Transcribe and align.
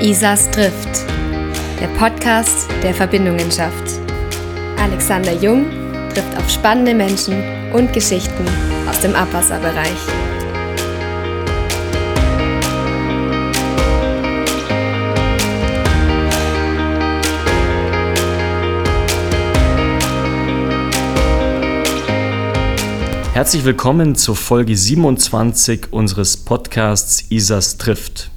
Isas 0.00 0.50
trifft. 0.50 1.04
Der 1.78 1.88
Podcast, 1.98 2.70
der 2.82 2.94
Verbindungen 2.94 3.52
schafft. 3.52 4.00
Alexander 4.78 5.34
Jung 5.34 5.66
trifft 6.14 6.38
auf 6.38 6.48
spannende 6.48 6.94
Menschen 6.94 7.34
und 7.74 7.92
Geschichten 7.92 8.46
aus 8.88 8.98
dem 9.00 9.14
Abwasserbereich. 9.14 9.90
Herzlich 23.34 23.64
willkommen 23.66 24.14
zur 24.14 24.36
Folge 24.36 24.74
27 24.74 25.92
unseres 25.92 26.38
Podcasts 26.38 27.26
Isas 27.28 27.76
trifft. 27.76 28.30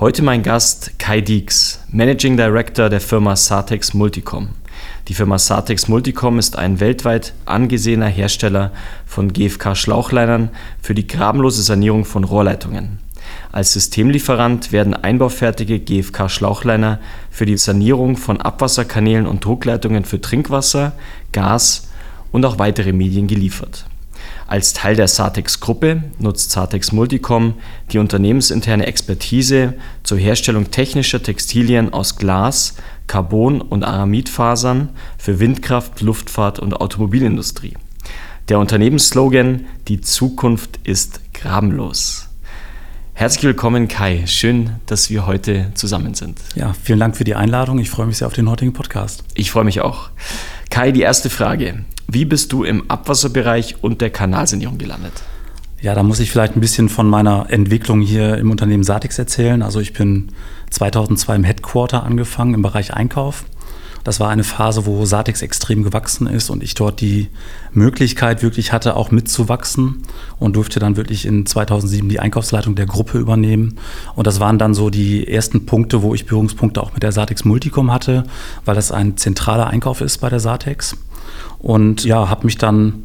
Heute 0.00 0.22
mein 0.22 0.44
Gast 0.44 0.96
Kai 1.00 1.20
Dieks, 1.20 1.80
Managing 1.90 2.36
Director 2.36 2.88
der 2.88 3.00
Firma 3.00 3.34
Satex 3.34 3.94
Multicom. 3.94 4.50
Die 5.08 5.14
Firma 5.14 5.40
Satex 5.40 5.88
Multicom 5.88 6.38
ist 6.38 6.56
ein 6.56 6.78
weltweit 6.78 7.34
angesehener 7.46 8.06
Hersteller 8.06 8.70
von 9.06 9.32
GFK-Schlauchleinern 9.32 10.50
für 10.80 10.94
die 10.94 11.08
grabenlose 11.08 11.62
Sanierung 11.62 12.04
von 12.04 12.22
Rohrleitungen. 12.22 13.00
Als 13.50 13.72
Systemlieferant 13.72 14.70
werden 14.70 14.94
einbaufertige 14.94 15.80
GFK-Schlauchliner 15.80 17.00
für 17.28 17.44
die 17.44 17.58
Sanierung 17.58 18.16
von 18.16 18.40
Abwasserkanälen 18.40 19.26
und 19.26 19.44
Druckleitungen 19.44 20.04
für 20.04 20.20
Trinkwasser, 20.20 20.92
Gas 21.32 21.88
und 22.30 22.46
auch 22.46 22.60
weitere 22.60 22.92
Medien 22.92 23.26
geliefert. 23.26 23.84
Als 24.48 24.72
Teil 24.72 24.96
der 24.96 25.08
Satex-Gruppe 25.08 26.04
nutzt 26.18 26.52
Satex 26.52 26.90
Multicom 26.90 27.52
die 27.92 27.98
unternehmensinterne 27.98 28.86
Expertise 28.86 29.74
zur 30.04 30.16
Herstellung 30.16 30.70
technischer 30.70 31.22
Textilien 31.22 31.92
aus 31.92 32.16
Glas, 32.16 32.76
Carbon 33.06 33.60
und 33.60 33.84
Aramidfasern 33.84 34.88
für 35.18 35.38
Windkraft, 35.38 36.00
Luftfahrt 36.00 36.60
und 36.60 36.72
Automobilindustrie. 36.72 37.74
Der 38.48 38.58
Unternehmensslogan 38.58 39.66
Die 39.86 40.00
Zukunft 40.00 40.80
ist 40.82 41.20
grabenlos. 41.34 42.30
Herzlich 43.12 43.44
willkommen, 43.44 43.86
Kai. 43.86 44.24
Schön, 44.26 44.76
dass 44.86 45.10
wir 45.10 45.26
heute 45.26 45.72
zusammen 45.74 46.14
sind. 46.14 46.40
Ja, 46.54 46.72
vielen 46.72 47.00
Dank 47.00 47.18
für 47.18 47.24
die 47.24 47.34
Einladung. 47.34 47.80
Ich 47.80 47.90
freue 47.90 48.06
mich 48.06 48.16
sehr 48.16 48.26
auf 48.26 48.32
den 48.32 48.48
heutigen 48.48 48.72
Podcast. 48.72 49.24
Ich 49.34 49.50
freue 49.50 49.64
mich 49.64 49.82
auch. 49.82 50.08
Kai, 50.70 50.90
die 50.90 51.02
erste 51.02 51.28
Frage. 51.28 51.84
Wie 52.10 52.24
bist 52.24 52.52
du 52.52 52.64
im 52.64 52.90
Abwasserbereich 52.90 53.84
und 53.84 54.00
der 54.00 54.08
Kanalsanierung 54.08 54.78
gelandet? 54.78 55.12
Ja, 55.82 55.94
da 55.94 56.02
muss 56.02 56.20
ich 56.20 56.30
vielleicht 56.30 56.56
ein 56.56 56.60
bisschen 56.60 56.88
von 56.88 57.06
meiner 57.06 57.50
Entwicklung 57.50 58.00
hier 58.00 58.38
im 58.38 58.50
Unternehmen 58.50 58.82
Satix 58.82 59.18
erzählen. 59.18 59.60
Also 59.60 59.78
ich 59.78 59.92
bin 59.92 60.32
2002 60.70 61.36
im 61.36 61.44
Headquarter 61.44 62.04
angefangen 62.04 62.54
im 62.54 62.62
Bereich 62.62 62.94
Einkauf. 62.94 63.44
Das 64.04 64.20
war 64.20 64.30
eine 64.30 64.42
Phase, 64.42 64.86
wo 64.86 65.04
Satix 65.04 65.42
extrem 65.42 65.82
gewachsen 65.82 66.26
ist 66.26 66.48
und 66.48 66.62
ich 66.62 66.72
dort 66.72 67.02
die 67.02 67.28
Möglichkeit 67.72 68.42
wirklich 68.42 68.72
hatte, 68.72 68.96
auch 68.96 69.10
mitzuwachsen 69.10 70.02
und 70.38 70.56
durfte 70.56 70.80
dann 70.80 70.96
wirklich 70.96 71.26
in 71.26 71.44
2007 71.44 72.08
die 72.08 72.20
Einkaufsleitung 72.20 72.74
der 72.74 72.86
Gruppe 72.86 73.18
übernehmen. 73.18 73.76
Und 74.14 74.26
das 74.26 74.40
waren 74.40 74.58
dann 74.58 74.72
so 74.72 74.88
die 74.88 75.28
ersten 75.28 75.66
Punkte, 75.66 76.00
wo 76.00 76.14
ich 76.14 76.24
Berührungspunkte 76.24 76.82
auch 76.82 76.94
mit 76.94 77.02
der 77.02 77.12
Satix 77.12 77.44
Multicom 77.44 77.92
hatte, 77.92 78.24
weil 78.64 78.76
das 78.76 78.92
ein 78.92 79.18
zentraler 79.18 79.66
Einkauf 79.66 80.00
ist 80.00 80.18
bei 80.18 80.30
der 80.30 80.40
Satex. 80.40 80.96
Und 81.60 82.04
ja, 82.04 82.28
habe 82.28 82.46
mich 82.46 82.58
dann 82.58 83.04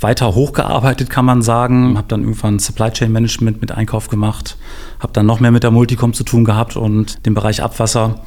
weiter 0.00 0.34
hochgearbeitet, 0.34 1.10
kann 1.10 1.24
man 1.24 1.42
sagen. 1.42 1.96
Habe 1.96 2.08
dann 2.08 2.22
irgendwann 2.22 2.58
Supply 2.58 2.90
Chain 2.90 3.12
Management 3.12 3.60
mit 3.60 3.72
Einkauf 3.72 4.08
gemacht. 4.08 4.56
Habe 5.00 5.12
dann 5.12 5.26
noch 5.26 5.40
mehr 5.40 5.50
mit 5.50 5.62
der 5.62 5.70
Multicom 5.70 6.12
zu 6.12 6.24
tun 6.24 6.44
gehabt 6.44 6.76
und 6.76 7.24
dem 7.26 7.34
Bereich 7.34 7.62
Abwasser. 7.62 8.20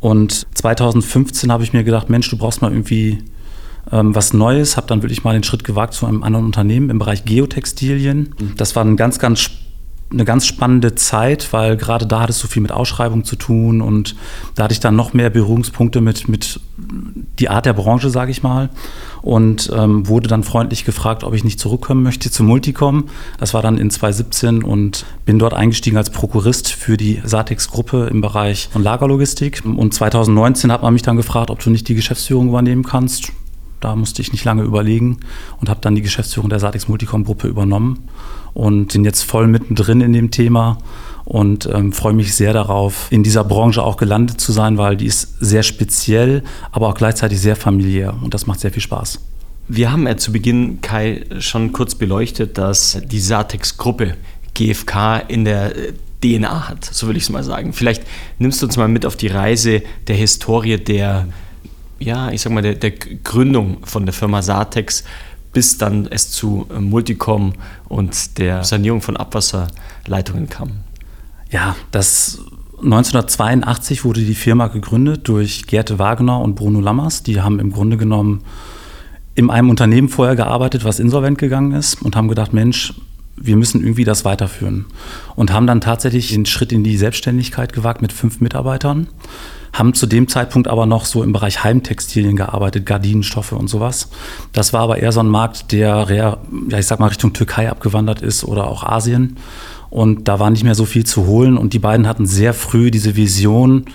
Und 0.00 0.46
2015 0.54 1.50
habe 1.50 1.64
ich 1.64 1.72
mir 1.72 1.84
gedacht, 1.84 2.10
Mensch, 2.10 2.28
du 2.28 2.36
brauchst 2.36 2.60
mal 2.60 2.70
irgendwie 2.70 3.24
ähm, 3.90 4.14
was 4.14 4.34
Neues. 4.34 4.76
Habe 4.76 4.86
dann 4.86 5.02
wirklich 5.02 5.24
mal 5.24 5.32
den 5.32 5.44
Schritt 5.44 5.64
gewagt 5.64 5.94
zu 5.94 6.06
einem 6.06 6.22
anderen 6.22 6.46
Unternehmen 6.46 6.90
im 6.90 6.98
Bereich 6.98 7.24
Geotextilien. 7.24 8.34
Das 8.56 8.76
war 8.76 8.84
ein 8.84 8.96
ganz, 8.96 9.18
ganz 9.18 9.40
spannendes 9.40 9.63
eine 10.14 10.24
ganz 10.24 10.46
spannende 10.46 10.94
Zeit, 10.94 11.52
weil 11.52 11.76
gerade 11.76 12.06
da 12.06 12.20
hat 12.20 12.30
es 12.30 12.38
so 12.38 12.48
viel 12.48 12.62
mit 12.62 12.72
Ausschreibung 12.72 13.24
zu 13.24 13.36
tun 13.36 13.80
und 13.82 14.16
da 14.54 14.64
hatte 14.64 14.72
ich 14.72 14.80
dann 14.80 14.96
noch 14.96 15.12
mehr 15.12 15.30
Berührungspunkte 15.30 16.00
mit, 16.00 16.28
mit 16.28 16.60
die 17.38 17.48
Art 17.48 17.66
der 17.66 17.72
Branche, 17.72 18.10
sage 18.10 18.30
ich 18.30 18.42
mal. 18.42 18.70
Und 19.22 19.70
ähm, 19.74 20.06
wurde 20.06 20.28
dann 20.28 20.42
freundlich 20.42 20.84
gefragt, 20.84 21.24
ob 21.24 21.34
ich 21.34 21.44
nicht 21.44 21.58
zurückkommen 21.58 22.02
möchte 22.02 22.30
zu 22.30 22.42
Multicom. 22.44 23.04
Das 23.38 23.54
war 23.54 23.62
dann 23.62 23.78
in 23.78 23.90
2017 23.90 24.62
und 24.62 25.06
bin 25.24 25.38
dort 25.38 25.54
eingestiegen 25.54 25.96
als 25.96 26.10
Prokurist 26.10 26.72
für 26.72 26.96
die 26.96 27.22
Satex-Gruppe 27.24 28.08
im 28.10 28.20
Bereich 28.20 28.68
von 28.70 28.82
Lagerlogistik. 28.82 29.62
Und 29.64 29.94
2019 29.94 30.70
hat 30.70 30.82
man 30.82 30.92
mich 30.92 31.02
dann 31.02 31.16
gefragt, 31.16 31.50
ob 31.50 31.60
du 31.60 31.70
nicht 31.70 31.88
die 31.88 31.94
Geschäftsführung 31.94 32.48
übernehmen 32.48 32.84
kannst. 32.84 33.32
Da 33.84 33.94
musste 33.94 34.22
ich 34.22 34.32
nicht 34.32 34.46
lange 34.46 34.62
überlegen 34.62 35.18
und 35.60 35.68
habe 35.68 35.80
dann 35.82 35.94
die 35.94 36.00
Geschäftsführung 36.00 36.48
der 36.48 36.58
Satex 36.58 36.88
Multicom-Gruppe 36.88 37.48
übernommen 37.48 38.08
und 38.54 38.94
bin 38.94 39.04
jetzt 39.04 39.24
voll 39.24 39.46
mittendrin 39.46 40.00
in 40.00 40.14
dem 40.14 40.30
Thema 40.30 40.78
und 41.26 41.68
ähm, 41.70 41.92
freue 41.92 42.14
mich 42.14 42.34
sehr 42.34 42.54
darauf, 42.54 43.08
in 43.10 43.22
dieser 43.22 43.44
Branche 43.44 43.82
auch 43.82 43.98
gelandet 43.98 44.40
zu 44.40 44.52
sein, 44.52 44.78
weil 44.78 44.96
die 44.96 45.04
ist 45.04 45.36
sehr 45.38 45.62
speziell, 45.62 46.44
aber 46.72 46.88
auch 46.88 46.94
gleichzeitig 46.94 47.38
sehr 47.38 47.56
familiär 47.56 48.14
und 48.22 48.32
das 48.32 48.46
macht 48.46 48.60
sehr 48.60 48.70
viel 48.70 48.80
Spaß. 48.82 49.20
Wir 49.68 49.92
haben 49.92 50.06
ja 50.06 50.16
zu 50.16 50.32
Beginn, 50.32 50.80
Kai, 50.80 51.26
schon 51.40 51.72
kurz 51.72 51.94
beleuchtet, 51.94 52.56
dass 52.56 53.02
die 53.04 53.20
Satex-Gruppe 53.20 54.14
GFK 54.54 55.24
in 55.28 55.44
der 55.44 55.74
DNA 56.22 56.70
hat, 56.70 56.86
so 56.86 57.06
würde 57.06 57.18
ich 57.18 57.24
es 57.24 57.30
mal 57.30 57.44
sagen. 57.44 57.74
Vielleicht 57.74 58.02
nimmst 58.38 58.62
du 58.62 58.66
uns 58.66 58.78
mal 58.78 58.88
mit 58.88 59.04
auf 59.04 59.16
die 59.16 59.26
Reise 59.26 59.82
der 60.06 60.16
Historie 60.16 60.78
der, 60.78 61.26
ja, 62.04 62.30
ich 62.30 62.42
sag 62.42 62.52
mal, 62.52 62.62
der, 62.62 62.74
der 62.74 62.90
Gründung 62.90 63.78
von 63.84 64.06
der 64.06 64.12
Firma 64.12 64.42
Satex 64.42 65.04
bis 65.54 65.78
dann 65.78 66.06
es 66.10 66.30
zu 66.30 66.66
äh, 66.74 66.80
Multicom 66.80 67.54
und 67.88 68.38
der 68.38 68.64
Sanierung 68.64 69.00
von 69.00 69.16
Abwasserleitungen 69.16 70.48
kam. 70.48 70.72
Ja, 71.50 71.76
das 71.92 72.40
1982 72.82 74.04
wurde 74.04 74.20
die 74.20 74.34
Firma 74.34 74.66
gegründet 74.66 75.28
durch 75.28 75.66
Gerte 75.66 75.98
Wagner 75.98 76.40
und 76.40 76.56
Bruno 76.56 76.80
Lammers. 76.80 77.22
Die 77.22 77.40
haben 77.40 77.60
im 77.60 77.72
Grunde 77.72 77.96
genommen 77.96 78.42
in 79.36 79.48
einem 79.48 79.70
Unternehmen 79.70 80.08
vorher 80.08 80.36
gearbeitet, 80.36 80.84
was 80.84 80.98
insolvent 80.98 81.38
gegangen 81.38 81.72
ist 81.72 82.02
und 82.02 82.16
haben 82.16 82.28
gedacht, 82.28 82.52
Mensch, 82.52 82.94
wir 83.36 83.56
müssen 83.56 83.82
irgendwie 83.82 84.04
das 84.04 84.24
weiterführen. 84.24 84.86
Und 85.36 85.52
haben 85.52 85.66
dann 85.66 85.80
tatsächlich 85.80 86.28
den 86.28 86.46
Schritt 86.46 86.72
in 86.72 86.84
die 86.84 86.96
Selbstständigkeit 86.96 87.72
gewagt 87.72 88.02
mit 88.02 88.12
fünf 88.12 88.40
Mitarbeitern 88.40 89.08
haben 89.74 89.92
zu 89.92 90.06
dem 90.06 90.28
Zeitpunkt 90.28 90.68
aber 90.68 90.86
noch 90.86 91.04
so 91.04 91.22
im 91.22 91.32
Bereich 91.32 91.64
Heimtextilien 91.64 92.36
gearbeitet, 92.36 92.86
Gardinenstoffe 92.86 93.52
und 93.52 93.66
sowas. 93.66 94.08
Das 94.52 94.72
war 94.72 94.82
aber 94.82 94.98
eher 94.98 95.10
so 95.10 95.20
ein 95.20 95.28
Markt, 95.28 95.72
der 95.72 96.06
ja, 96.10 96.38
ich 96.68 96.86
sag 96.86 97.00
mal 97.00 97.08
Richtung 97.08 97.32
Türkei 97.32 97.68
abgewandert 97.68 98.22
ist 98.22 98.44
oder 98.44 98.68
auch 98.68 98.84
Asien. 98.84 99.36
Und 99.90 100.28
da 100.28 100.38
war 100.38 100.50
nicht 100.50 100.62
mehr 100.62 100.76
so 100.76 100.84
viel 100.84 101.04
zu 101.04 101.26
holen. 101.26 101.58
Und 101.58 101.72
die 101.72 101.80
beiden 101.80 102.06
hatten 102.06 102.26
sehr 102.26 102.54
früh 102.54 102.92
diese 102.92 103.16
Vision, 103.16 103.86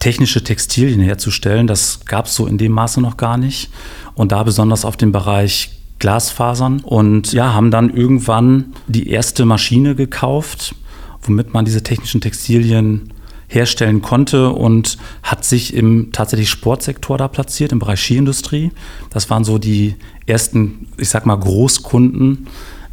technische 0.00 0.42
Textilien 0.42 1.00
herzustellen. 1.00 1.68
Das 1.68 2.00
gab 2.04 2.26
es 2.26 2.34
so 2.34 2.46
in 2.48 2.58
dem 2.58 2.72
Maße 2.72 3.00
noch 3.00 3.16
gar 3.16 3.36
nicht. 3.36 3.70
Und 4.14 4.32
da 4.32 4.42
besonders 4.42 4.84
auf 4.84 4.96
dem 4.96 5.12
Bereich 5.12 5.70
Glasfasern. 6.02 6.80
Und 6.80 7.32
ja, 7.32 7.54
haben 7.54 7.70
dann 7.70 7.88
irgendwann 7.94 8.72
die 8.88 9.08
erste 9.08 9.44
Maschine 9.44 9.94
gekauft, 9.94 10.74
womit 11.22 11.54
man 11.54 11.64
diese 11.64 11.84
technischen 11.84 12.20
Textilien 12.20 13.12
herstellen 13.46 14.02
konnte 14.02 14.50
und 14.50 14.98
hat 15.22 15.44
sich 15.44 15.74
im 15.74 16.10
tatsächlich 16.10 16.50
Sportsektor 16.50 17.18
da 17.18 17.28
platziert, 17.28 17.70
im 17.70 17.78
Bereich 17.78 18.00
Skiindustrie. 18.00 18.72
Das 19.10 19.30
waren 19.30 19.44
so 19.44 19.58
die 19.58 19.94
ersten, 20.26 20.88
ich 20.96 21.08
sag 21.08 21.24
mal, 21.24 21.36
Großkunden, 21.36 22.48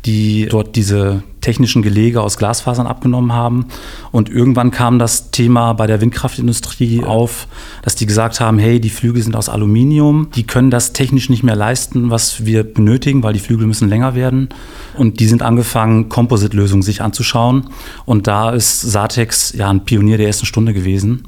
die 0.05 0.45
dort 0.45 0.75
diese 0.75 1.23
technischen 1.41 1.81
Gelege 1.81 2.21
aus 2.21 2.37
Glasfasern 2.37 2.87
abgenommen 2.87 3.33
haben. 3.33 3.65
Und 4.11 4.29
irgendwann 4.29 4.71
kam 4.71 4.99
das 4.99 5.31
Thema 5.31 5.73
bei 5.73 5.87
der 5.87 6.01
Windkraftindustrie 6.01 7.03
auf, 7.03 7.47
dass 7.81 7.95
die 7.95 8.05
gesagt 8.05 8.39
haben, 8.39 8.59
hey, 8.59 8.79
die 8.79 8.89
Flügel 8.89 9.21
sind 9.21 9.35
aus 9.35 9.49
Aluminium, 9.49 10.29
die 10.35 10.45
können 10.45 10.69
das 10.69 10.93
technisch 10.93 11.29
nicht 11.29 11.43
mehr 11.43 11.55
leisten, 11.55 12.09
was 12.09 12.45
wir 12.45 12.63
benötigen, 12.63 13.23
weil 13.23 13.33
die 13.33 13.39
Flügel 13.39 13.67
müssen 13.67 13.89
länger 13.89 14.15
werden. 14.15 14.49
Und 14.97 15.19
die 15.19 15.27
sind 15.27 15.41
angefangen, 15.41 16.09
Composite-Lösungen 16.09 16.83
sich 16.83 17.01
anzuschauen. 17.01 17.67
Und 18.05 18.27
da 18.27 18.51
ist 18.51 18.81
Satex 18.81 19.53
ja 19.53 19.69
ein 19.69 19.85
Pionier 19.85 20.17
der 20.17 20.27
ersten 20.27 20.45
Stunde 20.45 20.73
gewesen, 20.73 21.23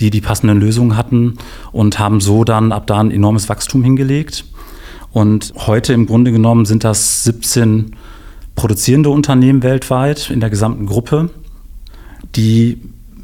die 0.00 0.10
die 0.10 0.20
passenden 0.20 0.60
Lösungen 0.60 0.96
hatten 0.96 1.38
und 1.72 1.98
haben 1.98 2.20
so 2.20 2.44
dann 2.44 2.72
ab 2.72 2.86
da 2.86 3.00
ein 3.00 3.10
enormes 3.10 3.48
Wachstum 3.48 3.82
hingelegt. 3.82 4.44
Und 5.12 5.54
heute 5.56 5.92
im 5.92 6.06
Grunde 6.06 6.32
genommen 6.32 6.64
sind 6.66 6.82
das 6.82 7.22
17 7.22 7.94
produzierende 8.54 9.10
Unternehmen 9.10 9.62
weltweit 9.62 10.30
in 10.30 10.40
der 10.40 10.50
gesamten 10.50 10.86
Gruppe, 10.86 11.30
die 12.36 12.78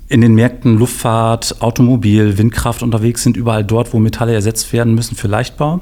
in 0.08 0.20
den 0.20 0.34
Märkten 0.34 0.76
Luftfahrt, 0.76 1.62
Automobil, 1.62 2.36
Windkraft 2.36 2.82
unterwegs 2.82 3.22
sind, 3.22 3.36
überall 3.36 3.64
dort, 3.64 3.92
wo 3.92 4.00
Metalle 4.00 4.34
ersetzt 4.34 4.72
werden 4.72 4.94
müssen 4.94 5.14
für 5.14 5.28
Leichtbau. 5.28 5.80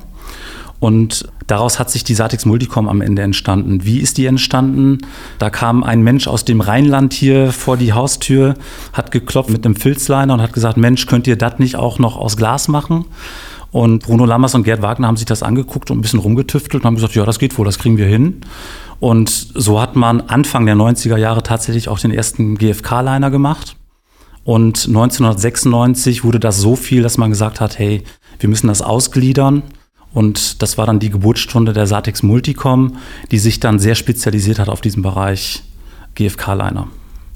Und 0.80 1.28
daraus 1.46 1.78
hat 1.78 1.90
sich 1.90 2.04
die 2.04 2.14
Satix 2.14 2.44
Multicom 2.44 2.88
am 2.88 3.00
Ende 3.00 3.22
entstanden. 3.22 3.84
Wie 3.84 3.98
ist 3.98 4.16
die 4.18 4.26
entstanden? 4.26 4.98
Da 5.38 5.50
kam 5.50 5.82
ein 5.82 6.02
Mensch 6.02 6.28
aus 6.28 6.44
dem 6.44 6.60
Rheinland 6.60 7.14
hier 7.14 7.52
vor 7.52 7.76
die 7.76 7.94
Haustür, 7.94 8.54
hat 8.92 9.10
geklopft 9.10 9.50
mit 9.50 9.64
einem 9.64 9.74
Filzliner 9.74 10.34
und 10.34 10.42
hat 10.42 10.52
gesagt, 10.52 10.76
Mensch, 10.76 11.06
könnt 11.06 11.26
ihr 11.26 11.36
das 11.36 11.58
nicht 11.58 11.76
auch 11.76 11.98
noch 11.98 12.16
aus 12.16 12.36
Glas 12.36 12.68
machen? 12.68 13.06
Und 13.70 14.04
Bruno 14.04 14.24
Lammers 14.24 14.54
und 14.54 14.62
Gerd 14.62 14.80
Wagner 14.80 15.08
haben 15.08 15.16
sich 15.16 15.26
das 15.26 15.42
angeguckt 15.42 15.90
und 15.90 15.98
ein 15.98 16.00
bisschen 16.00 16.20
rumgetüftelt 16.20 16.82
und 16.82 16.86
haben 16.86 16.94
gesagt, 16.94 17.14
ja, 17.14 17.24
das 17.26 17.38
geht 17.38 17.58
wohl, 17.58 17.66
das 17.66 17.78
kriegen 17.78 17.98
wir 17.98 18.06
hin. 18.06 18.40
Und 19.00 19.30
so 19.54 19.80
hat 19.80 19.96
man 19.96 20.22
Anfang 20.22 20.66
der 20.66 20.74
90er 20.74 21.16
Jahre 21.16 21.42
tatsächlich 21.42 21.88
auch 21.88 21.98
den 21.98 22.10
ersten 22.10 22.58
GFK-Liner 22.58 23.30
gemacht. 23.30 23.76
Und 24.44 24.86
1996 24.86 26.24
wurde 26.24 26.40
das 26.40 26.58
so 26.58 26.74
viel, 26.74 27.02
dass 27.02 27.18
man 27.18 27.30
gesagt 27.30 27.60
hat, 27.60 27.78
hey, 27.78 28.02
wir 28.40 28.48
müssen 28.48 28.68
das 28.68 28.82
ausgliedern. 28.82 29.62
Und 30.12 30.62
das 30.62 30.78
war 30.78 30.86
dann 30.86 30.98
die 30.98 31.10
Geburtsstunde 31.10 31.72
der 31.72 31.86
Satex 31.86 32.22
Multicom, 32.22 32.96
die 33.30 33.38
sich 33.38 33.60
dann 33.60 33.78
sehr 33.78 33.94
spezialisiert 33.94 34.58
hat 34.58 34.68
auf 34.68 34.80
diesen 34.80 35.02
Bereich 35.02 35.62
GFK-Liner 36.14 36.88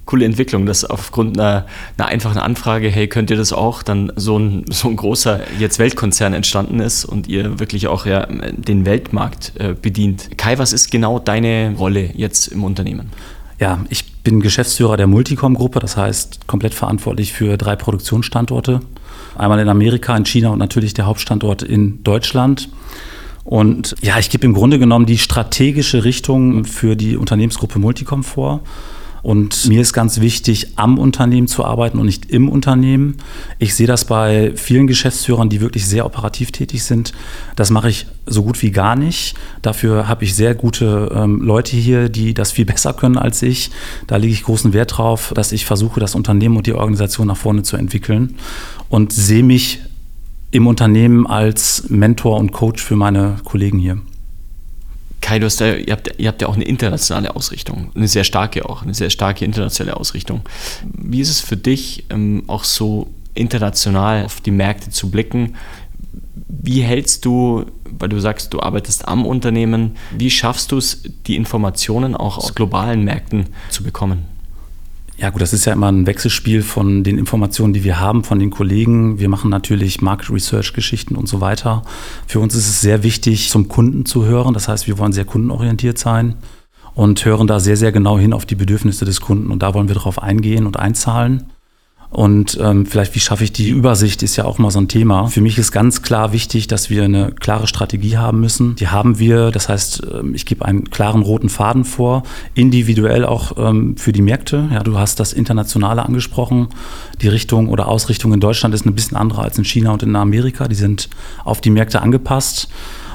coole 0.05 0.25
Entwicklung, 0.25 0.67
dass 0.67 0.85
aufgrund 0.85 1.39
einer, 1.39 1.67
einer, 1.97 2.09
einfachen 2.09 2.39
Anfrage, 2.39 2.89
hey, 2.89 3.07
könnt 3.07 3.31
ihr 3.31 3.37
das 3.37 3.53
auch, 3.53 3.83
dann 3.83 4.13
so 4.17 4.39
ein, 4.39 4.65
so 4.69 4.89
ein 4.89 4.97
großer 4.97 5.41
jetzt 5.59 5.79
Weltkonzern 5.79 6.35
entstanden 6.35 6.81
ist 6.81 7.05
und 7.05 7.29
ihr 7.29 7.61
wirklich 7.61 7.87
auch 7.87 8.05
ja, 8.07 8.27
den 8.27 8.85
Weltmarkt 8.85 9.53
äh, 9.59 9.75
bedient. 9.81 10.37
Kai, 10.37 10.59
was 10.59 10.73
ist 10.73 10.91
genau 10.91 11.19
deine 11.19 11.75
Rolle 11.79 12.11
jetzt 12.15 12.49
im 12.49 12.65
Unternehmen? 12.65 13.11
Ja, 13.59 13.85
ich 13.91 14.13
bin 14.23 14.41
Geschäftsführer 14.41 14.97
der 14.97 15.07
Multicom-Gruppe, 15.07 15.79
das 15.79 15.97
heißt 15.97 16.49
komplett 16.49 16.75
verantwortlich 16.75 17.33
für 17.33 17.57
drei 17.57 17.77
Produktionsstandorte. 17.77 18.81
Einmal 19.39 19.61
in 19.61 19.69
Amerika, 19.69 20.17
in 20.17 20.27
China 20.27 20.51
und 20.51 20.59
natürlich 20.59 20.95
der 20.95 21.07
Hauptstandort 21.07 21.63
in 21.63 22.03
Deutschland. 22.03 22.69
Und 23.45 23.97
ja, 24.03 24.19
ich 24.19 24.31
gebe 24.31 24.47
im 24.47 24.53
Grunde 24.53 24.79
genommen 24.79 25.07
die 25.07 25.19
strategische 25.19 26.05
Richtung 26.05 26.65
für 26.65 26.97
die 26.97 27.17
Unternehmensgruppe 27.17 27.79
Multicom 27.79 28.25
vor. 28.25 28.61
Und 29.23 29.69
mir 29.69 29.81
ist 29.81 29.93
ganz 29.93 30.21
wichtig, 30.21 30.73
am 30.77 30.99
Unternehmen 30.99 31.47
zu 31.47 31.65
arbeiten 31.65 31.99
und 31.99 32.07
nicht 32.07 32.31
im 32.31 32.49
Unternehmen. 32.49 33.19
Ich 33.59 33.75
sehe 33.75 33.87
das 33.87 34.05
bei 34.05 34.53
vielen 34.57 34.89
Geschäftsführern, 34.89 35.49
die 35.49 35.61
wirklich 35.61 35.87
sehr 35.87 36.05
operativ 36.05 36.51
tätig 36.51 36.83
sind. 36.83 37.13
Das 37.55 37.71
mache 37.71 37.89
ich 37.89 38.07
so 38.27 38.43
gut 38.43 38.61
wie 38.63 38.73
gar 38.73 38.97
nicht. 38.97 39.35
Dafür 39.63 40.09
habe 40.09 40.25
ich 40.25 40.35
sehr 40.35 40.55
gute 40.55 41.13
ähm, 41.15 41.41
Leute 41.41 41.77
hier, 41.77 42.09
die 42.09 42.35
das 42.35 42.51
viel 42.51 42.65
besser 42.73 42.95
können 42.95 43.17
als 43.17 43.43
ich. 43.43 43.71
Da 44.09 44.17
lege 44.17 44.33
ich 44.33 44.43
großen 44.43 44.73
Wert 44.73 44.99
drauf, 44.99 45.33
dass 45.35 45.53
ich 45.53 45.67
versuche, 45.67 46.01
das 46.01 46.15
Unternehmen 46.15 46.57
und 46.57 46.67
die 46.67 46.75
Organisation 46.75 47.29
nach 47.29 47.37
vorne 47.37 47.63
zu 47.63 47.77
entwickeln 47.77 48.35
und 48.89 49.13
sehe 49.13 49.45
mich 49.45 49.81
im 50.51 50.67
Unternehmen 50.67 51.27
als 51.27 51.89
Mentor 51.89 52.39
und 52.39 52.53
Coach 52.53 52.83
für 52.83 52.97
meine 52.97 53.37
Kollegen 53.45 53.79
hier. 53.79 53.99
Kai, 55.23 55.39
du 55.39 55.47
hast 55.47 55.61
ja, 55.61 55.75
ihr, 55.77 55.93
habt, 55.93 56.11
ihr 56.19 56.29
habt 56.29 56.43
ja 56.43 56.49
auch 56.49 56.57
eine 56.57 56.65
internationale 56.65 57.35
Ausrichtung, 57.35 57.93
eine 57.95 58.09
sehr 58.09 58.25
starke 58.25 58.69
auch, 58.69 58.83
eine 58.83 58.93
sehr 58.93 59.09
starke 59.09 59.45
internationale 59.45 59.97
Ausrichtung. 59.97 60.43
Wie 60.85 61.21
ist 61.21 61.31
es 61.31 61.41
für 61.41 61.57
dich, 61.57 62.05
ähm, 62.11 62.43
auch 62.49 62.65
so 62.65 63.09
international 63.35 64.25
auf 64.25 64.41
die 64.41 64.51
Märkte 64.51 64.91
zu 64.91 65.11
blicken? 65.11 65.55
Wie 66.49 66.83
hältst 66.83 67.25
du, 67.25 67.67
weil 67.85 68.09
du 68.09 68.21
sagst, 68.21 68.53
du 68.53 68.61
arbeitest 68.61 69.07
am 69.09 69.25
Unternehmen, 69.25 69.97
wie 70.11 70.31
schaffst 70.31 70.73
du 70.73 70.79
es, 70.79 71.03
die 71.27 71.37
Informationen 71.37 72.17
auch 72.17 72.39
aus 72.39 72.55
globalen 72.55 73.05
Märkten 73.05 73.47
zu 73.71 73.85
bekommen? 73.85 74.32
Ja 75.19 75.31
gut, 75.31 75.41
das 75.41 75.53
ist 75.53 75.67
ja 75.67 75.73
immer 75.73 75.91
ein 75.91 76.07
Wechselspiel 76.07 76.63
von 76.63 77.05
den 77.05 77.19
Informationen, 77.19 77.73
die 77.73 77.85
wir 77.85 78.01
haben 78.01 78.25
von 78.25 78.39
den 78.39 78.51
Kollegen. 78.51 79.19
Wir 79.19 79.29
machen 79.29 79.51
natürlich 79.51 80.01
Market 80.01 80.31
Research 80.31 80.73
Geschichten 80.73 81.17
und 81.17 81.29
so 81.29 81.41
weiter. 81.41 81.83
Für 82.27 82.41
uns 82.41 82.55
ist 82.55 82.69
es 82.69 82.81
sehr 82.81 83.03
wichtig, 83.03 83.49
zum 83.51 83.69
Kunden 83.69 84.05
zu 84.05 84.25
hören. 84.25 84.55
Das 84.55 84.69
heißt, 84.69 84.87
wir 84.87 84.99
wollen 84.99 85.13
sehr 85.13 85.25
kundenorientiert 85.25 85.99
sein 85.99 86.37
und 86.95 87.25
hören 87.25 87.47
da 87.47 87.61
sehr, 87.61 87.77
sehr 87.77 87.93
genau 87.93 88.19
hin 88.19 88.33
auf 88.33 88.47
die 88.47 88.55
Bedürfnisse 88.55 89.05
des 89.05 89.21
Kunden. 89.21 89.51
Und 89.51 89.63
da 89.63 89.75
wollen 89.75 89.89
wir 89.89 89.95
darauf 89.95 90.21
eingehen 90.21 90.67
und 90.67 90.79
einzahlen. 90.79 91.45
Und 92.13 92.59
ähm, 92.61 92.85
vielleicht, 92.85 93.15
wie 93.15 93.21
schaffe 93.21 93.43
ich 93.43 93.53
die 93.53 93.71
Übersicht, 93.71 94.23
ist 94.23 94.37
ja 94.37 94.45
auch 94.45 94.59
mal 94.59 94.71
so 94.71 94.79
ein 94.79 94.87
Thema. 94.87 95.29
Für 95.29 95.41
mich 95.41 95.57
ist 95.57 95.73
ganz 95.73 96.03
klar 96.03 96.35
wichtig, 96.35 96.67
dass 96.67 96.91
wir 96.91 97.05
eine 97.05 97.33
klare 97.33 97.67
Strategie 97.67 98.19
haben 98.19 98.39
müssen. 98.39 98.77
Die 98.77 98.89
haben 98.89 99.19
wir. 99.19 99.51
Das 99.51 99.71
heißt, 99.71 100.03
ähm, 100.13 100.35
ich 100.35 100.45
gebe 100.45 100.63
einen 100.63 100.91
klaren 100.91 101.23
roten 101.23 101.49
Faden 101.49 101.87
vor, 101.87 102.25
individuell 102.53 103.25
auch 103.25 103.57
ähm, 103.57 103.97
für 103.97 104.13
die 104.13 104.21
Märkte. 104.21 104.69
Ja, 104.71 104.83
du 104.83 104.99
hast 104.99 105.21
das 105.21 105.33
Internationale 105.33 106.05
angesprochen. 106.05 106.69
Die 107.23 107.29
Richtung 107.29 107.71
oder 107.71 107.89
Ausrichtung 107.89 108.35
in 108.35 108.41
Deutschland 108.41 108.75
ist 108.75 108.85
ein 108.85 108.95
bisschen 108.95 109.17
andere 109.17 109.41
als 109.41 109.57
in 109.57 109.65
China 109.65 109.93
und 109.93 110.03
in 110.03 110.15
Amerika. 110.15 110.69
Die 110.69 110.75
sind 110.75 111.09
auf 111.45 111.63
die 111.63 111.71
Märkte 111.71 112.03
angepasst. 112.03 112.69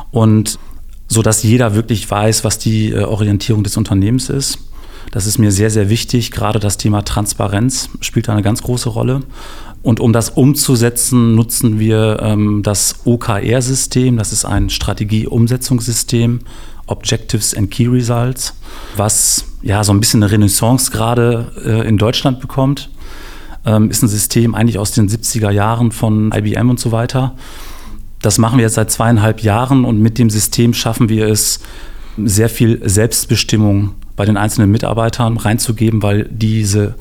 Und 0.09 0.57
so 1.07 1.21
dass 1.21 1.43
jeder 1.43 1.75
wirklich 1.75 2.09
weiß, 2.09 2.43
was 2.43 2.57
die 2.57 2.93
äh, 2.93 3.03
Orientierung 3.03 3.63
des 3.63 3.77
Unternehmens 3.77 4.31
ist. 4.31 4.57
Das 5.11 5.25
ist 5.25 5.37
mir 5.37 5.51
sehr, 5.51 5.69
sehr 5.69 5.89
wichtig. 5.89 6.31
Gerade 6.31 6.59
das 6.59 6.77
Thema 6.77 7.03
Transparenz 7.03 7.89
spielt 8.01 8.27
da 8.27 8.33
eine 8.33 8.41
ganz 8.41 8.61
große 8.61 8.89
Rolle. 8.89 9.21
Und 9.83 9.99
um 9.99 10.11
das 10.11 10.29
umzusetzen, 10.31 11.35
nutzen 11.35 11.79
wir 11.79 12.19
ähm, 12.21 12.61
das 12.63 12.95
OKR-System. 13.05 14.17
Das 14.17 14.33
ist 14.33 14.43
ein 14.43 14.69
Strategie-Umsetzungssystem, 14.69 16.41
Objectives 16.87 17.53
and 17.53 17.71
Key 17.71 17.87
Results, 17.87 18.53
was 18.95 19.45
ja 19.61 19.83
so 19.83 19.93
ein 19.93 19.99
bisschen 19.99 20.23
eine 20.23 20.31
Renaissance 20.31 20.91
gerade 20.91 21.51
äh, 21.63 21.87
in 21.87 21.97
Deutschland 21.97 22.39
bekommt. 22.39 22.89
Ähm, 23.65 23.89
ist 23.89 24.01
ein 24.01 24.07
System 24.07 24.55
eigentlich 24.55 24.79
aus 24.79 24.91
den 24.91 25.09
70er 25.09 25.51
Jahren 25.51 25.91
von 25.91 26.31
IBM 26.33 26.69
und 26.69 26.79
so 26.79 26.91
weiter. 26.91 27.35
Das 28.21 28.37
machen 28.39 28.57
wir 28.57 28.63
jetzt 28.63 28.75
seit 28.75 28.91
zweieinhalb 28.91 29.41
Jahren 29.41 29.85
und 29.85 30.01
mit 30.01 30.17
dem 30.17 30.29
System 30.29 30.73
schaffen 30.73 31.07
wir 31.09 31.27
es, 31.27 31.59
sehr 32.17 32.49
viel 32.49 32.81
Selbstbestimmung 32.87 33.91
bei 34.17 34.25
den 34.25 34.35
einzelnen 34.35 34.69
Mitarbeitern 34.71 35.37
reinzugeben, 35.37 36.03
weil 36.03 36.27
diese 36.29 36.95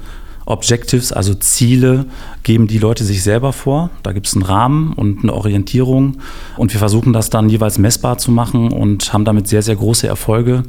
Objectives, 0.45 1.13
also 1.13 1.35
Ziele, 1.35 2.07
geben 2.45 2.69
die 2.69 2.79
Leute 2.79 3.03
sich 3.03 3.25
selber 3.25 3.53
vor. 3.53 3.91
Da 4.05 4.13
gibt 4.13 4.29
es 4.29 4.35
einen 4.35 4.45
Rahmen 4.45 4.93
und 4.93 5.25
eine 5.25 5.35
Orientierung. 5.35 6.19
Und 6.57 6.73
wir 6.73 6.79
versuchen 6.79 7.13
das 7.13 7.31
dann 7.31 7.49
jeweils 7.49 7.79
messbar 7.79 8.19
zu 8.19 8.31
machen 8.31 8.71
und 8.71 9.13
haben 9.13 9.25
damit 9.25 9.49
sehr, 9.49 9.63
sehr 9.63 9.75
große 9.75 10.07
Erfolge, 10.07 10.63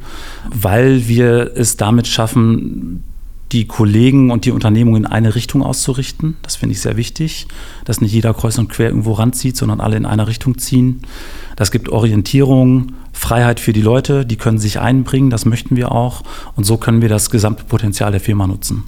weil 0.50 1.08
wir 1.08 1.52
es 1.56 1.78
damit 1.78 2.08
schaffen, 2.08 3.04
die 3.52 3.66
Kollegen 3.66 4.32
und 4.32 4.46
die 4.46 4.52
Unternehmungen 4.52 5.06
in 5.06 5.10
eine 5.10 5.36
Richtung 5.36 5.64
auszurichten. 5.64 6.36
Das 6.42 6.56
finde 6.56 6.74
ich 6.74 6.82
sehr 6.82 6.98
wichtig, 6.98 7.48
dass 7.86 8.02
nicht 8.02 8.12
jeder 8.12 8.34
kreuz 8.34 8.58
und 8.58 8.70
quer 8.70 8.90
irgendwo 8.90 9.14
ranzieht, 9.14 9.56
sondern 9.56 9.80
alle 9.80 9.96
in 9.96 10.06
einer 10.06 10.28
Richtung 10.28 10.58
ziehen. 10.58 11.02
Das 11.56 11.72
gibt 11.72 11.90
Orientierung, 11.90 12.94
Freiheit 13.18 13.60
für 13.60 13.74
die 13.74 13.82
Leute, 13.82 14.26
die 14.26 14.38
können 14.38 14.60
sich 14.60 14.80
einbringen, 14.80 15.30
das 15.30 15.46
möchten 15.46 15.76
wir 15.76 15.92
auch. 15.92 16.24
Und 16.56 16.64
so 16.64 16.78
können 16.78 17.02
wir 17.02 17.10
das 17.10 17.30
gesamte 17.30 17.64
Potenzial 17.64 18.12
der 18.12 18.22
Firma 18.22 18.48
nutzen. 18.48 18.84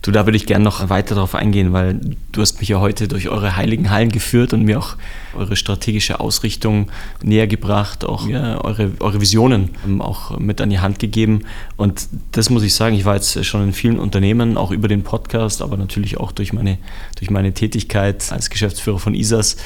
Du, 0.00 0.12
da 0.12 0.26
würde 0.26 0.36
ich 0.36 0.46
gerne 0.46 0.64
noch 0.64 0.88
weiter 0.90 1.16
darauf 1.16 1.34
eingehen, 1.34 1.72
weil 1.72 2.00
du 2.30 2.40
hast 2.40 2.60
mich 2.60 2.68
ja 2.68 2.78
heute 2.78 3.08
durch 3.08 3.28
eure 3.28 3.56
heiligen 3.56 3.90
Hallen 3.90 4.10
geführt 4.10 4.52
und 4.52 4.62
mir 4.62 4.78
auch 4.78 4.94
eure 5.36 5.56
strategische 5.56 6.20
Ausrichtung 6.20 6.88
näher 7.20 7.48
gebracht, 7.48 8.04
auch 8.04 8.24
mir 8.26 8.60
eure, 8.62 8.92
eure 9.00 9.20
Visionen 9.20 9.70
auch 9.98 10.38
mit 10.38 10.60
an 10.60 10.70
die 10.70 10.78
Hand 10.78 11.00
gegeben. 11.00 11.40
Und 11.76 12.08
das 12.30 12.48
muss 12.48 12.62
ich 12.62 12.74
sagen, 12.74 12.94
ich 12.94 13.06
war 13.06 13.16
jetzt 13.16 13.44
schon 13.44 13.64
in 13.64 13.72
vielen 13.72 13.98
Unternehmen, 13.98 14.56
auch 14.56 14.70
über 14.70 14.86
den 14.86 15.02
Podcast, 15.02 15.62
aber 15.62 15.76
natürlich 15.76 16.18
auch 16.18 16.30
durch 16.30 16.52
meine, 16.52 16.78
durch 17.16 17.30
meine 17.30 17.52
Tätigkeit 17.52 18.30
als 18.30 18.50
Geschäftsführer 18.50 19.00
von 19.00 19.14
ISAS. 19.14 19.56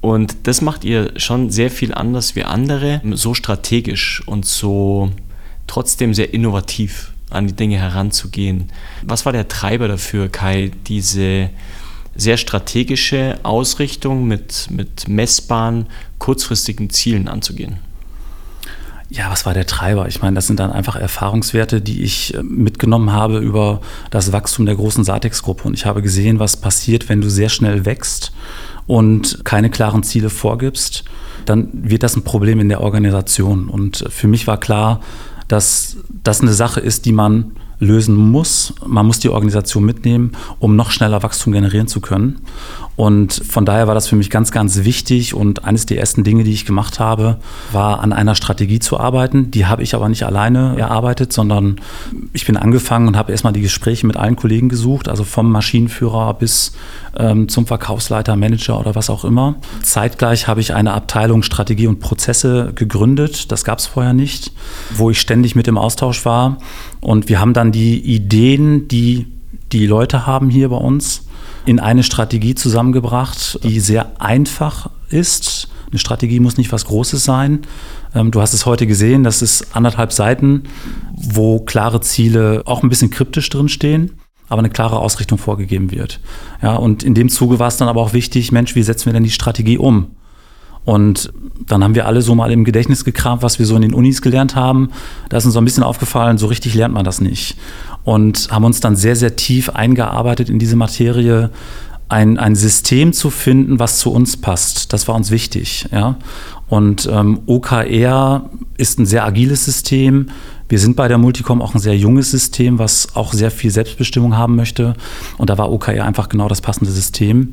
Und 0.00 0.36
das 0.44 0.62
macht 0.62 0.84
ihr 0.84 1.12
schon 1.16 1.50
sehr 1.50 1.70
viel 1.70 1.92
anders 1.92 2.34
wie 2.36 2.44
andere, 2.44 3.02
so 3.12 3.34
strategisch 3.34 4.22
und 4.26 4.46
so 4.46 5.10
trotzdem 5.66 6.14
sehr 6.14 6.32
innovativ 6.32 7.12
an 7.28 7.46
die 7.46 7.54
Dinge 7.54 7.76
heranzugehen. 7.76 8.70
Was 9.02 9.24
war 9.24 9.32
der 9.32 9.48
Treiber 9.48 9.88
dafür, 9.88 10.28
Kai, 10.28 10.72
diese 10.86 11.50
sehr 12.16 12.36
strategische 12.36 13.38
Ausrichtung 13.44 14.26
mit, 14.26 14.68
mit 14.70 15.06
messbaren, 15.06 15.86
kurzfristigen 16.18 16.90
Zielen 16.90 17.28
anzugehen? 17.28 17.78
Ja, 19.12 19.28
was 19.28 19.44
war 19.44 19.54
der 19.54 19.66
Treiber? 19.66 20.06
Ich 20.06 20.22
meine, 20.22 20.36
das 20.36 20.46
sind 20.46 20.60
dann 20.60 20.70
einfach 20.70 20.94
Erfahrungswerte, 20.94 21.80
die 21.80 22.02
ich 22.02 22.32
äh, 22.34 22.42
mitgenommen 22.44 23.12
habe 23.12 23.38
über 23.38 23.80
das 24.10 24.32
Wachstum 24.32 24.66
der 24.66 24.76
großen 24.76 25.02
Satex-Gruppe. 25.02 25.64
Und 25.64 25.74
ich 25.74 25.84
habe 25.84 26.00
gesehen, 26.00 26.38
was 26.38 26.56
passiert, 26.56 27.08
wenn 27.08 27.20
du 27.20 27.28
sehr 27.28 27.48
schnell 27.48 27.84
wächst 27.84 28.32
und 28.86 29.44
keine 29.44 29.68
klaren 29.68 30.04
Ziele 30.04 30.30
vorgibst. 30.30 31.04
Dann 31.44 31.70
wird 31.72 32.04
das 32.04 32.16
ein 32.16 32.22
Problem 32.22 32.60
in 32.60 32.68
der 32.68 32.82
Organisation. 32.82 33.68
Und 33.68 34.04
für 34.10 34.28
mich 34.28 34.46
war 34.46 34.60
klar, 34.60 35.00
dass 35.48 35.96
das 36.22 36.40
eine 36.40 36.52
Sache 36.52 36.78
ist, 36.78 37.04
die 37.04 37.12
man 37.12 37.56
lösen 37.80 38.14
muss. 38.14 38.74
Man 38.86 39.06
muss 39.06 39.18
die 39.18 39.30
Organisation 39.30 39.84
mitnehmen, 39.84 40.32
um 40.58 40.76
noch 40.76 40.90
schneller 40.90 41.22
Wachstum 41.22 41.52
generieren 41.52 41.88
zu 41.88 42.00
können. 42.00 42.40
Und 42.94 43.32
von 43.32 43.64
daher 43.64 43.86
war 43.88 43.94
das 43.94 44.08
für 44.08 44.16
mich 44.16 44.28
ganz, 44.28 44.52
ganz 44.52 44.84
wichtig. 44.84 45.32
Und 45.32 45.64
eines 45.64 45.86
der 45.86 45.98
ersten 45.98 46.22
Dinge, 46.22 46.44
die 46.44 46.52
ich 46.52 46.66
gemacht 46.66 47.00
habe, 47.00 47.38
war 47.72 48.00
an 48.00 48.12
einer 48.12 48.34
Strategie 48.34 48.78
zu 48.78 49.00
arbeiten. 49.00 49.50
Die 49.50 49.64
habe 49.64 49.82
ich 49.82 49.94
aber 49.94 50.10
nicht 50.10 50.24
alleine 50.24 50.78
erarbeitet, 50.78 51.32
sondern 51.32 51.80
ich 52.34 52.44
bin 52.44 52.58
angefangen 52.58 53.08
und 53.08 53.16
habe 53.16 53.32
erstmal 53.32 53.54
die 53.54 53.62
Gespräche 53.62 54.06
mit 54.06 54.18
allen 54.18 54.36
Kollegen 54.36 54.68
gesucht, 54.68 55.08
also 55.08 55.24
vom 55.24 55.50
Maschinenführer 55.50 56.34
bis 56.34 56.72
ähm, 57.16 57.48
zum 57.48 57.66
Verkaufsleiter, 57.66 58.36
Manager 58.36 58.78
oder 58.78 58.94
was 58.94 59.08
auch 59.08 59.24
immer. 59.24 59.54
Zeitgleich 59.82 60.46
habe 60.46 60.60
ich 60.60 60.74
eine 60.74 60.92
Abteilung 60.92 61.42
Strategie 61.42 61.86
und 61.86 62.00
Prozesse 62.00 62.72
gegründet. 62.74 63.50
Das 63.50 63.64
gab 63.64 63.78
es 63.78 63.86
vorher 63.86 64.12
nicht, 64.12 64.52
wo 64.90 65.08
ich 65.08 65.20
ständig 65.20 65.56
mit 65.56 65.66
im 65.68 65.78
Austausch 65.78 66.26
war. 66.26 66.58
Und 67.00 67.28
wir 67.28 67.40
haben 67.40 67.54
dann 67.54 67.72
die 67.72 67.98
Ideen, 67.98 68.88
die 68.88 69.26
die 69.72 69.86
Leute 69.86 70.26
haben 70.26 70.50
hier 70.50 70.68
bei 70.68 70.76
uns, 70.76 71.26
in 71.64 71.78
eine 71.78 72.02
Strategie 72.02 72.54
zusammengebracht, 72.54 73.60
die 73.62 73.80
sehr 73.80 74.20
einfach 74.20 74.90
ist. 75.08 75.68
Eine 75.90 75.98
Strategie 75.98 76.40
muss 76.40 76.56
nicht 76.56 76.72
was 76.72 76.84
Großes 76.84 77.24
sein. 77.24 77.60
Ähm, 78.14 78.30
du 78.30 78.40
hast 78.40 78.54
es 78.54 78.66
heute 78.66 78.86
gesehen, 78.86 79.24
das 79.24 79.42
ist 79.42 79.76
anderthalb 79.76 80.12
Seiten, 80.12 80.64
wo 81.14 81.60
klare 81.60 82.00
Ziele 82.00 82.62
auch 82.64 82.82
ein 82.82 82.88
bisschen 82.88 83.10
kryptisch 83.10 83.48
drinstehen, 83.50 84.18
aber 84.48 84.60
eine 84.60 84.70
klare 84.70 84.98
Ausrichtung 84.98 85.38
vorgegeben 85.38 85.90
wird. 85.90 86.20
Ja, 86.62 86.76
und 86.76 87.02
in 87.02 87.14
dem 87.14 87.28
Zuge 87.28 87.58
war 87.58 87.68
es 87.68 87.76
dann 87.76 87.88
aber 87.88 88.00
auch 88.00 88.12
wichtig, 88.12 88.52
Mensch, 88.52 88.74
wie 88.74 88.82
setzen 88.82 89.06
wir 89.06 89.12
denn 89.12 89.24
die 89.24 89.30
Strategie 89.30 89.78
um? 89.78 90.12
Und 90.84 91.32
dann 91.66 91.84
haben 91.84 91.94
wir 91.94 92.06
alle 92.06 92.22
so 92.22 92.34
mal 92.34 92.50
im 92.50 92.64
Gedächtnis 92.64 93.04
gekramt, 93.04 93.42
was 93.42 93.58
wir 93.58 93.66
so 93.66 93.76
in 93.76 93.82
den 93.82 93.94
Unis 93.94 94.22
gelernt 94.22 94.56
haben. 94.56 94.90
Da 95.28 95.36
ist 95.36 95.44
uns 95.44 95.54
so 95.54 95.60
ein 95.60 95.64
bisschen 95.64 95.82
aufgefallen, 95.82 96.38
so 96.38 96.46
richtig 96.46 96.74
lernt 96.74 96.94
man 96.94 97.04
das 97.04 97.20
nicht 97.20 97.56
und 98.04 98.48
haben 98.50 98.64
uns 98.64 98.80
dann 98.80 98.96
sehr, 98.96 99.16
sehr 99.16 99.36
tief 99.36 99.70
eingearbeitet 99.70 100.48
in 100.48 100.58
diese 100.58 100.76
Materie, 100.76 101.50
ein, 102.08 102.38
ein 102.38 102.56
System 102.56 103.12
zu 103.12 103.30
finden, 103.30 103.78
was 103.78 103.98
zu 103.98 104.10
uns 104.10 104.36
passt. 104.36 104.92
Das 104.92 105.06
war 105.06 105.14
uns 105.14 105.30
wichtig. 105.30 105.86
Ja? 105.92 106.16
Und 106.68 107.08
ähm, 107.10 107.40
OKR 107.46 108.50
ist 108.76 108.98
ein 108.98 109.06
sehr 109.06 109.24
agiles 109.24 109.64
System. 109.64 110.26
Wir 110.68 110.80
sind 110.80 110.96
bei 110.96 111.06
der 111.06 111.18
Multicom 111.18 111.62
auch 111.62 111.74
ein 111.74 111.80
sehr 111.80 111.96
junges 111.96 112.30
System, 112.30 112.78
was 112.80 113.14
auch 113.14 113.32
sehr 113.32 113.50
viel 113.50 113.70
Selbstbestimmung 113.70 114.36
haben 114.36 114.56
möchte. 114.56 114.94
Und 115.38 115.50
da 115.50 115.58
war 115.58 115.70
OKR 115.70 116.04
einfach 116.04 116.28
genau 116.28 116.48
das 116.48 116.60
passende 116.60 116.90
System. 116.90 117.50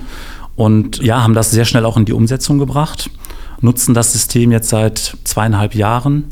Und 0.57 0.97
ja, 1.03 1.23
haben 1.23 1.35
das 1.35 1.51
sehr 1.51 1.65
schnell 1.65 1.85
auch 1.85 1.95
in 1.95 2.05
die 2.05 2.13
Umsetzung 2.13 2.57
gebracht, 2.57 3.09
nutzen 3.61 3.93
das 3.93 4.11
System 4.11 4.51
jetzt 4.51 4.69
seit 4.69 5.15
zweieinhalb 5.23 5.75
Jahren 5.75 6.25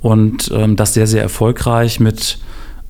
und 0.00 0.50
ähm, 0.52 0.76
das 0.76 0.92
sehr, 0.92 1.06
sehr 1.06 1.22
erfolgreich 1.22 2.00
mit 2.00 2.38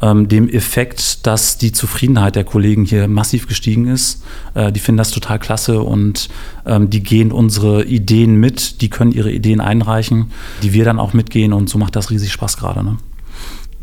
ähm, 0.00 0.28
dem 0.28 0.48
Effekt, 0.48 1.26
dass 1.26 1.58
die 1.58 1.72
Zufriedenheit 1.72 2.34
der 2.34 2.44
Kollegen 2.44 2.84
hier 2.84 3.08
massiv 3.08 3.46
gestiegen 3.46 3.86
ist. 3.86 4.22
Äh, 4.54 4.72
die 4.72 4.80
finden 4.80 4.96
das 4.96 5.10
total 5.10 5.38
klasse 5.38 5.82
und 5.82 6.30
ähm, 6.64 6.88
die 6.88 7.02
gehen 7.02 7.30
unsere 7.30 7.84
Ideen 7.84 8.36
mit, 8.36 8.80
die 8.80 8.88
können 8.88 9.12
ihre 9.12 9.30
Ideen 9.30 9.60
einreichen, 9.60 10.32
die 10.62 10.72
wir 10.72 10.86
dann 10.86 10.98
auch 10.98 11.12
mitgehen 11.12 11.52
und 11.52 11.68
so 11.68 11.76
macht 11.76 11.94
das 11.94 12.10
riesig 12.10 12.32
Spaß 12.32 12.56
gerade. 12.56 12.82
Ne? 12.82 12.96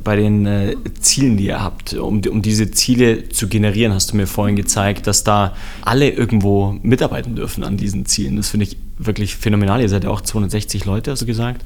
Bei 0.07 0.15
den 0.15 0.45
äh, 0.45 0.73
Zielen, 1.01 1.35
die 1.35 1.47
ihr 1.47 1.61
habt, 1.61 1.93
um, 1.93 2.21
um 2.29 2.41
diese 2.41 2.71
Ziele 2.71 3.27
zu 3.27 3.49
generieren, 3.49 3.93
hast 3.93 4.13
du 4.13 4.15
mir 4.15 4.25
vorhin 4.25 4.55
gezeigt, 4.55 5.05
dass 5.05 5.25
da 5.25 5.53
alle 5.81 6.09
irgendwo 6.09 6.77
mitarbeiten 6.81 7.35
dürfen 7.35 7.65
an 7.65 7.75
diesen 7.75 8.05
Zielen. 8.05 8.37
Das 8.37 8.47
finde 8.47 8.67
ich 8.67 8.77
wirklich 8.97 9.35
phänomenal. 9.35 9.81
Ihr 9.81 9.89
seid 9.89 10.05
ja 10.05 10.09
auch 10.09 10.21
260 10.21 10.85
Leute, 10.85 11.11
hast 11.11 11.23
du 11.23 11.25
gesagt. 11.25 11.65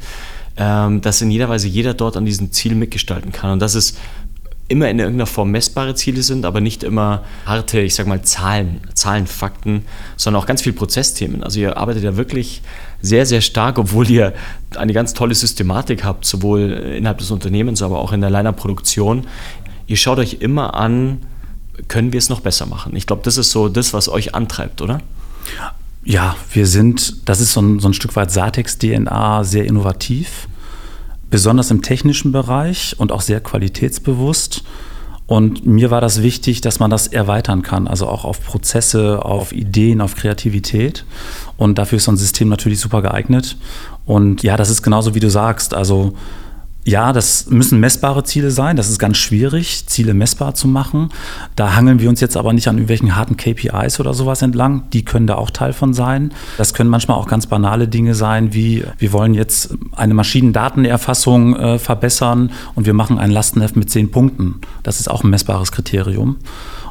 Ähm, 0.57 1.01
dass 1.01 1.21
in 1.21 1.29
jeder 1.29 1.49
Weise 1.49 1.67
jeder 1.67 1.93
dort 1.93 2.17
an 2.17 2.25
diesem 2.25 2.51
Ziel 2.51 2.73
mitgestalten 2.73 3.31
kann. 3.31 3.51
Und 3.51 3.59
das 3.59 3.75
ist 3.75 3.99
immer 4.71 4.89
in 4.89 4.99
irgendeiner 4.99 5.27
Form 5.27 5.51
messbare 5.51 5.93
Ziele 5.93 6.23
sind, 6.23 6.45
aber 6.45 6.61
nicht 6.61 6.83
immer 6.83 7.23
harte, 7.45 7.79
ich 7.81 7.93
sag 7.93 8.07
mal, 8.07 8.21
Zahlen, 8.23 8.81
Zahlen, 8.93 9.27
Fakten, 9.27 9.85
sondern 10.17 10.41
auch 10.41 10.47
ganz 10.47 10.61
viel 10.61 10.73
Prozessthemen. 10.73 11.43
Also 11.43 11.59
ihr 11.59 11.77
arbeitet 11.77 12.03
ja 12.03 12.17
wirklich 12.17 12.61
sehr, 13.01 13.25
sehr 13.25 13.41
stark, 13.41 13.77
obwohl 13.77 14.09
ihr 14.09 14.33
eine 14.75 14.93
ganz 14.93 15.13
tolle 15.13 15.35
Systematik 15.35 16.03
habt, 16.03 16.25
sowohl 16.25 16.71
innerhalb 16.97 17.19
des 17.19 17.31
Unternehmens, 17.31 17.81
aber 17.81 17.99
auch 17.99 18.13
in 18.13 18.21
der 18.21 18.29
Liner-Produktion. 18.29 19.27
Ihr 19.87 19.97
schaut 19.97 20.17
euch 20.17 20.37
immer 20.39 20.73
an, 20.73 21.21
können 21.87 22.13
wir 22.13 22.17
es 22.17 22.29
noch 22.29 22.41
besser 22.41 22.65
machen? 22.65 22.95
Ich 22.95 23.07
glaube, 23.07 23.23
das 23.23 23.37
ist 23.37 23.51
so 23.51 23.69
das, 23.69 23.93
was 23.93 24.09
euch 24.09 24.33
antreibt, 24.33 24.81
oder? 24.81 25.01
Ja, 26.03 26.35
wir 26.53 26.65
sind, 26.65 27.27
das 27.29 27.41
ist 27.41 27.53
so 27.53 27.61
ein, 27.61 27.79
so 27.79 27.89
ein 27.89 27.93
Stück 27.93 28.15
weit 28.15 28.31
Satex-DNA, 28.31 29.43
sehr 29.43 29.65
innovativ 29.65 30.47
besonders 31.31 31.71
im 31.71 31.81
technischen 31.81 32.31
Bereich 32.31 32.95
und 32.99 33.11
auch 33.11 33.21
sehr 33.21 33.41
qualitätsbewusst. 33.41 34.63
Und 35.25 35.65
mir 35.65 35.89
war 35.91 36.01
das 36.01 36.21
wichtig, 36.21 36.59
dass 36.59 36.79
man 36.79 36.91
das 36.91 37.07
erweitern 37.07 37.61
kann, 37.61 37.87
also 37.87 38.07
auch 38.07 38.25
auf 38.25 38.43
Prozesse, 38.43 39.23
auf 39.23 39.53
Ideen, 39.53 40.01
auf 40.01 40.15
Kreativität. 40.15 41.05
Und 41.55 41.77
dafür 41.77 41.97
ist 41.97 42.03
so 42.03 42.11
ein 42.11 42.17
System 42.17 42.49
natürlich 42.49 42.81
super 42.81 43.01
geeignet. 43.01 43.55
Und 44.05 44.43
ja, 44.43 44.57
das 44.57 44.69
ist 44.69 44.81
genauso 44.81 45.15
wie 45.15 45.21
du 45.21 45.29
sagst. 45.29 45.73
Also 45.73 46.13
ja, 46.83 47.13
das 47.13 47.47
müssen 47.47 47.79
messbare 47.79 48.23
Ziele 48.23 48.49
sein. 48.49 48.75
Das 48.75 48.89
ist 48.89 48.97
ganz 48.97 49.17
schwierig, 49.17 49.85
Ziele 49.85 50.15
messbar 50.15 50.55
zu 50.55 50.67
machen. 50.67 51.09
Da 51.55 51.75
hangeln 51.75 51.99
wir 51.99 52.09
uns 52.09 52.21
jetzt 52.21 52.35
aber 52.35 52.53
nicht 52.53 52.67
an 52.67 52.77
irgendwelchen 52.77 53.15
harten 53.15 53.37
KPIs 53.37 53.99
oder 53.99 54.15
sowas 54.15 54.41
entlang. 54.41 54.89
Die 54.91 55.05
können 55.05 55.27
da 55.27 55.35
auch 55.35 55.51
Teil 55.51 55.73
von 55.73 55.93
sein. 55.93 56.33
Das 56.57 56.73
können 56.73 56.89
manchmal 56.89 57.17
auch 57.17 57.27
ganz 57.27 57.45
banale 57.45 57.87
Dinge 57.87 58.15
sein, 58.15 58.53
wie 58.53 58.83
wir 58.97 59.13
wollen 59.13 59.35
jetzt 59.35 59.75
eine 59.95 60.15
Maschinendatenerfassung 60.15 61.55
äh, 61.55 61.79
verbessern 61.79 62.51
und 62.73 62.87
wir 62.87 62.93
machen 62.93 63.19
ein 63.19 63.29
Lastenheft 63.29 63.75
mit 63.75 63.91
zehn 63.91 64.09
Punkten. 64.09 64.55
Das 64.81 64.99
ist 64.99 65.09
auch 65.09 65.23
ein 65.23 65.29
messbares 65.29 65.71
Kriterium. 65.71 66.37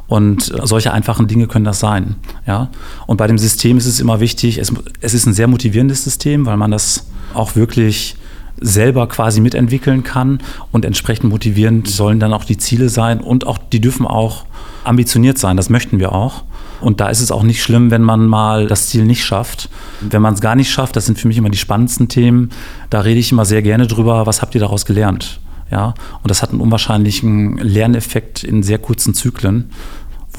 Und 0.06 0.52
solche 0.64 0.92
einfachen 0.92 1.28
Dinge 1.28 1.46
können 1.46 1.64
das 1.64 1.78
sein. 1.78 2.16
Ja? 2.46 2.70
Und 3.06 3.16
bei 3.16 3.28
dem 3.28 3.38
System 3.38 3.76
ist 3.76 3.86
es 3.86 4.00
immer 4.00 4.18
wichtig, 4.18 4.58
es, 4.58 4.72
es 5.00 5.14
ist 5.14 5.26
ein 5.26 5.34
sehr 5.34 5.46
motivierendes 5.46 6.02
System, 6.02 6.46
weil 6.46 6.56
man 6.56 6.72
das 6.72 7.06
auch 7.32 7.54
wirklich 7.54 8.16
selber 8.60 9.06
quasi 9.08 9.40
mitentwickeln 9.40 10.02
kann 10.02 10.40
und 10.72 10.84
entsprechend 10.84 11.30
motivierend 11.30 11.88
sollen 11.88 12.20
dann 12.20 12.32
auch 12.32 12.44
die 12.44 12.58
Ziele 12.58 12.88
sein 12.88 13.20
und 13.20 13.46
auch 13.46 13.58
die 13.58 13.80
dürfen 13.80 14.06
auch 14.06 14.44
ambitioniert 14.84 15.38
sein, 15.38 15.56
das 15.56 15.70
möchten 15.70 15.98
wir 15.98 16.12
auch. 16.12 16.44
Und 16.80 17.00
da 17.00 17.08
ist 17.08 17.20
es 17.20 17.30
auch 17.30 17.42
nicht 17.42 17.62
schlimm, 17.62 17.90
wenn 17.90 18.02
man 18.02 18.26
mal 18.26 18.66
das 18.66 18.88
Ziel 18.88 19.04
nicht 19.04 19.22
schafft. 19.22 19.68
Wenn 20.00 20.22
man 20.22 20.34
es 20.34 20.40
gar 20.40 20.56
nicht 20.56 20.70
schafft, 20.70 20.96
das 20.96 21.04
sind 21.04 21.18
für 21.18 21.28
mich 21.28 21.36
immer 21.36 21.50
die 21.50 21.58
spannendsten 21.58 22.08
Themen. 22.08 22.50
Da 22.88 23.00
rede 23.00 23.20
ich 23.20 23.32
immer 23.32 23.44
sehr 23.44 23.60
gerne 23.60 23.86
drüber, 23.86 24.26
was 24.26 24.40
habt 24.40 24.54
ihr 24.54 24.60
daraus 24.62 24.86
gelernt? 24.86 25.40
Ja, 25.70 25.94
und 26.22 26.30
das 26.30 26.42
hat 26.42 26.50
einen 26.50 26.60
unwahrscheinlichen 26.60 27.56
Lerneffekt 27.58 28.42
in 28.42 28.62
sehr 28.64 28.78
kurzen 28.78 29.14
Zyklen, 29.14 29.70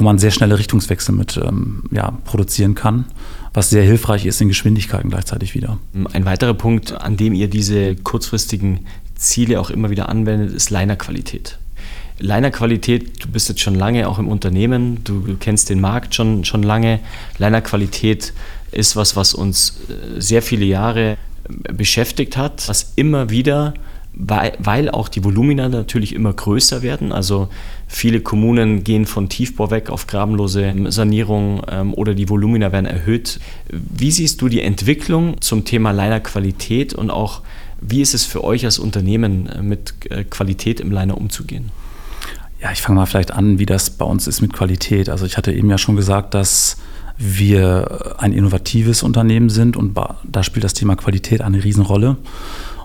wo 0.01 0.05
man 0.05 0.19
sehr 0.19 0.31
schnelle 0.31 0.57
Richtungswechsel 0.57 1.13
mit 1.13 1.37
ähm, 1.37 1.83
ja, 1.91 2.17
produzieren 2.25 2.75
kann 2.75 3.05
was 3.53 3.69
sehr 3.69 3.83
hilfreich 3.83 4.25
ist 4.25 4.41
in 4.41 4.47
Geschwindigkeiten 4.47 5.09
gleichzeitig 5.09 5.55
wieder. 5.55 5.77
Ein 6.13 6.25
weiterer 6.25 6.53
Punkt, 6.53 6.93
an 6.93 7.17
dem 7.17 7.33
ihr 7.33 7.49
diese 7.49 7.95
kurzfristigen 7.95 8.85
Ziele 9.15 9.59
auch 9.59 9.69
immer 9.69 9.89
wieder 9.89 10.09
anwendet, 10.09 10.53
ist 10.53 10.69
Linerqualität. 10.69 11.57
Linerqualität, 12.19 13.23
du 13.23 13.29
bist 13.29 13.49
jetzt 13.49 13.61
schon 13.61 13.75
lange 13.75 14.07
auch 14.07 14.19
im 14.19 14.27
Unternehmen, 14.27 15.03
du, 15.03 15.21
du 15.21 15.35
kennst 15.35 15.69
den 15.69 15.81
Markt 15.81 16.15
schon, 16.15 16.45
schon 16.45 16.63
lange. 16.63 16.99
Linerqualität 17.39 18.33
ist 18.71 18.95
was, 18.95 19.15
was 19.15 19.33
uns 19.33 19.81
äh, 19.89 20.21
sehr 20.21 20.41
viele 20.41 20.65
Jahre 20.65 21.17
äh, 21.63 21.73
beschäftigt 21.73 22.37
hat, 22.37 22.69
was 22.69 22.93
immer 22.95 23.29
wieder 23.31 23.73
weil, 24.13 24.53
weil 24.59 24.89
auch 24.89 25.07
die 25.07 25.23
Volumina 25.23 25.69
natürlich 25.69 26.13
immer 26.13 26.33
größer 26.33 26.81
werden. 26.81 27.11
Also 27.11 27.49
viele 27.91 28.21
Kommunen 28.21 28.85
gehen 28.85 29.05
von 29.05 29.27
Tiefbau 29.27 29.69
weg 29.69 29.89
auf 29.89 30.07
grabenlose 30.07 30.73
Sanierung 30.87 31.61
ähm, 31.69 31.93
oder 31.93 32.13
die 32.13 32.29
Volumina 32.29 32.71
werden 32.71 32.85
erhöht. 32.85 33.39
Wie 33.69 34.11
siehst 34.11 34.41
du 34.41 34.47
die 34.47 34.61
Entwicklung 34.61 35.41
zum 35.41 35.65
Thema 35.65 35.91
Liner-Qualität 35.91 36.93
und 36.93 37.11
auch 37.11 37.41
wie 37.81 38.01
ist 38.01 38.13
es 38.13 38.23
für 38.25 38.45
euch 38.45 38.63
als 38.63 38.79
Unternehmen 38.79 39.47
äh, 39.47 39.61
mit 39.61 39.93
äh, 40.09 40.23
Qualität 40.23 40.79
im 40.79 40.89
Liner 40.89 41.17
umzugehen? 41.17 41.69
Ja, 42.61 42.71
ich 42.71 42.81
fange 42.81 42.99
mal 42.99 43.07
vielleicht 43.07 43.31
an, 43.31 43.59
wie 43.59 43.65
das 43.65 43.89
bei 43.89 44.05
uns 44.05 44.25
ist 44.25 44.41
mit 44.41 44.53
Qualität. 44.53 45.09
Also 45.09 45.25
ich 45.25 45.35
hatte 45.35 45.51
eben 45.51 45.69
ja 45.69 45.77
schon 45.77 45.97
gesagt, 45.97 46.33
dass 46.33 46.77
wir 47.17 48.15
ein 48.19 48.31
innovatives 48.31 49.03
Unternehmen 49.03 49.49
sind 49.49 49.75
und 49.75 49.99
da 50.23 50.43
spielt 50.43 50.63
das 50.63 50.73
Thema 50.73 50.95
Qualität 50.95 51.41
eine 51.41 51.63
Riesenrolle. 51.63 52.15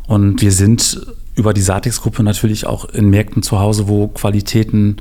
Und 0.08 0.42
wir 0.42 0.52
sind 0.52 1.00
über 1.36 1.54
die 1.54 1.62
Satex-Gruppe 1.62 2.22
natürlich 2.22 2.66
auch 2.66 2.86
in 2.86 3.10
Märkten 3.10 3.42
zu 3.42 3.60
Hause, 3.60 3.88
wo 3.88 4.08
Qualitäten 4.08 4.96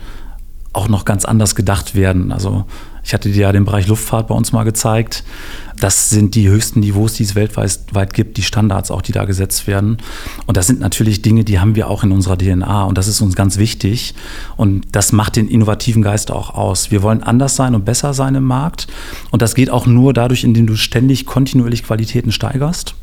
auch 0.73 0.89
noch 0.89 1.05
ganz 1.05 1.25
anders 1.25 1.55
gedacht 1.55 1.95
werden. 1.95 2.31
Also 2.31 2.65
ich 3.05 3.13
hatte 3.13 3.29
dir 3.29 3.43
ja 3.43 3.51
den 3.51 3.65
Bereich 3.65 3.87
Luftfahrt 3.87 4.27
bei 4.27 4.35
uns 4.35 4.51
mal 4.51 4.63
gezeigt. 4.63 5.23
Das 5.79 6.09
sind 6.09 6.35
die 6.35 6.49
höchsten 6.49 6.79
Niveaus, 6.79 7.13
die 7.13 7.23
es 7.23 7.35
weltweit 7.35 8.13
gibt, 8.13 8.37
die 8.37 8.41
Standards 8.41 8.91
auch, 8.91 9.01
die 9.01 9.11
da 9.11 9.25
gesetzt 9.25 9.67
werden. 9.67 9.97
Und 10.47 10.57
das 10.57 10.67
sind 10.67 10.79
natürlich 10.79 11.21
Dinge, 11.21 11.45
die 11.45 11.59
haben 11.59 11.75
wir 11.75 11.87
auch 11.87 12.03
in 12.03 12.11
unserer 12.11 12.37
DNA 12.37 12.83
und 12.83 12.97
das 12.97 13.07
ist 13.07 13.21
uns 13.21 13.35
ganz 13.35 13.57
wichtig. 13.57 14.15
Und 14.57 14.87
das 14.91 15.11
macht 15.11 15.35
den 15.37 15.47
innovativen 15.47 16.01
Geist 16.01 16.31
auch 16.31 16.55
aus. 16.55 16.91
Wir 16.91 17.03
wollen 17.03 17.23
anders 17.23 17.55
sein 17.55 17.75
und 17.75 17.85
besser 17.85 18.13
sein 18.13 18.35
im 18.35 18.43
Markt. 18.43 18.87
Und 19.31 19.41
das 19.41 19.55
geht 19.55 19.69
auch 19.69 19.85
nur 19.85 20.13
dadurch, 20.13 20.43
indem 20.43 20.67
du 20.67 20.75
ständig 20.75 21.25
kontinuierlich 21.25 21.83
Qualitäten 21.83 22.31
steigerst. 22.31 22.95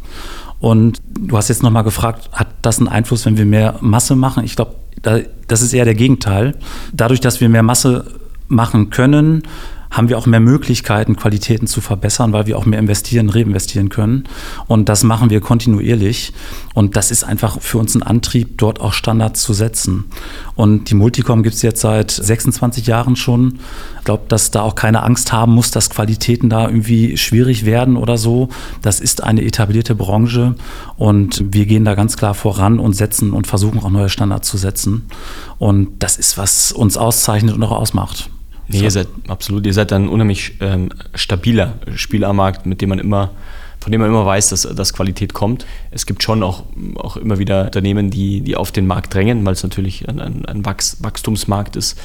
Und 0.63 1.03
du 1.19 1.37
hast 1.37 1.49
jetzt 1.49 1.65
nochmal 1.65 1.83
gefragt, 1.83 2.31
hat 2.33 2.47
das 2.63 2.79
einen 2.79 2.87
Einfluss, 2.87 3.27
wenn 3.27 3.37
wir 3.37 3.45
mehr 3.45 3.75
Masse 3.81 4.15
machen? 4.15 4.45
Ich 4.45 4.55
glaube, 4.55 4.77
Das 5.49 5.61
ist 5.61 5.73
eher 5.75 5.85
der 5.85 5.97
Gegenteil. 5.97 6.55
Dadurch, 6.93 7.19
dass 7.21 7.41
wir 7.41 7.49
mehr 7.49 7.65
Masse 7.65 8.05
machen 8.47 8.91
können, 8.91 9.43
haben 9.93 10.09
wir 10.09 10.19
auch 10.19 10.27
mehr 10.27 10.41
Möglichkeiten, 10.41 11.17
Qualitäten 11.17 11.67
zu 11.67 11.81
verbessern, 11.81 12.33
weil 12.33 12.47
wir 12.47 12.59
auch 12.59 12.65
mehr 12.65 12.79
investieren, 12.79 13.29
reinvestieren 13.29 13.91
können. 13.91 14.25
Und 14.67 14.89
das 14.89 15.05
machen 15.05 15.31
wir 15.31 15.41
kontinuierlich. 15.41 16.33
Und 16.75 16.97
das 16.97 17.11
ist 17.11 17.25
einfach 17.25 17.61
für 17.61 17.79
uns 17.79 17.95
ein 17.95 18.03
Antrieb, 18.03 18.57
dort 18.57 18.81
auch 18.81 18.95
Standards 18.95 19.43
zu 19.43 19.53
setzen. 19.53 20.07
Und 20.57 20.89
die 20.91 20.95
Multicom 20.95 21.43
gibt 21.43 21.55
es 21.55 21.63
jetzt 21.63 21.83
seit 21.83 22.11
26 22.11 22.87
Jahren 22.87 23.17
schon. 23.17 23.59
Ich 23.99 24.05
glaube, 24.05 24.25
dass 24.29 24.51
da 24.51 24.63
auch 24.63 24.75
keine 24.75 25.03
Angst 25.03 25.31
haben 25.33 25.53
muss, 25.53 25.71
dass 25.71 25.91
Qualitäten 25.91 26.49
da 26.49 26.69
irgendwie 26.69 27.19
schwierig 27.19 27.67
werden 27.67 27.99
oder 27.99 28.17
so. 28.17 28.49
Das 28.81 28.99
ist 28.99 29.23
eine 29.23 29.45
etablierte 29.45 29.95
Branche 29.95 30.55
und 30.97 31.45
wir 31.53 31.67
gehen 31.67 31.85
da 31.85 31.95
ganz 31.95 32.17
klar 32.17 32.35
voran 32.35 32.79
und 32.79 32.95
setzen 32.95 33.33
und 33.33 33.47
versuchen 33.47 33.79
auch 33.81 33.91
neue 33.91 34.09
Standards 34.09 34.49
zu 34.49 34.57
setzen. 34.57 35.07
Und 35.59 36.03
das 36.03 36.17
ist, 36.17 36.39
was 36.39 36.73
uns 36.73 36.97
auszeichnet 36.97 37.55
und 37.55 37.63
auch 37.63 37.73
ausmacht. 37.73 38.31
Nee, 38.73 38.85
ihr 38.85 38.91
seid 38.91 39.09
absolut, 39.29 39.67
ihr 39.67 39.75
seid 39.75 39.93
ein 39.93 40.09
unheimlich 40.09 40.55
ähm, 40.61 40.89
stabiler 41.15 41.75
Spielermarkt, 41.95 42.65
mit 42.65 42.81
dem 42.81 42.89
man 42.89 42.99
immer, 42.99 43.31
von 43.81 43.93
dem 43.93 44.01
man 44.01 44.09
immer 44.09 44.25
weiß, 44.25 44.49
dass, 44.49 44.63
dass 44.63 44.95
Qualität 44.95 45.35
kommt. 45.35 45.67
Es 45.91 46.07
gibt 46.07 46.23
schon 46.23 46.43
auch, 46.43 46.65
auch 46.97 47.17
immer 47.17 47.39
wieder 47.39 47.67
Unternehmen, 47.67 48.11
die, 48.11 48.41
die 48.41 48.57
auf 48.57 48.73
den 48.73 48.87
Markt 48.87 49.13
drängen, 49.13 49.45
weil 49.45 49.53
es 49.53 49.63
natürlich 49.63 50.09
ein, 50.09 50.21
ein, 50.21 50.47
ein 50.47 50.65
Wachs, 50.65 51.03
Wachstumsmarkt 51.03 51.77
ist. 51.77 51.99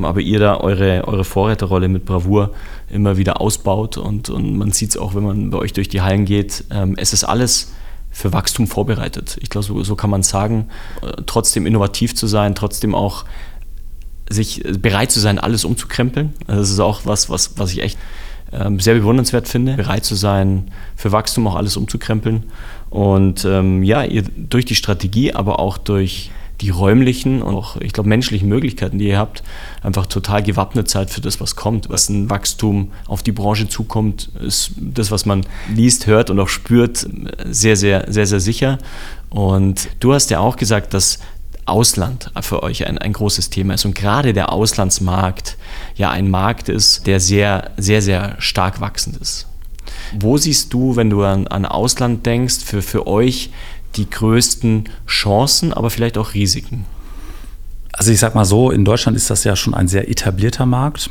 Aber 0.00 0.20
ihr 0.20 0.38
da 0.38 0.58
eure, 0.58 1.08
eure 1.08 1.24
Vorreiterrolle 1.24 1.88
mit 1.88 2.04
Bravour 2.04 2.54
immer 2.88 3.16
wieder 3.16 3.40
ausbaut 3.40 3.96
und, 3.96 4.30
und 4.30 4.56
man 4.56 4.70
sieht 4.70 4.90
es 4.90 4.96
auch, 4.96 5.14
wenn 5.14 5.24
man 5.24 5.50
bei 5.50 5.58
euch 5.58 5.72
durch 5.72 5.88
die 5.88 6.02
Hallen 6.02 6.24
geht. 6.24 6.64
Ähm, 6.70 6.94
es 6.96 7.12
ist 7.12 7.24
alles 7.24 7.72
für 8.12 8.32
Wachstum 8.32 8.66
vorbereitet. 8.66 9.38
Ich 9.40 9.48
glaube, 9.48 9.66
so, 9.66 9.82
so 9.82 9.96
kann 9.96 10.10
man 10.10 10.22
sagen. 10.22 10.68
Äh, 11.00 11.22
trotzdem 11.26 11.66
innovativ 11.66 12.14
zu 12.14 12.26
sein, 12.26 12.54
trotzdem 12.54 12.94
auch 12.94 13.24
sich 14.32 14.62
bereit 14.80 15.10
zu 15.10 15.20
sein, 15.20 15.38
alles 15.38 15.64
umzukrempeln. 15.64 16.32
Also 16.46 16.60
das 16.60 16.70
ist 16.70 16.80
auch 16.80 17.02
was, 17.04 17.30
was, 17.30 17.52
was 17.56 17.72
ich 17.72 17.82
echt 17.82 17.98
ähm, 18.52 18.80
sehr 18.80 18.94
bewundernswert 18.94 19.48
finde, 19.48 19.74
bereit 19.74 20.04
zu 20.04 20.14
sein, 20.14 20.70
für 20.96 21.12
Wachstum 21.12 21.46
auch 21.46 21.56
alles 21.56 21.76
umzukrempeln. 21.76 22.44
Und 22.90 23.44
ähm, 23.44 23.82
ja, 23.82 24.04
ihr, 24.04 24.22
durch 24.36 24.64
die 24.64 24.74
Strategie, 24.74 25.32
aber 25.32 25.58
auch 25.58 25.78
durch 25.78 26.30
die 26.60 26.70
räumlichen 26.70 27.42
und 27.42 27.54
auch, 27.54 27.76
ich 27.80 27.92
glaube, 27.92 28.08
menschlichen 28.08 28.48
Möglichkeiten, 28.48 28.98
die 28.98 29.08
ihr 29.08 29.18
habt, 29.18 29.42
einfach 29.82 30.06
total 30.06 30.42
gewappnet 30.42 30.88
seid 30.88 31.10
für 31.10 31.20
das, 31.20 31.40
was 31.40 31.56
kommt. 31.56 31.90
Was 31.90 32.08
ein 32.08 32.30
Wachstum 32.30 32.92
auf 33.08 33.22
die 33.22 33.32
Branche 33.32 33.68
zukommt, 33.68 34.30
ist 34.40 34.72
das, 34.76 35.10
was 35.10 35.26
man 35.26 35.44
liest, 35.74 36.06
hört 36.06 36.30
und 36.30 36.38
auch 36.38 36.48
spürt, 36.48 37.06
sehr, 37.50 37.76
sehr, 37.76 38.04
sehr, 38.08 38.26
sehr 38.26 38.40
sicher. 38.40 38.78
Und 39.28 39.88
du 39.98 40.12
hast 40.12 40.30
ja 40.30 40.38
auch 40.38 40.56
gesagt, 40.56 40.94
dass 40.94 41.18
Ausland 41.66 42.30
für 42.40 42.62
euch 42.62 42.86
ein, 42.86 42.98
ein 42.98 43.12
großes 43.12 43.50
Thema 43.50 43.74
ist 43.74 43.84
und 43.84 43.94
gerade 43.94 44.32
der 44.32 44.52
Auslandsmarkt 44.52 45.56
ja 45.94 46.10
ein 46.10 46.30
Markt 46.30 46.68
ist, 46.68 47.06
der 47.06 47.20
sehr, 47.20 47.70
sehr, 47.76 48.02
sehr 48.02 48.36
stark 48.38 48.80
wachsend 48.80 49.16
ist. 49.16 49.46
Wo 50.18 50.36
siehst 50.36 50.72
du, 50.72 50.96
wenn 50.96 51.10
du 51.10 51.22
an, 51.22 51.46
an 51.46 51.64
Ausland 51.64 52.26
denkst, 52.26 52.64
für, 52.64 52.82
für 52.82 53.06
euch 53.06 53.50
die 53.96 54.08
größten 54.08 54.88
Chancen, 55.06 55.72
aber 55.72 55.90
vielleicht 55.90 56.18
auch 56.18 56.34
Risiken? 56.34 56.84
Also 57.92 58.10
ich 58.10 58.18
sag 58.18 58.34
mal 58.34 58.44
so, 58.44 58.70
in 58.70 58.84
Deutschland 58.84 59.16
ist 59.16 59.30
das 59.30 59.44
ja 59.44 59.54
schon 59.54 59.74
ein 59.74 59.88
sehr 59.88 60.10
etablierter 60.10 60.66
Markt. 60.66 61.10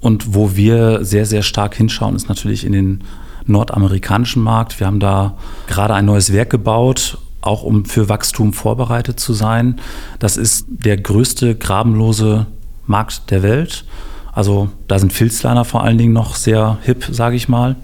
Und 0.00 0.34
wo 0.34 0.56
wir 0.56 1.04
sehr, 1.04 1.24
sehr 1.24 1.42
stark 1.42 1.74
hinschauen, 1.74 2.14
ist 2.14 2.28
natürlich 2.28 2.64
in 2.64 2.72
den 2.72 3.04
nordamerikanischen 3.46 4.42
Markt. 4.42 4.78
Wir 4.78 4.86
haben 4.86 5.00
da 5.00 5.36
gerade 5.68 5.94
ein 5.94 6.04
neues 6.04 6.32
Werk 6.32 6.50
gebaut 6.50 7.18
auch 7.46 7.62
um 7.62 7.84
für 7.84 8.08
Wachstum 8.08 8.52
vorbereitet 8.52 9.20
zu 9.20 9.32
sein. 9.32 9.80
Das 10.18 10.36
ist 10.36 10.66
der 10.68 10.96
größte 10.96 11.54
grabenlose 11.54 12.46
Markt 12.86 13.30
der 13.30 13.42
Welt. 13.42 13.84
Also 14.32 14.68
da 14.88 14.98
sind 14.98 15.12
Filzliner 15.12 15.64
vor 15.64 15.82
allen 15.82 15.98
Dingen 15.98 16.12
noch 16.12 16.34
sehr 16.34 16.78
hip, 16.82 17.08
sage 17.10 17.36
ich 17.36 17.48
mal. 17.48 17.76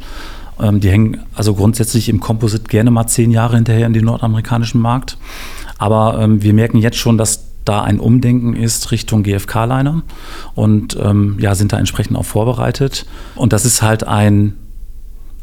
Ähm, 0.60 0.80
die 0.80 0.90
hängen 0.90 1.22
also 1.34 1.54
grundsätzlich 1.54 2.08
im 2.08 2.20
Composite 2.20 2.64
gerne 2.64 2.90
mal 2.90 3.06
zehn 3.06 3.30
Jahre 3.30 3.56
hinterher 3.56 3.86
in 3.86 3.92
den 3.92 4.04
nordamerikanischen 4.04 4.80
Markt. 4.80 5.16
Aber 5.78 6.18
ähm, 6.20 6.42
wir 6.42 6.52
merken 6.52 6.78
jetzt 6.78 6.98
schon, 6.98 7.18
dass 7.18 7.46
da 7.64 7.82
ein 7.82 8.00
Umdenken 8.00 8.54
ist 8.54 8.90
Richtung 8.90 9.22
GFK-Liner 9.22 10.02
und 10.54 10.96
ähm, 11.00 11.36
ja, 11.38 11.54
sind 11.54 11.72
da 11.72 11.78
entsprechend 11.78 12.16
auch 12.16 12.24
vorbereitet. 12.24 13.06
Und 13.34 13.52
das 13.52 13.64
ist 13.64 13.82
halt 13.82 14.04
ein 14.06 14.54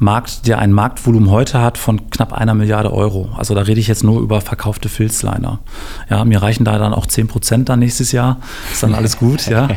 Markt, 0.01 0.47
der 0.47 0.59
ein 0.59 0.71
Marktvolumen 0.71 1.29
heute 1.29 1.61
hat 1.61 1.77
von 1.77 2.09
knapp 2.09 2.31
einer 2.31 2.53
Milliarde 2.53 2.93
Euro. 2.93 3.29
Also 3.37 3.53
da 3.53 3.61
rede 3.61 3.81
ich 3.81 3.89
jetzt 3.89 4.01
nur 4.01 4.21
über 4.21 4.39
verkaufte 4.39 4.87
Filzliner. 4.87 5.59
Ja, 6.09 6.23
mir 6.23 6.41
reichen 6.41 6.63
da 6.63 6.77
dann 6.77 6.93
auch 6.93 7.05
10 7.05 7.27
Prozent 7.27 7.67
dann 7.67 7.79
nächstes 7.79 8.13
Jahr. 8.13 8.37
Ist 8.71 8.81
dann 8.81 8.95
alles 8.95 9.17
gut, 9.17 9.47
ja. 9.47 9.67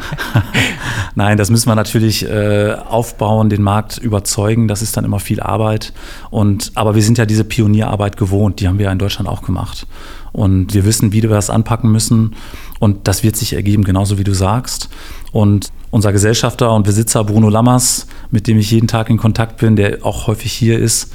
Nein, 1.17 1.39
das 1.39 1.51
müssen 1.51 1.69
wir 1.69 1.75
natürlich 1.75 2.25
äh, 2.25 2.77
aufbauen, 2.89 3.51
den 3.51 3.63
Markt 3.63 3.99
überzeugen. 3.99 4.69
Das 4.69 4.81
ist 4.81 4.97
dann 4.97 5.05
immer 5.05 5.19
viel 5.19 5.41
Arbeit. 5.41 5.93
Und, 6.31 6.71
aber 6.77 6.95
wir 6.95 7.03
sind 7.03 7.19
ja 7.19 7.27
diese 7.27 7.43
Pionierarbeit 7.43 8.17
gewohnt. 8.17 8.61
Die 8.61 8.69
haben 8.69 8.79
wir 8.79 8.87
ja 8.87 8.93
in 8.93 8.99
Deutschland 8.99 9.29
auch 9.29 9.43
gemacht. 9.43 9.89
Und 10.33 10.75
wir 10.75 10.85
wissen, 10.85 11.13
wie 11.13 11.23
wir 11.23 11.29
das 11.31 11.51
anpacken 11.51 11.91
müssen. 11.93 12.35
Und 12.79 13.07
das 13.07 13.23
wird 13.23 13.37
sich 13.37 13.53
ergeben, 13.53 13.85
genauso 13.85 14.19
wie 14.19 14.25
du 14.25 14.35
sagst. 14.35 14.89
Und 15.31 15.71
unser 15.91 16.13
Gesellschafter 16.13 16.75
und 16.75 16.85
Besitzer 16.85 17.23
Bruno 17.25 17.51
Lammers, 17.51 18.07
mit 18.31 18.47
dem 18.47 18.59
ich 18.59 18.71
jeden 18.71 18.89
Tag 18.89 19.11
in 19.11 19.19
Kontakt 19.19 19.59
bin, 19.59 19.77
der 19.77 20.05
auch 20.05 20.27
häufig 20.27 20.53
hier 20.53 20.79
ist, 20.79 21.13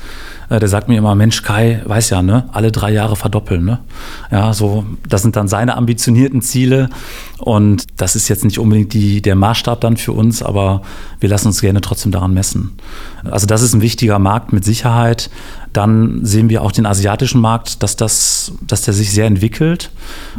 der 0.50 0.68
sagt 0.68 0.88
mir 0.88 0.98
immer, 0.98 1.14
Mensch, 1.14 1.42
Kai, 1.44 1.82
weiß 1.86 2.10
ja, 2.12 2.22
ne, 2.22 2.50
alle 2.54 2.72
drei 2.72 2.92
Jahre 2.92 3.16
verdoppeln, 3.16 3.66
ne? 3.66 3.80
Ja, 4.32 4.54
so, 4.54 4.86
das 5.08 5.22
sind 5.22 5.36
dann 5.36 5.48
seine 5.48 5.76
ambitionierten 5.76 6.42
Ziele 6.42 6.90
und 7.40 7.84
das 7.98 8.16
ist 8.16 8.30
jetzt 8.30 8.46
nicht 8.46 8.58
unbedingt 8.58 8.94
die, 8.94 9.22
der 9.22 9.36
Maßstab 9.36 9.82
dann 9.82 9.98
für 9.98 10.14
uns, 10.14 10.42
aber 10.42 10.82
wir 11.20 11.28
lassen 11.28 11.48
uns 11.48 11.60
gerne 11.60 11.82
trotzdem 11.82 12.12
daran 12.12 12.34
messen. 12.34 12.78
Also 13.30 13.46
das 13.46 13.62
ist 13.62 13.74
ein 13.74 13.82
wichtiger 13.82 14.20
Markt 14.20 14.54
mit 14.54 14.64
Sicherheit. 14.64 15.30
Dann 15.74 16.24
sehen 16.24 16.50
wir 16.50 16.64
auch 16.64 16.72
den 16.72 16.86
asiatischen 16.86 17.42
Markt, 17.42 17.84
dass, 17.84 17.96
das, 17.96 18.54
dass 18.66 18.84
der 18.84 18.94
sich 18.94 19.12
sehr 19.12 19.26
entwickelt. 19.26 19.92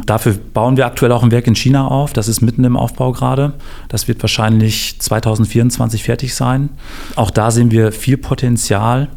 Dafür 0.05 0.33
bauen 0.33 0.75
wir 0.75 0.85
aktuell 0.85 1.11
auch 1.11 1.23
ein 1.23 1.31
Werk 1.31 1.47
in 1.47 1.55
China 1.55 1.87
auf. 1.87 2.13
Das 2.13 2.27
ist 2.27 2.41
mitten 2.41 2.63
im 2.63 2.75
Aufbau 2.75 3.11
gerade. 3.11 3.53
Das 3.87 4.07
wird 4.07 4.21
wahrscheinlich 4.21 4.99
2024 4.99 6.03
fertig 6.03 6.33
sein. 6.33 6.69
Auch 7.15 7.31
da 7.31 7.51
sehen 7.51 7.71
wir 7.71 7.91
viel 7.91 8.17
Potenzial 8.17 9.07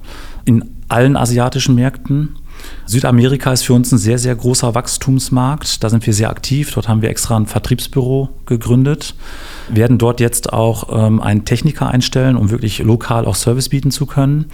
in 0.45 0.82
allen 0.93 1.17
asiatischen 1.17 1.75
Märkten. 1.75 2.37
Südamerika 2.87 3.53
ist 3.53 3.63
für 3.63 3.75
uns 3.75 3.91
ein 3.93 3.99
sehr, 3.99 4.19
sehr 4.19 4.35
großer 4.35 4.75
Wachstumsmarkt. 4.75 5.83
Da 5.83 5.91
sind 5.91 6.07
wir 6.07 6.13
sehr 6.13 6.31
aktiv. 6.31 6.73
Dort 6.73 6.89
haben 6.89 7.03
wir 7.03 7.11
extra 7.11 7.37
ein 7.37 7.47
Vertriebsbüro 7.47 8.29
gegründet, 8.47 9.15
werden 9.69 9.99
dort 9.99 10.21
jetzt 10.21 10.53
auch 10.53 10.89
ähm, 10.93 11.21
einen 11.21 11.45
Techniker 11.45 11.89
einstellen, 11.89 12.37
um 12.37 12.51
wirklich 12.51 12.79
lokal 12.81 13.25
auch 13.25 13.35
Service 13.35 13.69
bieten 13.69 13.91
zu 13.91 14.07
können. 14.07 14.47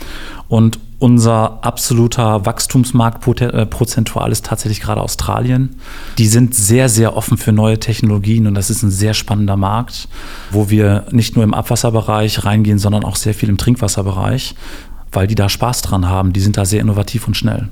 Und 0.48 0.79
unser 1.01 1.64
absoluter 1.64 2.44
Wachstumsmarkt 2.44 3.40
äh, 3.40 3.66
prozentual 3.66 4.33
ist 4.33 4.46
tatsächlich 4.46 4.81
gerade 4.81 5.01
Australien. 5.01 5.77
Die 6.18 6.27
sind 6.27 6.55
sehr, 6.55 6.88
sehr 6.88 7.16
offen 7.16 7.38
für 7.38 7.53
neue 7.53 7.79
Technologien 7.79 8.46
und 8.46 8.55
das 8.55 8.68
ist 8.68 8.83
ein 8.83 8.90
sehr 8.90 9.14
spannender 9.14 9.57
Markt, 9.57 10.09
wo 10.51 10.70
wir 10.70 11.07
nicht 11.12 11.37
nur 11.37 11.44
im 11.44 11.55
Abwasserbereich 11.55 12.44
reingehen, 12.44 12.79
sondern 12.81 13.05
auch 13.05 13.16
sehr 13.16 13.35
viel 13.35 13.48
im 13.48 13.59
Trinkwasserbereich 13.59 14.57
weil 15.12 15.27
die 15.27 15.35
da 15.35 15.49
Spaß 15.49 15.83
dran 15.83 16.09
haben. 16.09 16.33
Die 16.33 16.40
sind 16.40 16.57
da 16.57 16.64
sehr 16.64 16.81
innovativ 16.81 17.27
und 17.27 17.37
schnell. 17.37 17.68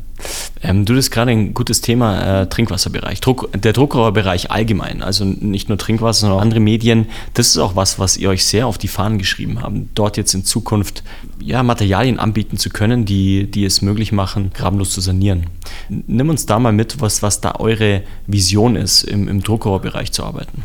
Ähm, 0.62 0.84
du 0.84 0.96
hast 0.96 1.10
gerade 1.10 1.30
ein 1.30 1.54
gutes 1.54 1.80
Thema, 1.80 2.42
äh, 2.42 2.48
Trinkwasserbereich. 2.48 3.20
Druck, 3.20 3.50
der 3.52 3.72
Druckerbereich 3.72 4.50
allgemein, 4.50 5.02
also 5.02 5.24
nicht 5.24 5.68
nur 5.68 5.78
Trinkwasser, 5.78 6.20
sondern 6.20 6.38
auch 6.38 6.42
andere 6.42 6.60
Medien. 6.60 7.06
Das 7.34 7.48
ist 7.48 7.58
auch 7.58 7.76
was, 7.76 7.98
was 7.98 8.16
ihr 8.16 8.30
euch 8.30 8.44
sehr 8.44 8.66
auf 8.66 8.78
die 8.78 8.88
Fahnen 8.88 9.18
geschrieben 9.18 9.60
habt, 9.62 9.76
dort 9.94 10.16
jetzt 10.16 10.34
in 10.34 10.44
Zukunft 10.44 11.02
ja, 11.40 11.62
Materialien 11.62 12.18
anbieten 12.18 12.56
zu 12.56 12.70
können, 12.70 13.04
die, 13.04 13.50
die 13.50 13.64
es 13.64 13.82
möglich 13.82 14.12
machen, 14.12 14.50
grabenlos 14.54 14.90
zu 14.90 15.00
sanieren. 15.00 15.46
Nimm 15.88 16.30
uns 16.30 16.46
da 16.46 16.58
mal 16.58 16.72
mit, 16.72 17.00
was, 17.00 17.22
was 17.22 17.40
da 17.40 17.56
eure 17.58 18.02
Vision 18.26 18.76
ist, 18.76 19.02
im, 19.02 19.28
im 19.28 19.42
Druckerbereich 19.42 20.12
zu 20.12 20.24
arbeiten. 20.24 20.62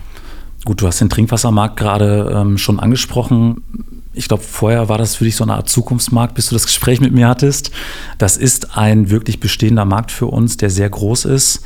Gut, 0.64 0.82
du 0.82 0.88
hast 0.88 1.02
den 1.02 1.10
Trinkwassermarkt 1.10 1.78
gerade 1.78 2.34
ähm, 2.36 2.58
schon 2.58 2.80
angesprochen 2.80 3.64
ich 4.14 4.28
glaube, 4.28 4.44
vorher 4.44 4.90
war 4.90 4.98
das 4.98 5.16
für 5.16 5.24
dich 5.24 5.36
so 5.36 5.44
eine 5.44 5.54
Art 5.54 5.70
Zukunftsmarkt, 5.70 6.36
bis 6.36 6.50
du 6.50 6.56
das 6.56 6.66
Gespräch 6.66 7.00
mit 7.00 7.14
mir 7.14 7.30
hattest. 7.30 7.72
Das 8.18 8.36
ist 8.36 8.78
ein 8.78 9.10
wirklich 9.10 9.40
bestehender 9.40 9.86
Markt 9.86 10.12
für 10.12 10.28
uns, 10.28 10.58
der 10.58 10.70
sehr 10.70 10.90
groß 10.90 11.26
ist. 11.26 11.62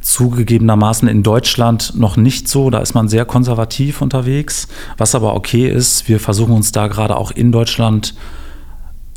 Zugegebenermaßen 0.00 1.08
in 1.08 1.22
Deutschland 1.22 1.92
noch 1.94 2.16
nicht 2.16 2.48
so, 2.48 2.70
da 2.70 2.78
ist 2.78 2.94
man 2.94 3.08
sehr 3.08 3.26
konservativ 3.26 4.00
unterwegs, 4.00 4.66
was 4.96 5.14
aber 5.14 5.34
okay 5.34 5.68
ist. 5.68 6.08
Wir 6.08 6.20
versuchen 6.20 6.54
uns 6.54 6.72
da 6.72 6.86
gerade 6.86 7.16
auch 7.16 7.32
in 7.32 7.52
Deutschland 7.52 8.14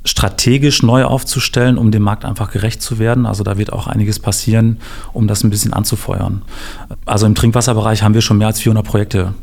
strategisch 0.03 0.83
neu 0.83 1.05
aufzustellen, 1.05 1.77
um 1.77 1.89
dem 1.89 2.03
Markt 2.03 2.25
einfach 2.25 2.51
gerecht 2.51 2.81
zu 2.81 2.99
werden. 2.99 3.25
Also 3.25 3.45
da 3.45 3.57
wird 3.57 3.71
auch 3.71 3.87
einiges 3.87 4.19
passieren, 4.19 4.79
um 5.13 5.27
das 5.27 5.45
ein 5.45 5.49
bisschen 5.49 5.71
anzufeuern. 5.71 6.41
Also 7.05 7.25
im 7.25 7.35
Trinkwasserbereich 7.35 8.03
haben 8.03 8.13
wir 8.13 8.21
schon 8.21 8.37
mehr 8.37 8.47
als 8.47 8.59
400 8.59 8.85
Projekte 8.85 9.33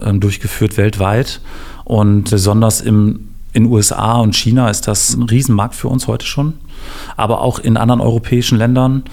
äh, 0.00 0.12
durchgeführt 0.12 0.76
weltweit 0.76 1.40
und 1.88 2.28
besonders 2.28 2.82
im, 2.82 3.30
in 3.54 3.64
USA 3.64 4.18
und 4.18 4.36
China 4.36 4.68
ist 4.68 4.86
das 4.86 5.14
ein 5.14 5.22
Riesenmarkt 5.22 5.74
für 5.74 5.88
uns 5.88 6.06
heute 6.06 6.26
schon. 6.26 6.52
Aber 7.16 7.40
auch 7.40 7.58
in 7.58 7.78
anderen 7.78 8.02
europäischen 8.02 8.58
Ländern 8.58 9.04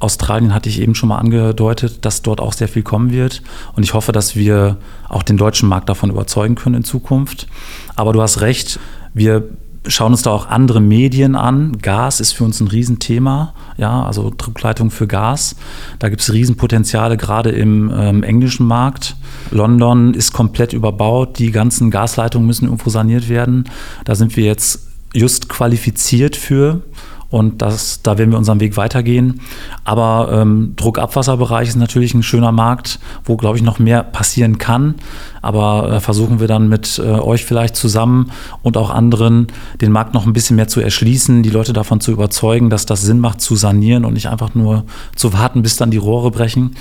Australien 0.00 0.52
hatte 0.52 0.68
ich 0.68 0.80
eben 0.80 0.96
schon 0.96 1.08
mal 1.08 1.18
angedeutet, 1.18 2.04
dass 2.04 2.22
dort 2.22 2.40
auch 2.40 2.52
sehr 2.52 2.66
viel 2.66 2.82
kommen 2.82 3.12
wird. 3.12 3.42
Und 3.76 3.84
ich 3.84 3.94
hoffe, 3.94 4.10
dass 4.10 4.34
wir 4.34 4.76
auch 5.08 5.22
den 5.22 5.36
deutschen 5.36 5.68
Markt 5.68 5.88
davon 5.88 6.10
überzeugen 6.10 6.56
können 6.56 6.74
in 6.74 6.84
Zukunft. 6.84 7.46
Aber 7.94 8.12
du 8.12 8.20
hast 8.20 8.40
recht, 8.40 8.80
wir 9.14 9.44
schauen 9.88 10.12
uns 10.12 10.22
da 10.22 10.30
auch 10.30 10.48
andere 10.48 10.80
Medien 10.80 11.34
an. 11.34 11.78
Gas 11.80 12.20
ist 12.20 12.32
für 12.32 12.44
uns 12.44 12.60
ein 12.60 12.68
Riesenthema, 12.68 13.54
ja, 13.76 14.04
also 14.04 14.32
Druckleitung 14.36 14.90
für 14.90 15.06
Gas. 15.06 15.56
Da 15.98 16.08
gibt 16.08 16.20
es 16.22 16.32
Riesenpotenziale, 16.32 17.16
gerade 17.16 17.50
im 17.50 17.92
ähm, 17.94 18.22
englischen 18.22 18.66
Markt. 18.66 19.16
London 19.50 20.14
ist 20.14 20.32
komplett 20.32 20.72
überbaut, 20.72 21.38
die 21.38 21.50
ganzen 21.50 21.90
Gasleitungen 21.90 22.46
müssen 22.46 22.66
irgendwo 22.66 22.90
saniert 22.90 23.28
werden. 23.28 23.64
Da 24.04 24.14
sind 24.14 24.36
wir 24.36 24.44
jetzt 24.44 24.86
just 25.12 25.48
qualifiziert 25.48 26.36
für. 26.36 26.82
Und 27.28 27.60
das, 27.60 28.02
da 28.02 28.18
werden 28.18 28.30
wir 28.30 28.38
unseren 28.38 28.60
Weg 28.60 28.76
weitergehen. 28.76 29.40
Aber 29.84 30.28
ähm, 30.32 30.74
Druckabwasserbereich 30.76 31.68
ist 31.68 31.76
natürlich 31.76 32.14
ein 32.14 32.22
schöner 32.22 32.52
Markt, 32.52 33.00
wo, 33.24 33.36
glaube 33.36 33.56
ich, 33.56 33.64
noch 33.64 33.78
mehr 33.78 34.02
passieren 34.04 34.58
kann. 34.58 34.94
Aber 35.42 35.92
äh, 35.92 36.00
versuchen 36.00 36.38
wir 36.38 36.46
dann 36.46 36.68
mit 36.68 36.98
äh, 36.98 37.02
euch 37.02 37.44
vielleicht 37.44 37.76
zusammen 37.76 38.30
und 38.62 38.76
auch 38.76 38.90
anderen 38.90 39.48
den 39.80 39.92
Markt 39.92 40.14
noch 40.14 40.26
ein 40.26 40.32
bisschen 40.32 40.56
mehr 40.56 40.68
zu 40.68 40.80
erschließen, 40.80 41.42
die 41.42 41.50
Leute 41.50 41.72
davon 41.72 42.00
zu 42.00 42.12
überzeugen, 42.12 42.70
dass 42.70 42.86
das 42.86 43.02
Sinn 43.02 43.18
macht, 43.18 43.40
zu 43.40 43.56
sanieren 43.56 44.04
und 44.04 44.14
nicht 44.14 44.28
einfach 44.28 44.54
nur 44.54 44.84
zu 45.16 45.32
warten, 45.32 45.62
bis 45.62 45.76
dann 45.76 45.90
die 45.90 45.96
Rohre 45.96 46.30
brechen. 46.30 46.76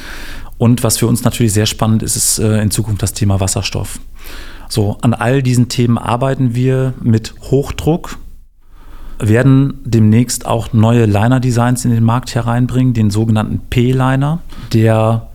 Und 0.58 0.84
was 0.84 0.98
für 0.98 1.08
uns 1.08 1.24
natürlich 1.24 1.54
sehr 1.54 1.66
spannend 1.66 2.04
ist, 2.04 2.16
ist 2.16 2.40
äh, 2.40 2.62
in 2.62 2.72
Zukunft 2.72 3.02
das 3.02 3.14
Thema 3.14 3.40
Wasserstoff. 3.40 4.00
So, 4.70 4.98
an 5.02 5.14
all 5.14 5.44
diesen 5.44 5.70
Themen 5.70 5.98
arbeiten 5.98 6.56
wir 6.56 6.94
mit 7.02 7.36
Hochdruck 7.42 8.18
werden 9.20 9.80
demnächst 9.84 10.46
auch 10.46 10.74
neue 10.74 11.06
Liner-Designs 11.06 11.86
in 11.86 11.92
den 11.92 12.04
Markt 12.04 12.36
hereinbringen, 12.36 12.94
den 12.94 13.10
sogenannten 13.10 13.60
P-Liner, 13.70 14.40
der 14.74 15.30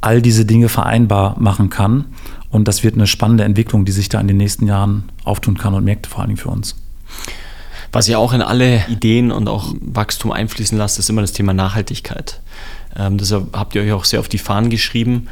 all 0.00 0.22
diese 0.22 0.44
Dinge 0.44 0.68
vereinbar 0.68 1.38
machen 1.38 1.70
kann. 1.70 2.06
Und 2.50 2.68
das 2.68 2.84
wird 2.84 2.94
eine 2.94 3.06
spannende 3.06 3.44
Entwicklung, 3.44 3.84
die 3.84 3.92
sich 3.92 4.08
da 4.08 4.20
in 4.20 4.28
den 4.28 4.36
nächsten 4.36 4.66
Jahren 4.66 5.04
auftun 5.24 5.58
kann 5.58 5.74
und 5.74 5.84
Märkte 5.84 6.08
vor 6.08 6.20
allen 6.20 6.28
Dingen 6.28 6.38
für 6.38 6.50
uns. 6.50 6.76
Was 7.92 8.08
ihr 8.08 8.18
auch 8.18 8.32
in 8.32 8.42
alle 8.42 8.84
Ideen 8.88 9.30
und 9.30 9.48
auch 9.48 9.72
Wachstum 9.80 10.32
einfließen 10.32 10.76
lasst, 10.76 10.98
ist 10.98 11.08
immer 11.10 11.20
das 11.20 11.32
Thema 11.32 11.52
Nachhaltigkeit. 11.52 12.40
Ähm, 12.96 13.18
deshalb 13.18 13.56
habt 13.56 13.74
ihr 13.74 13.82
euch 13.82 13.92
auch 13.92 14.04
sehr 14.04 14.20
auf 14.20 14.28
die 14.28 14.38
Fahnen 14.38 14.70
geschrieben. 14.70 15.28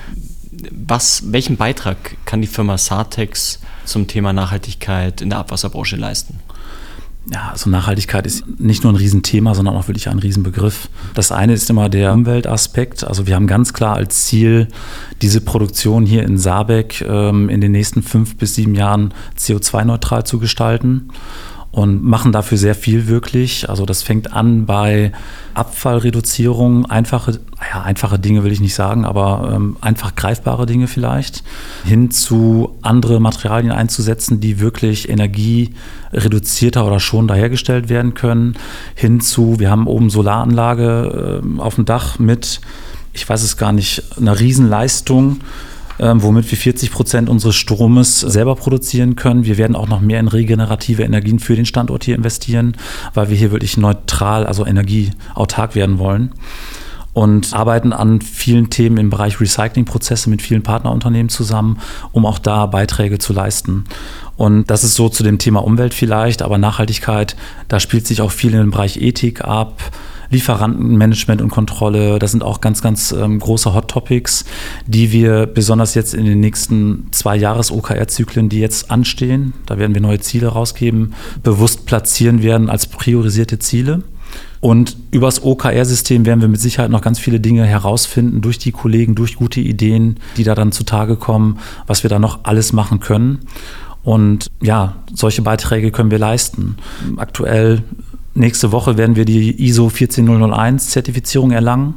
Was, 0.70 1.32
welchen 1.32 1.56
Beitrag 1.56 1.96
kann 2.24 2.40
die 2.40 2.46
Firma 2.46 2.78
Sartex 2.78 3.60
zum 3.84 4.06
Thema 4.06 4.32
Nachhaltigkeit 4.32 5.20
in 5.20 5.30
der 5.30 5.40
Abwasserbranche 5.40 5.96
leisten? 5.96 6.38
Ja, 7.30 7.50
also 7.52 7.70
Nachhaltigkeit 7.70 8.26
ist 8.26 8.44
nicht 8.58 8.82
nur 8.82 8.92
ein 8.92 8.96
Riesenthema, 8.96 9.54
sondern 9.54 9.76
auch 9.76 9.86
wirklich 9.86 10.08
ein 10.08 10.18
Riesenbegriff. 10.18 10.88
Das 11.14 11.30
eine 11.30 11.52
ist 11.52 11.70
immer 11.70 11.88
der 11.88 12.12
Umweltaspekt. 12.12 13.04
Also 13.04 13.26
wir 13.28 13.36
haben 13.36 13.46
ganz 13.46 13.72
klar 13.72 13.94
als 13.94 14.24
Ziel, 14.26 14.68
diese 15.22 15.40
Produktion 15.40 16.04
hier 16.04 16.24
in 16.24 16.36
Saarbeck 16.36 17.00
ähm, 17.08 17.48
in 17.48 17.60
den 17.60 17.72
nächsten 17.72 18.02
fünf 18.02 18.36
bis 18.36 18.56
sieben 18.56 18.74
Jahren 18.74 19.14
CO2-neutral 19.38 20.24
zu 20.24 20.40
gestalten 20.40 21.10
und 21.72 22.04
machen 22.04 22.32
dafür 22.32 22.58
sehr 22.58 22.74
viel 22.74 23.08
wirklich. 23.08 23.68
Also 23.68 23.86
das 23.86 24.02
fängt 24.02 24.34
an 24.34 24.66
bei 24.66 25.10
Abfallreduzierung, 25.54 26.84
einfache, 26.86 27.40
ja, 27.72 27.82
einfache 27.82 28.18
Dinge 28.18 28.44
will 28.44 28.52
ich 28.52 28.60
nicht 28.60 28.74
sagen, 28.74 29.06
aber 29.06 29.52
ähm, 29.54 29.78
einfach 29.80 30.14
greifbare 30.14 30.66
Dinge 30.66 30.86
vielleicht, 30.86 31.42
hin 31.84 32.10
zu 32.10 32.76
andere 32.82 33.20
Materialien 33.20 33.72
einzusetzen, 33.72 34.38
die 34.38 34.60
wirklich 34.60 35.08
energiereduzierter 35.08 36.86
oder 36.86 37.00
schon 37.00 37.26
dahergestellt 37.26 37.88
werden 37.88 38.12
können, 38.12 38.54
hin 38.94 39.22
zu, 39.22 39.58
wir 39.58 39.70
haben 39.70 39.86
oben 39.86 40.10
Solaranlage 40.10 41.42
äh, 41.42 41.60
auf 41.60 41.76
dem 41.76 41.86
Dach 41.86 42.18
mit, 42.18 42.60
ich 43.14 43.26
weiß 43.26 43.42
es 43.42 43.56
gar 43.56 43.72
nicht, 43.72 44.18
einer 44.18 44.38
Riesenleistung 44.38 45.38
ähm, 46.02 46.22
womit 46.22 46.50
wir 46.50 46.58
40 46.58 46.90
Prozent 46.90 47.28
unseres 47.30 47.54
Stromes 47.54 48.20
selber 48.20 48.56
produzieren 48.56 49.14
können. 49.14 49.44
Wir 49.44 49.56
werden 49.56 49.76
auch 49.76 49.88
noch 49.88 50.00
mehr 50.00 50.18
in 50.18 50.26
regenerative 50.26 51.04
Energien 51.04 51.38
für 51.38 51.54
den 51.54 51.64
Standort 51.64 52.02
hier 52.02 52.16
investieren, 52.16 52.76
weil 53.14 53.30
wir 53.30 53.36
hier 53.36 53.52
wirklich 53.52 53.76
neutral, 53.76 54.44
also 54.44 54.66
energieautark 54.66 55.76
werden 55.76 55.98
wollen 56.00 56.32
und 57.14 57.54
arbeiten 57.54 57.92
an 57.92 58.20
vielen 58.20 58.70
Themen 58.70 58.96
im 58.96 59.10
Bereich 59.10 59.40
Recyclingprozesse 59.40 60.28
mit 60.28 60.42
vielen 60.42 60.62
Partnerunternehmen 60.62 61.28
zusammen, 61.28 61.78
um 62.10 62.26
auch 62.26 62.38
da 62.40 62.66
Beiträge 62.66 63.18
zu 63.18 63.32
leisten. 63.32 63.84
Und 64.36 64.70
das 64.70 64.82
ist 64.82 64.94
so 64.94 65.08
zu 65.08 65.22
dem 65.22 65.38
Thema 65.38 65.62
Umwelt 65.62 65.94
vielleicht, 65.94 66.42
aber 66.42 66.58
Nachhaltigkeit, 66.58 67.36
da 67.68 67.78
spielt 67.78 68.08
sich 68.08 68.22
auch 68.22 68.32
viel 68.32 68.54
im 68.54 68.72
Bereich 68.72 69.00
Ethik 69.00 69.44
ab, 69.44 69.92
Lieferantenmanagement 70.32 71.40
und 71.42 71.50
Kontrolle. 71.50 72.18
Das 72.18 72.32
sind 72.32 72.42
auch 72.42 72.60
ganz, 72.60 72.82
ganz 72.82 73.12
ähm, 73.12 73.38
große 73.38 73.74
Hot 73.74 73.88
Topics, 73.88 74.44
die 74.86 75.12
wir 75.12 75.46
besonders 75.46 75.94
jetzt 75.94 76.14
in 76.14 76.24
den 76.24 76.40
nächsten 76.40 77.06
zwei 77.12 77.36
Jahres-OKR-Zyklen, 77.36 78.48
die 78.48 78.58
jetzt 78.58 78.90
anstehen, 78.90 79.52
da 79.66 79.78
werden 79.78 79.94
wir 79.94 80.02
neue 80.02 80.20
Ziele 80.20 80.48
rausgeben, 80.48 81.14
bewusst 81.42 81.86
platzieren 81.86 82.42
werden 82.42 82.70
als 82.70 82.86
priorisierte 82.86 83.58
Ziele. 83.58 84.02
Und 84.60 84.96
übers 85.10 85.42
OKR-System 85.42 86.24
werden 86.24 86.40
wir 86.40 86.48
mit 86.48 86.60
Sicherheit 86.60 86.90
noch 86.90 87.02
ganz 87.02 87.18
viele 87.18 87.40
Dinge 87.40 87.66
herausfinden 87.66 88.40
durch 88.40 88.58
die 88.58 88.72
Kollegen, 88.72 89.14
durch 89.14 89.36
gute 89.36 89.60
Ideen, 89.60 90.16
die 90.36 90.44
da 90.44 90.54
dann 90.54 90.72
zutage 90.72 91.16
kommen, 91.16 91.58
was 91.86 92.04
wir 92.04 92.10
da 92.10 92.18
noch 92.18 92.44
alles 92.44 92.72
machen 92.72 93.00
können. 93.00 93.40
Und 94.04 94.50
ja, 94.60 94.96
solche 95.12 95.42
Beiträge 95.42 95.90
können 95.90 96.10
wir 96.10 96.18
leisten. 96.18 96.76
Aktuell 97.16 97.82
Nächste 98.34 98.72
Woche 98.72 98.96
werden 98.96 99.16
wir 99.16 99.26
die 99.26 99.62
ISO 99.62 99.90
14001 99.90 100.88
Zertifizierung 100.88 101.50
erlangen, 101.50 101.94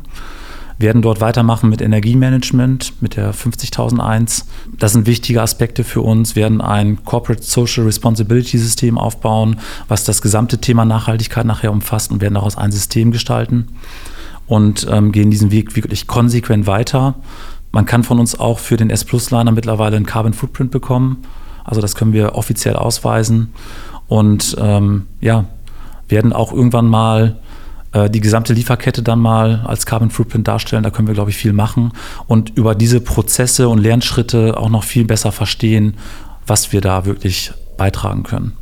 werden 0.78 1.02
dort 1.02 1.22
weitermachen 1.22 1.70
mit 1.70 1.82
Energiemanagement, 1.82 3.02
mit 3.02 3.16
der 3.16 3.32
50001. 3.32 4.46
Das 4.78 4.92
sind 4.92 5.08
wichtige 5.08 5.42
Aspekte 5.42 5.86
für 5.86 6.02
uns, 6.02 6.36
werden 6.36 6.60
ein 6.60 7.06
Corporate 7.06 7.42
Social 7.42 7.86
Responsibility 7.86 8.58
System 8.58 8.98
aufbauen, 8.98 9.62
was 9.88 10.04
das 10.04 10.22
gesamte 10.22 10.60
Thema 10.60 10.84
Nachhaltigkeit 10.84 11.46
nachher 11.46 11.72
umfasst 11.72 12.12
und 12.12 12.20
werden 12.20 12.34
daraus 12.34 12.58
ein 12.58 12.74
System 12.74 13.12
gestalten 13.12 13.70
und 14.46 14.86
ähm, 14.92 15.14
gehen 15.14 15.32
diesen 15.32 15.52
Weg 15.52 15.78
wirklich 15.78 16.06
konsequent 16.06 16.68
weiter. 16.68 17.16
Man 17.72 17.86
kann 17.86 18.04
von 18.04 18.20
uns 18.20 18.38
auch 18.38 18.60
für 18.60 18.76
den 18.76 18.90
S-Plus-Liner 18.90 19.54
mittlerweile 19.54 19.96
einen 19.96 20.06
Carbon 20.06 20.34
Footprint 20.34 20.72
bekommen. 20.72 21.24
Also 21.64 21.82
das 21.82 21.96
können 21.96 22.14
wir 22.14 22.36
offiziell 22.36 22.76
ausweisen. 22.76 23.54
Und 24.08 24.56
ähm, 24.60 25.08
ja, 25.20 25.46
werden 26.08 26.34
auch 26.34 26.52
irgendwann 26.52 26.88
mal 26.88 27.38
äh, 27.96 28.10
die 28.10 28.22
gesamte 28.22 28.54
Lieferkette 28.54 29.02
dann 29.02 29.20
mal 29.20 29.64
als 29.66 29.86
Carbon 29.86 30.10
Footprint 30.10 30.48
darstellen. 30.48 30.84
Da 30.84 30.90
können 30.90 31.08
wir, 31.08 31.16
glaube 31.16 31.32
ich, 31.32 31.38
viel 31.38 31.54
machen 31.54 31.94
und 32.28 32.52
über 32.58 32.76
diese 32.76 33.02
Prozesse 33.02 33.70
und 33.70 33.80
Lernschritte 33.80 34.58
auch 34.58 34.70
noch 34.70 34.84
viel 34.84 35.06
besser 35.06 35.32
verstehen, 35.32 35.96
was 36.46 36.74
wir 36.74 36.82
da 36.82 37.06
wirklich 37.06 37.54
beitragen 37.78 38.24
können. 38.24 38.54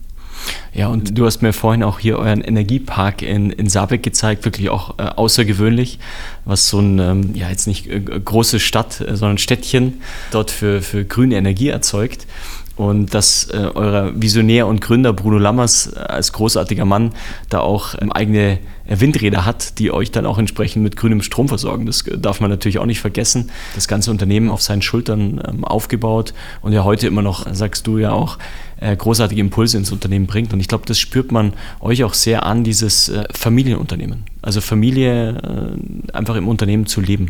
Ja, 0.73 0.87
und 0.87 1.17
du 1.17 1.25
hast 1.25 1.41
mir 1.41 1.53
vorhin 1.53 1.83
auch 1.83 1.99
hier 1.99 2.17
euren 2.17 2.41
Energiepark 2.41 3.21
in, 3.21 3.49
in 3.51 3.69
Saarbeck 3.69 4.03
gezeigt, 4.03 4.43
wirklich 4.43 4.69
auch 4.69 4.99
äh, 4.99 5.03
außergewöhnlich, 5.03 5.99
was 6.45 6.67
so 6.67 6.79
ein, 6.79 6.99
ähm, 6.99 7.35
ja, 7.35 7.49
jetzt 7.49 7.67
nicht 7.67 7.87
äh, 7.87 7.99
große 7.99 8.59
Stadt, 8.59 8.99
äh, 8.99 9.15
sondern 9.15 9.37
Städtchen 9.37 10.01
dort 10.31 10.51
für, 10.51 10.81
für 10.81 11.05
grüne 11.05 11.35
Energie 11.35 11.69
erzeugt 11.69 12.27
und 12.75 13.13
dass 13.13 13.49
äh, 13.51 13.69
euer 13.73 14.11
Visionär 14.15 14.65
und 14.67 14.81
Gründer 14.81 15.13
Bruno 15.13 15.37
Lammers 15.37 15.93
äh, 15.93 15.99
als 15.99 16.33
großartiger 16.33 16.85
Mann 16.85 17.11
da 17.49 17.59
auch 17.59 17.95
ähm, 18.01 18.11
eigene 18.11 18.59
äh, 18.87 18.99
Windräder 18.99 19.45
hat, 19.45 19.77
die 19.77 19.91
euch 19.91 20.11
dann 20.11 20.25
auch 20.25 20.39
entsprechend 20.39 20.83
mit 20.83 20.95
grünem 20.95 21.21
Strom 21.21 21.47
versorgen. 21.47 21.85
Das 21.85 22.01
äh, 22.07 22.17
darf 22.17 22.39
man 22.39 22.49
natürlich 22.49 22.79
auch 22.79 22.85
nicht 22.85 22.99
vergessen. 22.99 23.51
Das 23.75 23.87
ganze 23.87 24.09
Unternehmen 24.09 24.49
auf 24.49 24.61
seinen 24.61 24.81
Schultern 24.81 25.41
ähm, 25.47 25.63
aufgebaut 25.63 26.33
und 26.61 26.73
ja 26.73 26.83
heute 26.83 27.05
immer 27.05 27.21
noch, 27.21 27.45
sagst 27.53 27.85
du 27.85 27.99
ja 27.99 28.11
auch, 28.11 28.39
äh, 28.79 28.95
großartige 28.95 29.39
Impulse 29.39 29.77
ins 29.77 29.91
Unternehmen 29.91 30.25
bringt. 30.25 30.51
Und 30.51 30.59
ich 30.59 30.67
glaube, 30.67 30.85
das 30.87 30.99
spürt 30.99 31.31
man 31.31 31.53
euch 31.79 32.03
auch 32.03 32.15
sehr 32.15 32.43
an, 32.43 32.63
dieses 32.63 33.09
äh, 33.09 33.23
Familienunternehmen. 33.31 34.23
Also 34.41 34.59
Familie 34.59 35.77
einfach 36.11 36.35
im 36.35 36.49
Unternehmen 36.49 36.85
zu 36.85 36.99
leben. 36.99 37.29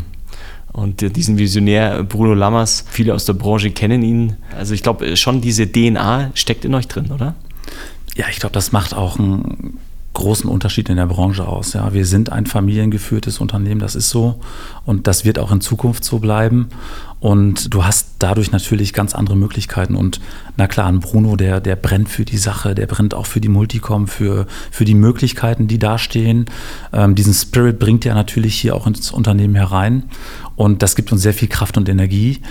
Und 0.74 1.16
diesen 1.16 1.38
Visionär 1.38 2.04
Bruno 2.04 2.34
Lammers, 2.34 2.84
viele 2.90 3.14
aus 3.14 3.26
der 3.26 3.34
Branche 3.34 3.70
kennen 3.70 4.02
ihn. 4.02 4.38
Also 4.58 4.74
ich 4.74 4.82
glaube, 4.82 5.16
schon 5.16 5.40
diese 5.40 5.72
DNA 5.72 6.32
steckt 6.34 6.66
in 6.66 6.74
euch 6.74 6.88
drin, 6.88 7.12
oder? 7.12 7.36
Ja, 8.16 8.26
ich 8.30 8.40
glaube, 8.40 8.54
das 8.54 8.72
macht 8.72 8.96
auch 8.96 9.18
einen 9.18 9.73
großen 10.14 10.50
Unterschied 10.50 10.90
in 10.90 10.98
der 10.98 11.08
Branche 11.08 11.48
aus. 11.48 11.74
Ja, 11.74 11.94
wir 11.94 12.06
sind 12.06 12.32
ein 12.32 12.46
familiengeführtes 12.46 13.40
Unternehmen, 13.40 13.80
das 13.80 13.96
ist 13.96 14.10
so 14.10 14.40
und 14.86 15.08
das 15.08 15.26
wird 15.26 15.40
auch 15.40 15.52
in 15.52 15.62
Zukunft 15.62 16.04
so 16.04 16.20
bleiben. 16.20 16.70
Und 17.20 17.74
du 17.74 17.86
hast 17.86 18.16
dadurch 18.20 18.52
natürlich 18.52 18.92
ganz 18.92 19.16
andere 19.16 19.38
Möglichkeiten. 19.38 19.96
Und 19.96 20.20
na 20.58 20.68
klar, 20.68 20.88
ein 20.88 21.00
Bruno, 21.00 21.38
der, 21.38 21.62
der 21.62 21.78
brennt 21.78 22.10
für 22.10 22.26
die 22.26 22.38
Sache, 22.38 22.76
der 22.76 22.86
brennt 22.86 23.14
auch 23.14 23.28
für 23.28 23.40
die 23.40 23.48
Multicom, 23.48 24.10
für, 24.10 24.46
für 24.72 24.84
die 24.84 24.94
Möglichkeiten, 24.94 25.68
die 25.68 25.80
dastehen. 25.80 26.48
Ähm, 26.92 27.16
diesen 27.16 27.34
Spirit 27.34 27.80
bringt 27.80 28.06
er 28.06 28.14
natürlich 28.14 28.56
hier 28.56 28.76
auch 28.76 28.88
ins 28.88 29.10
Unternehmen 29.12 29.56
herein. 29.56 30.04
Und 30.58 30.82
das 30.84 30.98
gibt 30.98 31.14
uns 31.14 31.22
sehr 31.22 31.34
viel 31.34 31.48
Kraft 31.48 31.78
und 31.78 31.88
Energie 31.88 32.42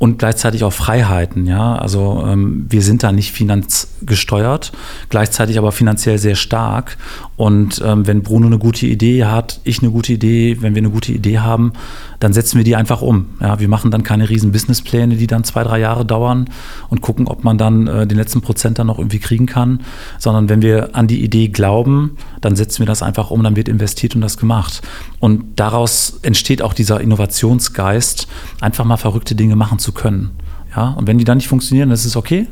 und 0.00 0.18
gleichzeitig 0.18 0.64
auch 0.64 0.72
Freiheiten. 0.72 1.46
Ja? 1.46 1.76
Also 1.76 2.24
ähm, 2.26 2.64
wir 2.70 2.80
sind 2.80 3.02
da 3.02 3.12
nicht 3.12 3.32
finanzgesteuert, 3.32 4.72
gleichzeitig 5.10 5.58
aber 5.58 5.72
finanziell 5.72 6.16
sehr 6.16 6.36
stark. 6.36 6.96
Und 7.36 7.82
ähm, 7.84 8.06
wenn 8.06 8.22
Bruno 8.22 8.46
eine 8.46 8.58
gute 8.58 8.86
Idee 8.86 9.26
hat, 9.26 9.60
ich 9.62 9.82
eine 9.82 9.90
gute 9.90 10.14
Idee, 10.14 10.56
wenn 10.60 10.74
wir 10.74 10.80
eine 10.80 10.88
gute 10.88 11.12
Idee 11.12 11.40
haben, 11.40 11.74
dann 12.18 12.32
setzen 12.32 12.56
wir 12.56 12.64
die 12.64 12.76
einfach 12.76 13.02
um. 13.02 13.26
Ja? 13.42 13.60
Wir 13.60 13.68
machen 13.68 13.90
dann 13.90 14.02
keine 14.02 14.30
riesen 14.30 14.52
Businesspläne, 14.52 15.16
die 15.16 15.26
dann 15.26 15.44
zwei, 15.44 15.64
drei 15.64 15.78
Jahre 15.80 16.06
dauern 16.06 16.48
und 16.88 17.02
gucken, 17.02 17.28
ob 17.28 17.44
man 17.44 17.58
dann 17.58 17.86
äh, 17.86 18.06
den 18.06 18.16
letzten 18.16 18.40
Prozent 18.40 18.78
dann 18.78 18.86
noch 18.86 18.98
irgendwie 18.98 19.18
kriegen 19.18 19.44
kann, 19.44 19.80
sondern 20.18 20.48
wenn 20.48 20.62
wir 20.62 20.96
an 20.96 21.08
die 21.08 21.22
Idee 21.22 21.48
glauben, 21.48 22.16
dann 22.40 22.56
setzen 22.56 22.78
wir 22.78 22.86
das 22.86 23.02
einfach 23.02 23.30
um, 23.30 23.42
dann 23.42 23.54
wird 23.54 23.68
investiert 23.68 24.14
und 24.14 24.22
das 24.22 24.38
gemacht. 24.38 24.80
Und 25.18 25.60
daraus 25.60 26.20
entsteht 26.22 26.62
auch 26.62 26.72
dieser 26.72 27.02
Innovationsgeist, 27.02 28.28
einfach 28.62 28.86
mal 28.86 28.96
verrückte 28.96 29.34
Dinge 29.34 29.56
machen 29.56 29.78
zu 29.78 29.89
können. 29.92 30.30
Ja, 30.74 30.90
und 30.90 31.06
wenn 31.06 31.18
die 31.18 31.24
dann 31.24 31.38
nicht 31.38 31.48
funktionieren, 31.48 31.90
das 31.90 32.04
ist 32.04 32.16
okay. 32.16 32.46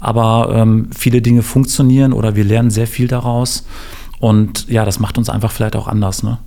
Aber 0.00 0.52
ähm, 0.54 0.90
viele 0.96 1.22
Dinge 1.22 1.42
funktionieren 1.42 2.12
oder 2.12 2.34
wir 2.34 2.44
lernen 2.44 2.70
sehr 2.70 2.86
viel 2.86 3.08
daraus. 3.08 3.64
Und 4.18 4.68
ja, 4.68 4.84
das 4.84 4.98
macht 4.98 5.18
uns 5.18 5.28
einfach 5.28 5.52
vielleicht 5.52 5.76
auch 5.76 5.88
anders. 5.88 6.22
Ne? 6.22 6.38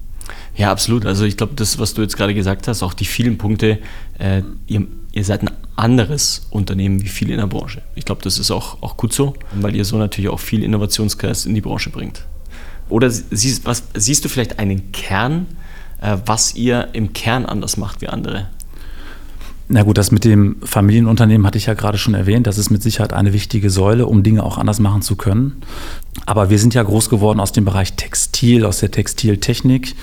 Ja, 0.56 0.72
absolut. 0.72 1.06
Also 1.06 1.26
ich 1.26 1.38
glaube, 1.38 1.54
das, 1.56 1.80
was 1.80 1.94
du 1.94 2.02
jetzt 2.02 2.18
gerade 2.18 2.34
gesagt 2.34 2.68
hast, 2.68 2.84
auch 2.84 2.94
die 2.94 3.06
vielen 3.06 3.38
Punkte, 3.38 3.80
äh, 4.18 4.42
ihr, 4.68 4.88
ihr, 5.12 5.24
seid 5.24 5.42
ein 5.42 5.52
anderes 5.76 6.48
Unternehmen 6.50 7.02
wie 7.02 7.08
viele 7.08 7.34
in 7.34 7.40
der 7.40 7.48
Branche. 7.48 7.82
Ich 7.96 8.06
glaube, 8.06 8.22
das 8.24 8.40
ist 8.40 8.52
auch, 8.52 8.82
auch 8.82 8.98
gut 8.98 9.14
so, 9.14 9.36
weil 9.54 9.76
ihr 9.76 9.86
so 9.86 9.98
natürlich 9.98 10.30
auch 10.30 10.40
viel 10.40 10.64
Innovationsgeist 10.64 11.46
in 11.46 11.56
die 11.56 11.62
Branche 11.62 11.90
bringt. 11.90 12.26
Oder 12.90 13.10
siehst, 13.10 13.66
was, 13.66 13.84
siehst 13.94 14.24
du 14.24 14.30
vielleicht 14.30 14.60
einen 14.60 14.92
Kern, 14.92 15.48
äh, 16.02 16.18
was 16.26 16.56
ihr 16.56 16.90
im 16.94 17.14
Kern 17.14 17.46
anders 17.46 17.78
macht 17.78 18.02
wie 18.02 18.08
andere? 18.08 18.48
Na 19.68 19.82
gut, 19.82 19.98
das 19.98 20.12
mit 20.12 20.26
dem 20.26 20.58
Familienunternehmen 20.64 21.48
hatte 21.48 21.58
ich 21.58 21.66
ja 21.66 21.74
gerade 21.74 21.98
schon 21.98 22.14
erwähnt. 22.14 22.46
Das 22.46 22.60
ist 22.60 22.70
mit 22.70 22.84
Sicherheit 22.84 23.14
eine 23.14 23.34
wichtige 23.34 23.72
Säule, 23.72 24.06
um 24.06 24.22
Dinge 24.22 24.44
auch 24.44 24.60
anders 24.60 24.80
machen 24.80 25.02
zu 25.02 25.16
können. 25.16 25.62
Aber 26.26 26.50
wir 26.50 26.58
sind 26.58 26.74
ja 26.74 26.82
groß 26.82 27.10
geworden 27.10 27.40
aus 27.40 27.52
dem 27.52 27.66
Bereich 27.66 27.94
Textil, 27.94 28.66
aus 28.66 28.80
der 28.80 28.90
Textiltechnik, 28.90 29.96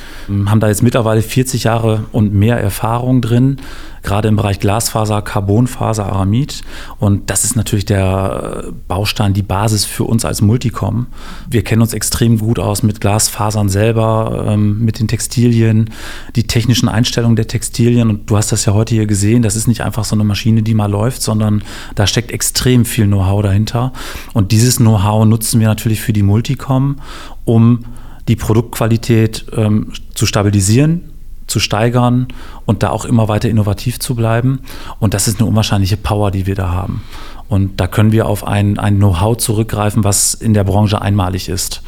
haben 0.47 0.61
da 0.61 0.69
jetzt 0.69 0.83
mittlerweile 0.83 1.23
40 1.23 1.65
Jahre 1.65 2.05
und 2.13 2.33
mehr 2.33 2.61
Erfahrung 2.61 3.23
drin, 3.23 3.57
gerade 4.03 4.29
im 4.29 4.37
Bereich 4.37 4.59
Glasfaser, 4.59 5.23
Carbonfaser, 5.23 6.07
Aramid. 6.07 6.63
Und 6.99 7.31
das 7.31 7.45
ist 7.45 7.57
natürlich 7.57 7.85
der 7.85 8.65
Baustein, 8.89 9.33
die 9.33 9.43
Basis 9.43 9.85
für 9.85 10.05
uns 10.05 10.25
als 10.25 10.43
Multicom. 10.43 11.07
Wir 11.49 11.63
kennen 11.63 11.83
uns 11.83 11.95
extrem 11.95 12.39
gut 12.39 12.59
aus 12.59 12.83
mit 12.83 13.01
Glasfasern 13.01 13.69
selber, 13.69 14.47
ähm, 14.49 14.85
mit 14.85 14.99
den 14.99 15.09
Textilien, 15.09 15.91
die 16.35 16.47
technischen 16.47 16.89
Einstellungen 16.89 17.37
der 17.37 17.47
Textilien. 17.47 18.11
Und 18.11 18.29
du 18.29 18.37
hast 18.37 18.53
das 18.53 18.65
ja 18.65 18.75
heute 18.75 18.95
hier 18.95 19.07
gesehen, 19.07 19.43
das 19.43 19.57
ist 19.57 19.69
nicht 19.69 19.83
einfach 19.83 20.05
so 20.05 20.17
eine 20.17 20.25
Maschine, 20.25 20.63
die 20.63 20.75
mal 20.75 20.91
läuft, 20.91 21.23
sondern 21.23 21.63
da 21.95 22.07
steckt 22.07 22.33
extrem 22.33 22.85
viel 22.85 23.07
Know-how 23.07 23.43
dahinter. 23.43 23.93
Und 24.33 24.53
dieses 24.53 24.77
Know-how 24.77 25.25
nutzen 25.25 25.61
wir 25.61 25.69
natürlich 25.69 26.01
für 26.03 26.13
die 26.13 26.23
Multicom, 26.23 26.97
um 27.45 27.85
die 28.29 28.37
Produktqualität 28.37 29.47
ähm, 29.57 29.93
zu 30.15 30.27
stabilisieren, 30.27 31.13
zu 31.47 31.61
steigern 31.61 32.29
und 32.67 32.83
da 32.83 32.91
auch 32.91 33.05
immer 33.05 33.29
weiter 33.29 33.49
innovativ 33.49 33.99
zu 33.99 34.15
bleiben. 34.15 34.61
Und 35.01 35.15
das 35.15 35.29
ist 35.29 35.41
eine 35.41 35.49
unwahrscheinliche 35.49 35.97
Power, 35.97 36.31
die 36.31 36.47
wir 36.47 36.55
da 36.55 36.71
haben. 36.71 37.03
Und 37.49 37.81
da 37.81 37.87
können 37.87 38.13
wir 38.13 38.27
auf 38.27 38.47
ein, 38.47 38.79
ein 38.79 38.97
Know-how 38.97 39.37
zurückgreifen, 39.37 40.05
was 40.05 40.35
in 40.35 40.55
der 40.55 40.65
Branche 40.65 41.03
einmalig 41.03 41.49
ist. 41.49 41.83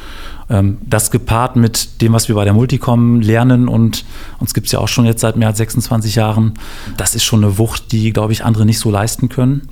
Ähm, 0.49 0.77
das 0.85 1.09
gepaart 1.09 1.55
mit 1.55 2.01
dem, 2.01 2.13
was 2.13 2.27
wir 2.27 2.35
bei 2.35 2.43
der 2.43 2.53
Multicom 2.53 3.21
lernen 3.21 3.67
und 3.67 4.05
uns 4.39 4.53
gibt 4.53 4.67
es 4.67 4.73
ja 4.73 4.79
auch 4.79 4.87
schon 4.87 5.05
jetzt 5.05 5.21
seit 5.21 5.37
mehr 5.37 5.47
als 5.47 5.57
26 5.57 6.15
Jahren, 6.15 6.53
das 6.97 7.15
ist 7.15 7.23
schon 7.23 7.43
eine 7.43 7.57
Wucht, 7.57 7.91
die, 7.91 8.13
glaube 8.13 8.33
ich, 8.33 8.45
andere 8.45 8.65
nicht 8.65 8.77
so 8.77 8.91
leisten 8.91 9.29
können. 9.29 9.69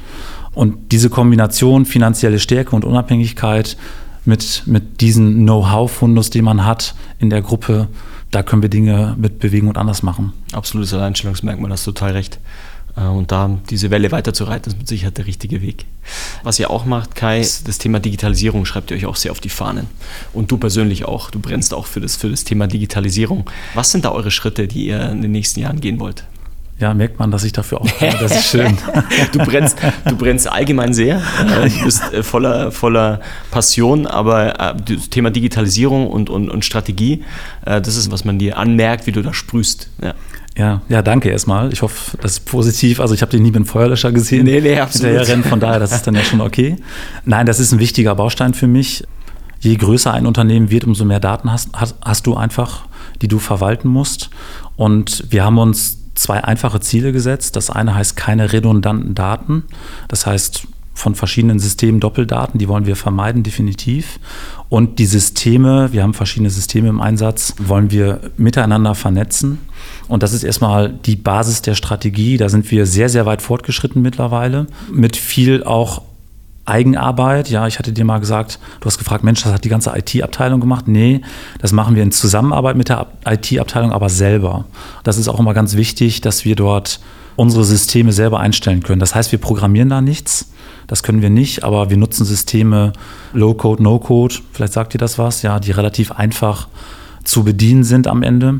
Und 0.56 0.91
diese 0.91 1.10
Kombination 1.10 1.86
finanzielle 1.86 2.39
Stärke 2.39 2.75
und 2.75 2.86
Unabhängigkeit 2.86 3.77
mit, 4.26 4.64
mit 4.66 5.02
diesem 5.02 5.44
Know-how-Fundus, 5.44 6.30
den 6.30 6.46
man 6.46 6.66
hat 6.66 6.96
in 7.20 7.30
der 7.30 7.42
Gruppe, 7.42 7.88
da 8.32 8.42
können 8.42 8.62
wir 8.62 8.70
Dinge 8.70 9.16
mit 9.18 9.40
bewegen 9.40 9.68
und 9.68 9.78
anders 9.78 10.02
machen. 10.04 10.34
Absolutes 10.54 10.94
Alleinstellungsmerkmal, 10.94 11.72
hast 11.72 11.86
du 11.86 11.92
total 11.92 12.14
recht. 12.14 12.40
Äh, 12.96 13.02
und 13.02 13.32
da 13.32 13.60
diese 13.70 13.92
Welle 13.92 14.12
weiterzureiten, 14.12 14.72
ist 14.72 14.80
mit 14.80 14.88
Sicherheit 14.88 15.18
der 15.18 15.28
richtige 15.28 15.62
Weg. 15.62 15.86
Was 16.44 16.60
ihr 16.60 16.70
auch 16.70 16.86
macht, 16.86 17.16
Kai, 17.16 17.40
das 17.40 17.78
Thema 17.78 18.00
Digitalisierung 18.00 18.66
schreibt 18.66 18.92
ihr 18.92 18.98
euch 18.98 19.06
auch 19.06 19.16
sehr 19.16 19.32
auf 19.32 19.40
die 19.40 19.50
Fahnen. 19.50 19.88
Und 20.34 20.52
du 20.52 20.58
persönlich 20.58 21.06
auch. 21.06 21.32
Du 21.32 21.40
brennst 21.40 21.74
auch 21.74 21.86
für 21.86 22.02
das, 22.02 22.16
für 22.16 22.30
das 22.30 22.44
Thema 22.44 22.68
Digitalisierung. 22.68 23.50
Was 23.74 23.92
sind 23.92 24.06
da 24.06 24.12
eure 24.12 24.32
Schritte, 24.32 24.68
die 24.68 24.88
ihr 24.88 25.10
in 25.10 25.22
den 25.22 25.32
nächsten 25.32 25.60
Jahren 25.60 25.80
gehen 25.82 26.00
wollt? 26.00 26.26
Ja, 26.84 26.93
merkt 26.93 27.17
man, 27.17 27.32
dass 27.32 27.46
ich 27.46 27.54
dafür 27.54 27.80
auch 27.80 27.89
brenne. 27.89 28.17
Das 28.19 28.36
ist 28.36 28.50
schön. 28.50 28.78
du, 29.32 29.39
brennst, 29.39 29.78
du 30.06 30.17
brennst 30.17 30.52
allgemein 30.52 30.93
sehr. 30.93 31.22
Du 31.80 31.86
bist 31.86 32.12
äh, 32.12 32.24
voller, 32.24 32.74
voller 32.74 33.22
Passion, 33.52 34.06
aber 34.06 34.60
äh, 34.60 34.76
das 34.76 35.10
Thema 35.10 35.32
Digitalisierung 35.32 36.08
und, 36.08 36.30
und, 36.30 36.50
und 36.50 36.65
Strategie, 36.65 37.24
äh, 37.65 37.80
das 37.80 37.96
ist, 37.96 38.12
was 38.12 38.26
man 38.26 38.38
dir 38.38 38.58
anmerkt, 38.58 39.08
wie 39.08 39.13
du 39.13 39.22
da 39.22 39.34
sprühst. 39.34 39.91
Ja. 40.04 40.13
Ja, 40.58 40.82
ja, 40.89 41.02
danke 41.02 41.30
erstmal. 41.30 41.72
Ich 41.72 41.84
hoffe, 41.84 42.17
das 42.17 42.34
ist 42.34 42.39
positiv. 42.41 43.00
Also 43.00 43.13
ich 43.13 43.22
habe 43.22 43.32
dich 43.32 43.39
nie 43.39 43.48
mit 43.48 43.56
dem 43.56 43.65
Feuerlöscher 43.65 44.12
gesehen. 44.12 44.43
Nee, 44.43 44.60
nee, 44.60 44.78
absolut. 44.78 45.26
Rennen, 45.26 45.46
von 45.46 45.62
daher, 45.62 45.80
das 45.80 45.93
ist 45.93 46.06
dann 46.06 46.15
ja 46.15 46.22
schon 46.22 46.41
okay. 46.41 46.76
Nein, 47.24 47.46
das 47.46 47.62
ist 47.62 47.72
ein 47.72 47.80
wichtiger 47.80 48.13
Baustein 48.13 48.54
für 48.54 48.67
mich. 48.67 49.06
Je 49.62 49.78
größer 49.78 50.12
ein 50.13 50.26
Unternehmen 50.26 50.69
wird, 50.69 50.84
umso 50.84 51.06
mehr 51.06 51.22
Daten 51.22 51.50
hast, 51.50 51.69
hast, 51.72 51.96
hast 52.04 52.28
du 52.28 52.36
einfach, 52.36 52.88
die 53.22 53.30
du 53.30 53.39
verwalten 53.39 53.88
musst. 53.88 54.32
Und 54.76 55.24
wir 55.30 55.46
haben 55.46 55.58
uns 55.60 56.03
zwei 56.15 56.43
einfache 56.43 56.80
Ziele 56.80 57.12
gesetzt. 57.12 57.56
Das 57.56 57.69
eine 57.69 57.95
heißt 57.95 58.15
keine 58.15 58.54
redundanten 58.54 59.15
Daten. 59.15 59.63
Das 60.08 60.26
heißt, 60.26 60.67
von 60.93 61.15
verschiedenen 61.15 61.60
Systemen 61.60 61.99
Doppeldaten, 61.99 62.60
die 62.60 62.67
wollen 62.67 62.86
wir 62.86 62.95
vermeiden, 62.95 63.43
definitiv. 63.43 64.19
Und 64.69 64.99
die 64.99 65.06
Systeme, 65.06 65.91
wir 65.91 66.04
haben 66.04 66.13
verschiedene 66.13 66.49
Systeme 66.49 66.88
im 66.88 67.02
Einsatz, 67.02 67.56
wollen 67.58 67.91
wir 67.91 68.32
miteinander 68.38 68.93
vernetzen. 68.95 69.60
Und 70.08 70.23
das 70.23 70.34
ist 70.34 70.43
erstmal 70.43 70.89
die 70.93 71.15
Basis 71.15 71.62
der 71.62 71.76
Strategie. 71.76 72.38
Da 72.38 72.49
sind 72.49 72.69
wir 72.69 72.86
sehr, 72.86 73.10
sehr 73.10 73.26
weit 73.26 73.41
fortgeschritten 73.41 74.02
mittlerweile. 74.02 74.67
Mit 74.91 75.15
viel 75.15 75.63
auch 75.63 76.04
Eigenarbeit. 76.65 77.49
Ja, 77.49 77.67
ich 77.67 77.80
hatte 77.80 77.91
dir 77.91 78.06
mal 78.06 78.19
gesagt, 78.19 78.60
du 78.80 78.86
hast 78.86 78.97
gefragt, 78.97 79.23
Mensch, 79.23 79.43
das 79.43 79.54
hat 79.54 79.63
die 79.63 79.69
ganze 79.69 79.91
IT-Abteilung 79.95 80.60
gemacht. 80.60 80.88
Nee, 80.88 81.21
das 81.60 81.71
machen 81.71 81.95
wir 81.95 82.04
in 82.04 82.12
Zusammenarbeit 82.12 82.76
mit 82.76 82.89
der 82.89 83.08
IT-Abteilung, 83.26 83.91
aber 83.91 84.10
selber. 84.10 84.65
Das 85.04 85.17
ist 85.17 85.28
auch 85.28 85.39
immer 85.39 85.54
ganz 85.54 85.76
wichtig, 85.76 86.21
dass 86.21 86.45
wir 86.45 86.56
dort 86.56 86.99
unsere 87.36 87.63
Systeme 87.63 88.13
selber 88.13 88.39
einstellen 88.39 88.84
können. 88.84 88.99
Das 88.99 89.15
heißt, 89.15 89.32
wir 89.32 89.39
programmieren 89.39 89.89
da 89.89 90.02
nichts. 90.02 90.52
Das 90.88 91.04
können 91.04 91.21
wir 91.21 91.30
nicht, 91.30 91.63
aber 91.63 91.89
wir 91.89 91.97
nutzen 91.97 92.26
Systeme 92.26 92.93
Low-Code, 93.34 93.82
No-Code. 93.82 94.36
Vielleicht 94.52 94.73
sagt 94.73 94.93
ihr 94.93 94.99
das 94.99 95.17
was, 95.17 95.41
ja, 95.41 95.60
die 95.60 95.71
relativ 95.71 96.12
einfach 96.12 96.67
zu 97.23 97.43
bedienen 97.43 97.84
sind 97.84 98.08
am 98.08 98.21
Ende 98.21 98.60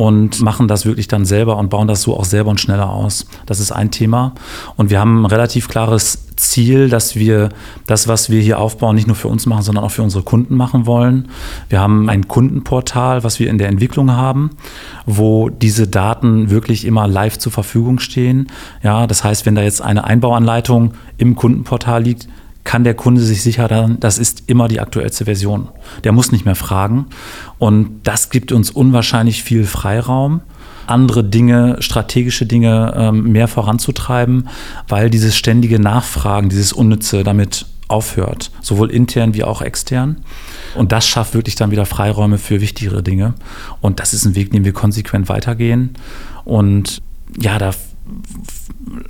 und 0.00 0.40
machen 0.40 0.66
das 0.66 0.86
wirklich 0.86 1.08
dann 1.08 1.26
selber 1.26 1.58
und 1.58 1.68
bauen 1.68 1.86
das 1.86 2.00
so 2.00 2.16
auch 2.16 2.24
selber 2.24 2.48
und 2.48 2.58
schneller 2.58 2.88
aus. 2.88 3.26
Das 3.44 3.60
ist 3.60 3.70
ein 3.70 3.90
Thema. 3.90 4.32
Und 4.76 4.88
wir 4.88 4.98
haben 4.98 5.24
ein 5.24 5.26
relativ 5.26 5.68
klares 5.68 6.26
Ziel, 6.36 6.88
dass 6.88 7.16
wir 7.16 7.50
das, 7.86 8.08
was 8.08 8.30
wir 8.30 8.40
hier 8.40 8.60
aufbauen, 8.60 8.96
nicht 8.96 9.08
nur 9.08 9.14
für 9.14 9.28
uns 9.28 9.44
machen, 9.44 9.60
sondern 9.60 9.84
auch 9.84 9.90
für 9.90 10.02
unsere 10.02 10.22
Kunden 10.22 10.56
machen 10.56 10.86
wollen. 10.86 11.28
Wir 11.68 11.80
haben 11.80 12.08
ein 12.08 12.28
Kundenportal, 12.28 13.24
was 13.24 13.40
wir 13.40 13.50
in 13.50 13.58
der 13.58 13.68
Entwicklung 13.68 14.12
haben, 14.12 14.52
wo 15.04 15.50
diese 15.50 15.86
Daten 15.86 16.48
wirklich 16.48 16.86
immer 16.86 17.06
live 17.06 17.36
zur 17.36 17.52
Verfügung 17.52 17.98
stehen. 17.98 18.46
Ja, 18.82 19.06
das 19.06 19.22
heißt, 19.22 19.44
wenn 19.44 19.54
da 19.54 19.60
jetzt 19.60 19.82
eine 19.82 20.04
Einbauanleitung 20.04 20.94
im 21.18 21.34
Kundenportal 21.34 22.04
liegt, 22.04 22.26
kann 22.64 22.84
der 22.84 22.94
Kunde 22.94 23.20
sich 23.20 23.42
sicher 23.42 23.68
sein, 23.68 23.98
das 24.00 24.18
ist 24.18 24.44
immer 24.46 24.68
die 24.68 24.80
aktuellste 24.80 25.24
Version. 25.24 25.68
Der 26.04 26.12
muss 26.12 26.32
nicht 26.32 26.44
mehr 26.44 26.54
fragen. 26.54 27.06
Und 27.58 28.00
das 28.04 28.30
gibt 28.30 28.52
uns 28.52 28.70
unwahrscheinlich 28.70 29.42
viel 29.42 29.64
Freiraum, 29.64 30.40
andere 30.86 31.24
Dinge, 31.24 31.76
strategische 31.80 32.46
Dinge 32.46 32.92
ähm, 32.96 33.32
mehr 33.32 33.48
voranzutreiben, 33.48 34.48
weil 34.88 35.08
dieses 35.08 35.36
ständige 35.36 35.78
Nachfragen, 35.78 36.48
dieses 36.48 36.72
Unnütze 36.72 37.22
damit 37.22 37.66
aufhört, 37.88 38.50
sowohl 38.60 38.90
intern 38.90 39.34
wie 39.34 39.44
auch 39.44 39.62
extern. 39.62 40.16
Und 40.74 40.92
das 40.92 41.06
schafft 41.06 41.34
wirklich 41.34 41.56
dann 41.56 41.70
wieder 41.70 41.86
Freiräume 41.86 42.38
für 42.38 42.60
wichtigere 42.60 43.02
Dinge. 43.02 43.34
Und 43.80 44.00
das 44.00 44.14
ist 44.14 44.24
ein 44.24 44.34
Weg, 44.34 44.52
den 44.52 44.64
wir 44.64 44.72
konsequent 44.72 45.28
weitergehen. 45.28 45.90
Und 46.44 47.02
ja, 47.38 47.58
da 47.58 47.72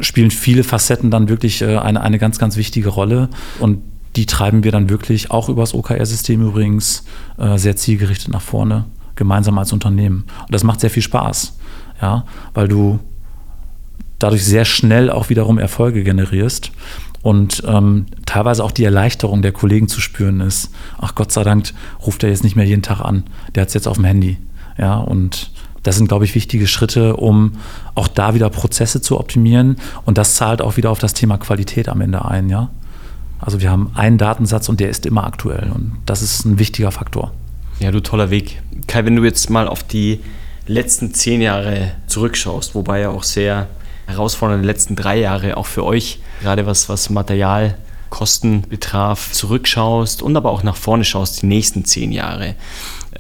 spielen 0.01 0.31
viele 0.31 0.65
Facetten 0.65 1.11
dann 1.11 1.29
wirklich 1.29 1.63
äh, 1.63 1.77
eine, 1.77 2.01
eine 2.01 2.19
ganz, 2.19 2.39
ganz 2.39 2.57
wichtige 2.57 2.89
Rolle. 2.89 3.29
Und 3.59 3.83
die 4.17 4.27
treiben 4.27 4.65
wir 4.65 4.73
dann 4.73 4.91
wirklich 4.91 5.31
auch 5.31 5.49
über 5.49 5.63
das 5.63 5.75
OKR-System 5.75 6.43
übrigens 6.43 7.05
äh, 7.39 7.59
sehr 7.59 7.77
zielgerichtet 7.77 8.29
nach 8.33 8.43
vorne, 8.43 8.87
gemeinsam 9.15 9.59
als 9.59 9.73
Unternehmen. 9.73 10.25
Und 10.41 10.55
das 10.55 10.65
macht 10.65 10.81
sehr 10.81 10.91
viel 10.91 11.03
Spaß, 11.03 11.59
ja, 12.03 12.25
weil 12.55 12.69
du 12.69 12.99
dadurch 14.19 14.45
sehr 14.45 14.65
schnell 14.65 15.11
auch 15.11 15.31
wiederum 15.31 15.59
Erfolge 15.59 16.03
generierst 16.03 16.73
und 17.23 17.63
ähm, 17.67 18.07
teilweise 18.27 18.65
auch 18.65 18.71
die 18.71 18.85
Erleichterung 18.85 19.43
der 19.43 19.53
Kollegen 19.53 19.89
zu 19.89 20.01
spüren 20.01 20.41
ist. 20.41 20.71
Ach 20.99 21.15
Gott 21.15 21.33
sei 21.33 21.45
Dank 21.45 21.73
ruft 22.05 22.23
er 22.23 22.31
jetzt 22.31 22.45
nicht 22.45 22.57
mehr 22.57 22.67
jeden 22.67 22.83
Tag 22.83 23.01
an, 23.01 23.25
der 23.55 23.63
hat 23.63 23.69
es 23.69 23.75
jetzt 23.75 23.89
auf 23.89 23.97
dem 23.97 24.05
Handy. 24.05 24.39
Ja, 24.79 24.97
und 24.97 25.51
das 25.83 25.97
sind, 25.97 26.09
glaube 26.09 26.25
ich, 26.25 26.35
wichtige 26.35 26.67
Schritte, 26.67 27.17
um 27.17 27.53
auch 27.95 28.09
da 28.09 28.35
wieder 28.35 28.51
Prozesse 28.51 29.01
zu 29.01 29.19
optimieren. 29.19 29.77
Und 30.05 30.19
das 30.19 30.35
zahlt 30.35 30.61
auch 30.61 30.77
wieder 30.77 30.91
auf 30.91 30.99
das 30.99 31.15
Thema 31.15 31.39
Qualität 31.39 31.89
am 31.89 32.01
Ende 32.01 32.25
ein. 32.25 32.49
Ja? 32.49 32.71
Also 33.39 33.61
wir 33.61 33.71
haben 33.71 33.91
einen 33.95 34.19
Datensatz 34.19 34.69
und 34.69 34.81
der 34.81 34.91
ist 34.91 35.07
immer 35.07 35.25
aktuell. 35.25 35.71
Und 35.75 35.99
das 36.07 36.23
ist 36.23 36.45
ein 36.45 36.59
wichtiger 36.59 36.93
Faktor. 36.93 37.33
Ja, 37.79 37.91
du 37.91 38.01
toller 38.01 38.31
Weg. 38.31 38.61
Kai, 38.87 39.05
wenn 39.07 39.17
du 39.17 39.25
jetzt 39.25 39.49
mal 39.49 39.67
auf 39.67 39.83
die 39.83 40.21
letzten 40.67 41.15
zehn 41.15 41.41
Jahre 41.41 41.93
zurückschaust, 42.07 42.75
wobei 42.75 43.01
ja 43.01 43.11
auch 43.11 43.23
sehr 43.23 43.69
herausfordernde 44.07 44.67
letzten 44.67 44.97
drei 44.97 45.19
Jahre 45.19 45.57
auch 45.57 45.67
für 45.67 45.85
euch, 45.85 46.21
gerade 46.43 46.67
was, 46.67 46.89
was 46.91 47.09
Materialkosten 47.09 48.63
betraf, 48.69 49.33
zurückschaust 49.33 50.21
und 50.21 50.37
aber 50.37 50.51
auch 50.51 50.63
nach 50.63 50.77
vorne 50.77 51.05
schaust, 51.05 51.41
die 51.41 51.47
nächsten 51.47 51.85
zehn 51.87 52.13
Jahre. 52.13 52.55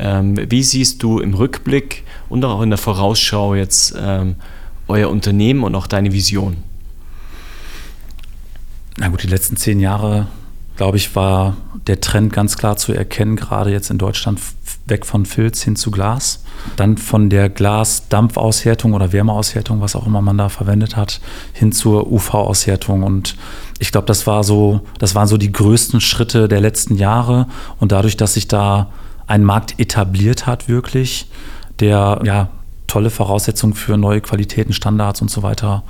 Ähm, 0.02 0.50
wie 0.50 0.62
siehst 0.62 1.02
du 1.02 1.18
im 1.18 1.34
Rückblick 1.34 2.04
und 2.30 2.42
auch 2.44 2.62
in 2.62 2.70
der 2.70 2.78
Vorausschau 2.78 3.54
jetzt 3.54 3.94
ähm, 4.00 4.36
euer 4.88 5.10
Unternehmen 5.10 5.62
und 5.62 5.74
auch 5.74 5.86
deine 5.86 6.12
Vision? 6.12 6.56
Na 8.96 9.08
gut, 9.08 9.22
die 9.22 9.28
letzten 9.28 9.58
zehn 9.58 9.78
Jahre, 9.78 10.28
glaube 10.76 10.96
ich, 10.96 11.14
war 11.14 11.58
der 11.86 12.00
Trend 12.00 12.32
ganz 12.32 12.56
klar 12.56 12.78
zu 12.78 12.94
erkennen, 12.94 13.36
gerade 13.36 13.70
jetzt 13.70 13.90
in 13.90 13.98
Deutschland 13.98 14.40
weg 14.86 15.04
von 15.04 15.26
Filz 15.26 15.62
hin 15.62 15.76
zu 15.76 15.90
Glas. 15.90 16.44
Dann 16.76 16.96
von 16.96 17.28
der 17.28 17.50
Glasdampfaushärtung 17.50 18.94
oder 18.94 19.12
Wärmeaushärtung, 19.12 19.82
was 19.82 19.96
auch 19.96 20.06
immer 20.06 20.22
man 20.22 20.38
da 20.38 20.48
verwendet 20.48 20.96
hat, 20.96 21.20
hin 21.52 21.72
zur 21.72 22.10
UV-Aushärtung. 22.10 23.02
Und 23.02 23.36
ich 23.78 23.92
glaube, 23.92 24.06
das 24.06 24.26
war 24.26 24.44
so, 24.44 24.80
das 24.98 25.14
waren 25.14 25.28
so 25.28 25.36
die 25.36 25.52
größten 25.52 26.00
Schritte 26.00 26.48
der 26.48 26.60
letzten 26.62 26.96
Jahre. 26.96 27.48
Und 27.78 27.92
dadurch, 27.92 28.16
dass 28.16 28.34
sich 28.34 28.48
da 28.48 28.90
ein 29.30 29.44
Markt 29.44 29.78
etabliert 29.78 30.46
hat, 30.48 30.68
wirklich, 30.68 31.28
der 31.78 32.20
ja 32.24 32.48
tolle 32.88 33.10
Voraussetzungen 33.10 33.74
für 33.74 33.96
neue 33.96 34.20
Qualitäten, 34.20 34.72
Standards 34.72 35.22
und 35.22 35.30
so 35.30 35.44
weiter 35.44 35.84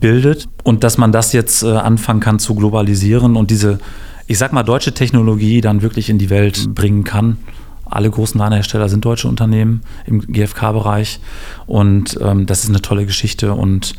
bildet. 0.00 0.48
Und 0.64 0.84
dass 0.84 0.96
man 0.96 1.12
das 1.12 1.34
jetzt 1.34 1.62
äh, 1.62 1.68
anfangen 1.68 2.20
kann 2.20 2.38
zu 2.38 2.54
globalisieren 2.54 3.36
und 3.36 3.50
diese, 3.50 3.78
ich 4.26 4.38
sag 4.38 4.54
mal, 4.54 4.62
deutsche 4.62 4.94
Technologie 4.94 5.60
dann 5.60 5.82
wirklich 5.82 6.08
in 6.08 6.16
die 6.16 6.30
Welt 6.30 6.74
bringen 6.74 7.04
kann. 7.04 7.36
Alle 7.84 8.10
großen 8.10 8.38
Ladenhersteller 8.38 8.88
sind 8.88 9.04
deutsche 9.04 9.28
Unternehmen 9.28 9.82
im 10.06 10.20
GfK-Bereich 10.20 11.20
und 11.66 12.18
ähm, 12.22 12.46
das 12.46 12.64
ist 12.64 12.70
eine 12.70 12.80
tolle 12.80 13.04
Geschichte. 13.04 13.52
Und 13.52 13.94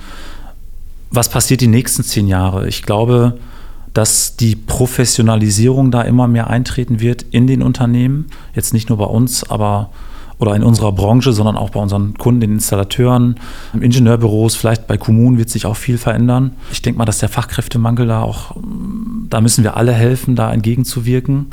was 1.12 1.30
passiert 1.30 1.62
die 1.62 1.68
nächsten 1.68 2.04
zehn 2.04 2.28
Jahre? 2.28 2.68
Ich 2.68 2.82
glaube, 2.82 3.38
dass 3.94 4.36
die 4.36 4.56
Professionalisierung 4.56 5.92
da 5.92 6.02
immer 6.02 6.28
mehr 6.28 6.50
eintreten 6.50 7.00
wird 7.00 7.24
in 7.32 7.48
den 7.48 7.62
Unternehmen. 7.62 8.28
Jetzt 8.54 8.74
nicht 8.74 8.90
nur 8.90 8.98
bei 8.98 9.06
uns, 9.06 9.50
aber 9.50 9.90
oder 10.40 10.56
in 10.56 10.64
unserer 10.64 10.94
Branche, 10.94 11.34
sondern 11.34 11.58
auch 11.58 11.70
bei 11.70 11.82
unseren 11.82 12.14
Kunden, 12.18 12.40
den 12.40 12.54
Installateuren, 12.54 13.36
Ingenieurbüros, 13.74 14.56
vielleicht 14.56 14.88
bei 14.88 14.98
Kommunen 14.98 15.38
wird 15.38 15.50
sich 15.50 15.66
auch 15.66 15.76
viel 15.76 15.98
verändern. 15.98 16.56
Ich 16.72 16.82
denke 16.82 16.98
mal, 16.98 17.06
dass 17.06 17.20
der 17.20 17.28
Fachkräftemangel 17.28 18.08
da 18.08 18.22
auch, 18.22 18.56
da 19.30 19.42
müssen 19.42 19.66
wir 19.66 19.76
alle 19.76 19.92
helfen, 19.92 20.38
da 20.38 20.54
entgegenzuwirken 20.54 21.48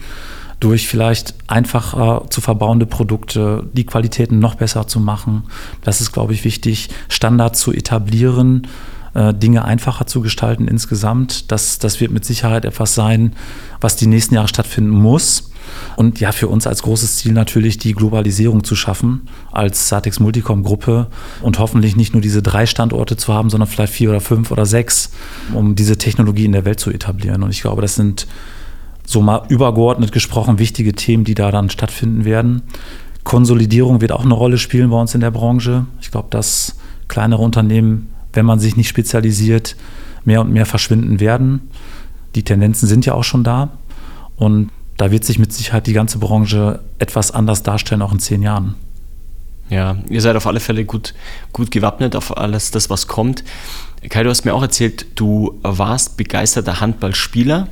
durch 0.61 0.89
vielleicht 0.89 1.35
einfacher 1.49 2.25
zu 2.31 2.41
verbauende 2.41 2.87
Produkte, 2.87 3.69
die 3.75 3.85
Qualitäten 3.85 4.39
noch 4.39 4.55
besser 4.55 4.87
zu 4.87 5.01
machen. 5.01 5.45
Das 5.83 6.01
ist, 6.01 6.13
glaube 6.13 6.33
ich, 6.33 6.45
wichtig, 6.45 6.89
Standards 7.09 7.61
zu 7.61 7.73
etablieren 7.73 8.67
äh, 9.17 9.33
Dinge 9.33 9.65
einfacher 9.65 10.07
zu 10.07 10.21
gestalten 10.21 10.69
insgesamt. 10.69 11.51
Das, 11.51 11.79
das 11.79 12.01
wird 12.01 12.13
mit 12.13 12.25
Sicherheit 12.25 12.67
etwas 12.67 12.95
sein, 12.95 13.33
was 13.81 13.97
die 13.97 14.07
nächsten 14.07 14.35
Jahre 14.35 14.49
stattfinden 14.49 14.91
muss. 14.91 15.51
Und 15.97 16.21
ja, 16.21 16.33
für 16.33 16.49
uns 16.49 16.67
als 16.67 16.83
großes 16.83 17.17
Ziel 17.17 17.33
natürlich 17.33 17.79
die 17.79 17.95
Globalisierung 17.95 18.63
zu 18.63 18.77
schaffen 18.77 19.23
als 19.51 19.89
Satex 19.89 20.21
Multicom 20.21 20.63
Gruppe 20.63 21.09
und 21.41 21.59
hoffentlich 21.59 21.97
nicht 21.97 22.13
nur 22.13 22.21
diese 22.21 22.43
drei 22.43 22.67
Standorte 22.67 23.17
zu 23.17 23.33
haben, 23.33 23.51
sondern 23.51 23.69
vielleicht 23.69 23.95
vier 23.95 24.11
oder 24.11 24.21
fünf 24.21 24.51
oder 24.51 24.67
sechs, 24.67 25.11
um 25.55 25.75
diese 25.75 25.97
Technologie 25.97 26.45
in 26.45 26.53
der 26.53 26.67
Welt 26.67 26.79
zu 26.79 26.91
etablieren. 26.91 27.43
Und 27.43 27.51
ich 27.51 27.63
glaube, 27.63 27.83
das 27.83 27.95
sind 27.95 28.27
so 29.07 29.23
mal 29.23 29.43
übergeordnet 29.49 30.13
gesprochen 30.13 30.59
wichtige 30.59 30.93
Themen, 30.93 31.25
die 31.25 31.35
da 31.35 31.51
dann 31.51 31.71
stattfinden 31.71 32.25
werden. 32.25 32.63
Konsolidierung 33.25 34.01
wird 34.01 34.13
auch 34.13 34.25
eine 34.25 34.35
Rolle 34.35 34.59
spielen 34.59 34.91
bei 34.91 35.01
uns 35.01 35.15
in 35.15 35.21
der 35.21 35.31
Branche. 35.31 35.87
Ich 36.01 36.11
glaube, 36.11 36.29
dass 36.31 36.77
kleinere 37.09 37.43
Unternehmen 37.43 38.11
wenn 38.37 38.47
man 38.47 38.61
sich 38.61 38.77
nicht 38.77 38.89
spezialisiert, 38.89 39.77
mehr 40.25 40.41
und 40.41 40.53
mehr 40.53 40.67
verschwinden 40.67 41.21
werden. 41.21 41.71
Die 42.35 42.43
Tendenzen 42.43 42.87
sind 42.87 43.07
ja 43.07 43.15
auch 43.15 43.25
schon 43.25 43.45
da. 43.45 43.71
Und 44.37 44.71
da 44.97 45.11
wird 45.11 45.25
sich 45.25 45.39
mit 45.39 45.53
Sicherheit 45.53 45.87
die 45.87 45.93
ganze 45.93 46.19
Branche 46.19 46.81
etwas 46.99 47.31
anders 47.31 47.63
darstellen, 47.63 48.03
auch 48.03 48.13
in 48.13 48.19
zehn 48.19 48.43
Jahren. 48.43 48.75
Ja, 49.69 49.97
ihr 50.09 50.21
seid 50.21 50.37
auf 50.37 50.47
alle 50.47 50.61
Fälle 50.61 50.85
gut, 50.85 51.15
gut 51.53 51.71
gewappnet 51.71 52.15
auf 52.15 52.37
alles 52.37 52.71
das, 52.71 52.89
was 52.89 53.09
kommt. 53.09 53.43
Kai, 54.09 54.23
du 54.23 54.31
hast 54.31 54.45
mir 54.45 54.55
auch 54.55 54.63
erzählt, 54.63 55.07
du 55.17 55.59
warst 55.63 56.17
begeisterter 56.17 56.81
Handballspieler 56.81 57.67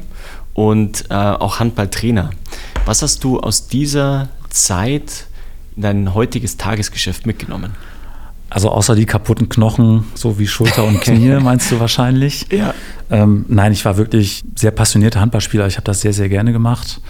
und 0.55 1.05
äh, 1.11 1.15
auch 1.15 1.61
Handballtrainer. 1.61 2.31
Was 2.85 3.03
hast 3.03 3.23
du 3.23 3.39
aus 3.39 3.69
dieser 3.69 4.29
Zeit 4.51 5.27
in 5.77 5.83
dein 5.83 6.15
heutiges 6.15 6.57
Tagesgeschäft 6.57 7.27
mitgenommen? 7.27 7.75
Also 8.51 8.71
außer 8.71 8.95
die 8.95 9.07
kaputten 9.07 9.49
Knochen, 9.49 10.05
so 10.15 10.39
wie 10.39 10.47
Schulter 10.47 10.85
und 10.85 11.01
Knie, 11.01 11.41
meinst 11.43 11.71
du 11.73 11.81
wahrscheinlich? 11.81 12.47
Ja. 12.53 12.75
Ähm, 13.11 13.45
nein, 13.49 13.73
ich 13.73 13.85
war 13.85 13.97
wirklich 13.97 14.45
sehr 14.55 14.71
passionierter 14.71 15.21
Handballspieler. 15.21 15.67
Ich 15.67 15.77
habe 15.77 15.85
das 15.85 16.01
sehr, 16.03 16.13
sehr 16.13 16.29
gerne 16.29 16.53
gemacht. 16.53 17.01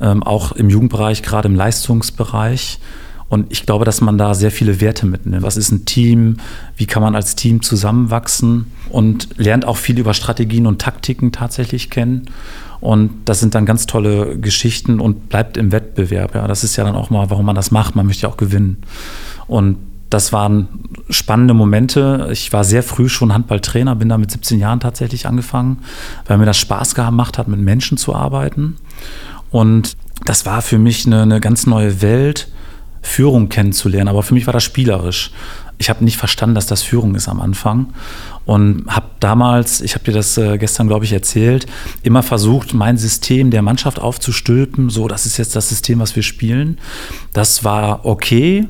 Ähm, 0.00 0.22
auch 0.22 0.52
im 0.52 0.70
Jugendbereich, 0.70 1.22
gerade 1.22 1.48
im 1.48 1.54
Leistungsbereich. 1.54 2.78
Und 3.28 3.52
ich 3.52 3.66
glaube, 3.66 3.84
dass 3.84 4.00
man 4.00 4.16
da 4.16 4.32
sehr 4.32 4.50
viele 4.50 4.80
Werte 4.80 5.04
mitnimmt. 5.04 5.42
Was 5.42 5.58
ist 5.58 5.70
ein 5.70 5.84
Team? 5.84 6.38
Wie 6.76 6.86
kann 6.86 7.02
man 7.02 7.14
als 7.14 7.36
Team 7.36 7.60
zusammenwachsen? 7.60 8.72
Und 8.88 9.28
lernt 9.36 9.66
auch 9.66 9.76
viel 9.76 9.98
über 9.98 10.14
Strategien 10.14 10.66
und 10.66 10.80
Taktiken 10.80 11.30
tatsächlich 11.30 11.90
kennen. 11.90 12.30
Und 12.80 13.10
das 13.26 13.40
sind 13.40 13.54
dann 13.54 13.66
ganz 13.66 13.86
tolle 13.86 14.38
Geschichten 14.38 15.00
und 15.00 15.28
bleibt 15.28 15.56
im 15.56 15.72
Wettbewerb. 15.72 16.34
Ja, 16.34 16.46
das 16.46 16.64
ist 16.64 16.76
ja 16.76 16.84
dann 16.84 16.94
auch 16.94 17.10
mal, 17.10 17.28
warum 17.28 17.44
man 17.44 17.56
das 17.56 17.70
macht. 17.70 17.96
Man 17.96 18.06
möchte 18.06 18.22
ja 18.22 18.28
auch 18.30 18.38
gewinnen. 18.38 18.78
Und 19.46 19.76
das 20.10 20.32
waren 20.32 20.68
spannende 21.10 21.54
Momente. 21.54 22.28
Ich 22.32 22.52
war 22.52 22.64
sehr 22.64 22.82
früh 22.82 23.08
schon 23.08 23.32
Handballtrainer, 23.32 23.94
bin 23.96 24.08
da 24.08 24.18
mit 24.18 24.30
17 24.30 24.58
Jahren 24.58 24.80
tatsächlich 24.80 25.26
angefangen, 25.26 25.78
weil 26.26 26.38
mir 26.38 26.46
das 26.46 26.58
Spaß 26.58 26.94
gemacht 26.94 27.38
hat, 27.38 27.48
mit 27.48 27.60
Menschen 27.60 27.98
zu 27.98 28.14
arbeiten. 28.14 28.76
Und 29.50 29.96
das 30.24 30.46
war 30.46 30.62
für 30.62 30.78
mich 30.78 31.06
eine, 31.06 31.22
eine 31.22 31.40
ganz 31.40 31.66
neue 31.66 32.00
Welt, 32.02 32.48
Führung 33.02 33.48
kennenzulernen. 33.48 34.08
Aber 34.08 34.22
für 34.22 34.34
mich 34.34 34.46
war 34.46 34.52
das 34.52 34.64
spielerisch. 34.64 35.30
Ich 35.78 35.88
habe 35.88 36.04
nicht 36.04 36.16
verstanden, 36.16 36.56
dass 36.56 36.66
das 36.66 36.82
Führung 36.82 37.14
ist 37.14 37.28
am 37.28 37.40
Anfang 37.40 37.92
und 38.44 38.84
habe 38.88 39.06
damals, 39.20 39.80
ich 39.80 39.94
habe 39.94 40.04
dir 40.04 40.12
das 40.12 40.36
äh, 40.36 40.58
gestern, 40.58 40.88
glaube 40.88 41.04
ich, 41.04 41.12
erzählt, 41.12 41.66
immer 42.02 42.24
versucht, 42.24 42.74
mein 42.74 42.98
System 42.98 43.52
der 43.52 43.62
Mannschaft 43.62 44.00
aufzustülpen. 44.00 44.90
So, 44.90 45.06
das 45.06 45.24
ist 45.24 45.36
jetzt 45.36 45.54
das 45.54 45.68
System, 45.68 46.00
was 46.00 46.16
wir 46.16 46.24
spielen. 46.24 46.78
Das 47.32 47.62
war 47.62 48.04
okay 48.04 48.66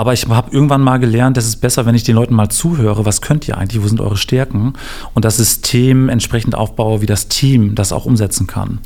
aber 0.00 0.14
ich 0.14 0.26
habe 0.26 0.50
irgendwann 0.50 0.80
mal 0.80 0.96
gelernt, 0.96 1.36
es 1.36 1.46
ist 1.46 1.56
besser, 1.56 1.84
wenn 1.84 1.94
ich 1.94 2.04
den 2.04 2.14
Leuten 2.14 2.34
mal 2.34 2.48
zuhöre, 2.48 3.04
was 3.04 3.20
könnt 3.20 3.46
ihr 3.46 3.58
eigentlich, 3.58 3.82
wo 3.82 3.86
sind 3.86 4.00
eure 4.00 4.16
Stärken 4.16 4.72
und 5.12 5.26
das 5.26 5.36
System 5.36 6.08
entsprechend 6.08 6.54
aufbaue, 6.54 7.02
wie 7.02 7.06
das 7.06 7.28
Team 7.28 7.74
das 7.74 7.92
auch 7.92 8.06
umsetzen 8.06 8.46
kann. 8.46 8.78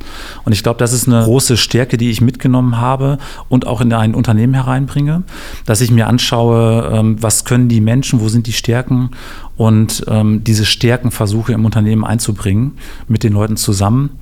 Und 0.44 0.54
ich 0.54 0.64
glaube, 0.64 0.78
das 0.78 0.92
ist 0.92 1.06
eine 1.06 1.22
große 1.22 1.56
Stärke, 1.56 1.98
die 1.98 2.10
ich 2.10 2.20
mitgenommen 2.20 2.78
habe 2.78 3.18
und 3.48 3.64
auch 3.64 3.80
in 3.80 3.92
ein 3.92 4.12
Unternehmen 4.12 4.54
hereinbringe, 4.54 5.22
dass 5.66 5.80
ich 5.80 5.92
mir 5.92 6.08
anschaue, 6.08 6.90
ähm, 6.92 7.22
was 7.22 7.44
können 7.44 7.68
die 7.68 7.80
Menschen, 7.80 8.20
wo 8.20 8.28
sind 8.28 8.48
die 8.48 8.52
Stärken 8.52 9.10
und 9.56 10.02
ähm, 10.08 10.42
diese 10.42 10.64
Stärken 10.64 11.12
versuche 11.12 11.52
im 11.52 11.64
Unternehmen 11.64 12.04
einzubringen 12.04 12.72
mit 13.06 13.22
den 13.22 13.34
Leuten 13.34 13.56
zusammen. 13.56 14.18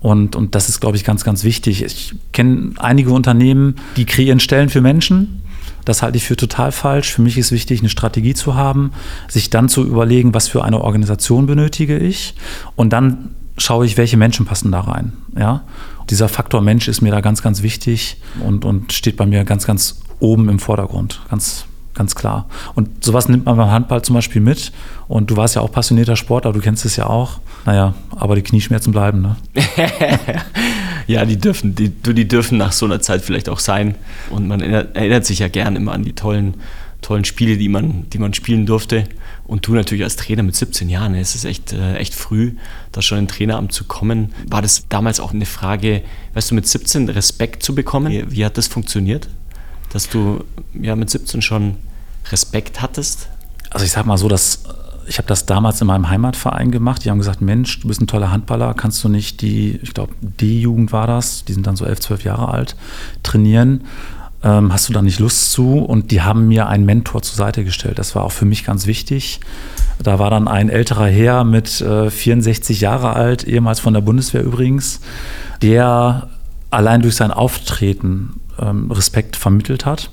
Und, 0.00 0.36
und 0.36 0.54
das 0.54 0.68
ist, 0.68 0.80
glaube 0.80 0.98
ich, 0.98 1.04
ganz, 1.04 1.24
ganz 1.24 1.44
wichtig. 1.44 1.82
Ich 1.82 2.14
kenne 2.32 2.72
einige 2.76 3.12
Unternehmen, 3.12 3.76
die 3.96 4.04
kreieren 4.04 4.38
Stellen 4.38 4.68
für 4.68 4.82
Menschen, 4.82 5.40
das 5.86 6.02
halte 6.02 6.18
ich 6.18 6.24
für 6.24 6.36
total 6.36 6.72
falsch. 6.72 7.14
Für 7.14 7.22
mich 7.22 7.38
ist 7.38 7.52
wichtig, 7.52 7.80
eine 7.80 7.88
Strategie 7.88 8.34
zu 8.34 8.54
haben, 8.54 8.92
sich 9.28 9.48
dann 9.48 9.70
zu 9.70 9.84
überlegen, 9.84 10.34
was 10.34 10.48
für 10.48 10.62
eine 10.62 10.82
Organisation 10.82 11.46
benötige 11.46 11.96
ich 11.96 12.34
und 12.74 12.92
dann 12.92 13.30
schaue 13.56 13.86
ich, 13.86 13.96
welche 13.96 14.18
Menschen 14.18 14.44
passen 14.44 14.70
da 14.70 14.80
rein. 14.80 15.12
Ja? 15.38 15.62
Dieser 16.10 16.28
Faktor 16.28 16.60
Mensch 16.60 16.88
ist 16.88 17.00
mir 17.00 17.10
da 17.10 17.20
ganz, 17.20 17.40
ganz 17.40 17.62
wichtig 17.62 18.18
und, 18.44 18.64
und 18.64 18.92
steht 18.92 19.16
bei 19.16 19.24
mir 19.24 19.44
ganz, 19.44 19.66
ganz 19.66 20.00
oben 20.20 20.48
im 20.48 20.58
Vordergrund. 20.58 21.22
Ganz, 21.30 21.64
ganz 21.96 22.14
klar. 22.14 22.46
Und 22.74 23.04
sowas 23.04 23.28
nimmt 23.28 23.46
man 23.46 23.56
beim 23.56 23.70
Handball 23.70 24.02
zum 24.02 24.14
Beispiel 24.14 24.40
mit. 24.40 24.70
Und 25.08 25.30
du 25.30 25.36
warst 25.36 25.56
ja 25.56 25.62
auch 25.62 25.72
passionierter 25.72 26.14
Sportler, 26.14 26.52
du 26.52 26.60
kennst 26.60 26.84
es 26.84 26.96
ja 26.96 27.06
auch. 27.06 27.40
Naja, 27.64 27.94
aber 28.14 28.36
die 28.36 28.42
Knieschmerzen 28.42 28.92
bleiben, 28.92 29.22
ne? 29.22 29.36
ja, 31.06 31.24
die 31.24 31.36
dürfen, 31.36 31.74
die, 31.74 31.88
die 31.88 32.28
dürfen 32.28 32.58
nach 32.58 32.72
so 32.72 32.86
einer 32.86 33.00
Zeit 33.00 33.22
vielleicht 33.22 33.48
auch 33.48 33.58
sein. 33.58 33.96
Und 34.30 34.46
man 34.46 34.60
erinnert, 34.60 34.96
erinnert 34.96 35.26
sich 35.26 35.40
ja 35.40 35.48
gern 35.48 35.74
immer 35.74 35.92
an 35.92 36.04
die 36.04 36.12
tollen, 36.12 36.54
tollen 37.02 37.24
Spiele, 37.24 37.56
die 37.56 37.68
man, 37.68 38.08
die 38.10 38.18
man 38.18 38.34
spielen 38.34 38.66
durfte. 38.66 39.04
Und 39.46 39.66
du 39.66 39.74
natürlich 39.74 40.02
als 40.02 40.16
Trainer 40.16 40.42
mit 40.42 40.56
17 40.56 40.88
Jahren, 40.88 41.14
es 41.14 41.34
ist 41.34 41.44
echt, 41.44 41.72
äh, 41.72 41.96
echt 41.96 42.14
früh, 42.14 42.54
da 42.92 43.00
schon 43.00 43.18
in 43.18 43.28
Traineramt 43.28 43.72
zu 43.72 43.84
kommen. 43.84 44.32
War 44.48 44.60
das 44.60 44.86
damals 44.88 45.20
auch 45.20 45.32
eine 45.32 45.46
Frage, 45.46 46.02
weißt 46.34 46.50
du, 46.50 46.56
mit 46.56 46.66
17 46.66 47.08
Respekt 47.08 47.62
zu 47.62 47.74
bekommen? 47.74 48.12
Wie, 48.12 48.30
wie 48.30 48.44
hat 48.44 48.58
das 48.58 48.66
funktioniert? 48.66 49.28
Dass 49.92 50.08
du 50.08 50.44
ja 50.74 50.96
mit 50.96 51.10
17 51.10 51.42
schon 51.42 51.76
Respekt 52.30 52.82
hattest? 52.82 53.28
Also 53.70 53.84
ich 53.84 53.92
sag 53.92 54.06
mal 54.06 54.18
so, 54.18 54.28
dass 54.28 54.62
ich 55.08 55.18
habe 55.18 55.28
das 55.28 55.46
damals 55.46 55.80
in 55.80 55.86
meinem 55.86 56.08
Heimatverein 56.08 56.70
gemacht. 56.70 57.04
Die 57.04 57.10
haben 57.10 57.18
gesagt, 57.18 57.40
Mensch, 57.40 57.80
du 57.80 57.88
bist 57.88 58.00
ein 58.00 58.06
toller 58.06 58.30
Handballer, 58.30 58.74
kannst 58.74 59.02
du 59.04 59.08
nicht 59.08 59.40
die, 59.40 59.78
ich 59.82 59.94
glaube, 59.94 60.12
D-Jugend 60.20 60.92
war 60.92 61.06
das, 61.06 61.44
die 61.44 61.52
sind 61.52 61.66
dann 61.66 61.76
so 61.76 61.84
elf, 61.84 62.00
zwölf 62.00 62.24
Jahre 62.24 62.48
alt, 62.48 62.76
trainieren? 63.22 63.84
Ähm, 64.42 64.72
hast 64.72 64.88
du 64.88 64.92
da 64.92 65.02
nicht 65.02 65.18
Lust 65.18 65.52
zu? 65.52 65.78
Und 65.78 66.10
die 66.10 66.22
haben 66.22 66.48
mir 66.48 66.66
einen 66.68 66.84
Mentor 66.84 67.22
zur 67.22 67.36
Seite 67.36 67.64
gestellt. 67.64 67.98
Das 67.98 68.14
war 68.14 68.24
auch 68.24 68.32
für 68.32 68.44
mich 68.44 68.64
ganz 68.64 68.86
wichtig. 68.86 69.40
Da 70.02 70.18
war 70.18 70.30
dann 70.30 70.48
ein 70.48 70.68
älterer 70.68 71.06
Herr 71.06 71.44
mit 71.44 71.80
äh, 71.80 72.10
64 72.10 72.80
Jahre 72.80 73.14
alt, 73.14 73.44
ehemals 73.44 73.80
von 73.80 73.94
der 73.94 74.02
Bundeswehr 74.02 74.42
übrigens, 74.42 75.00
der 75.62 76.28
allein 76.70 77.00
durch 77.00 77.16
sein 77.16 77.30
Auftreten 77.30 78.40
ähm, 78.58 78.90
Respekt 78.90 79.36
vermittelt 79.36 79.86
hat. 79.86 80.10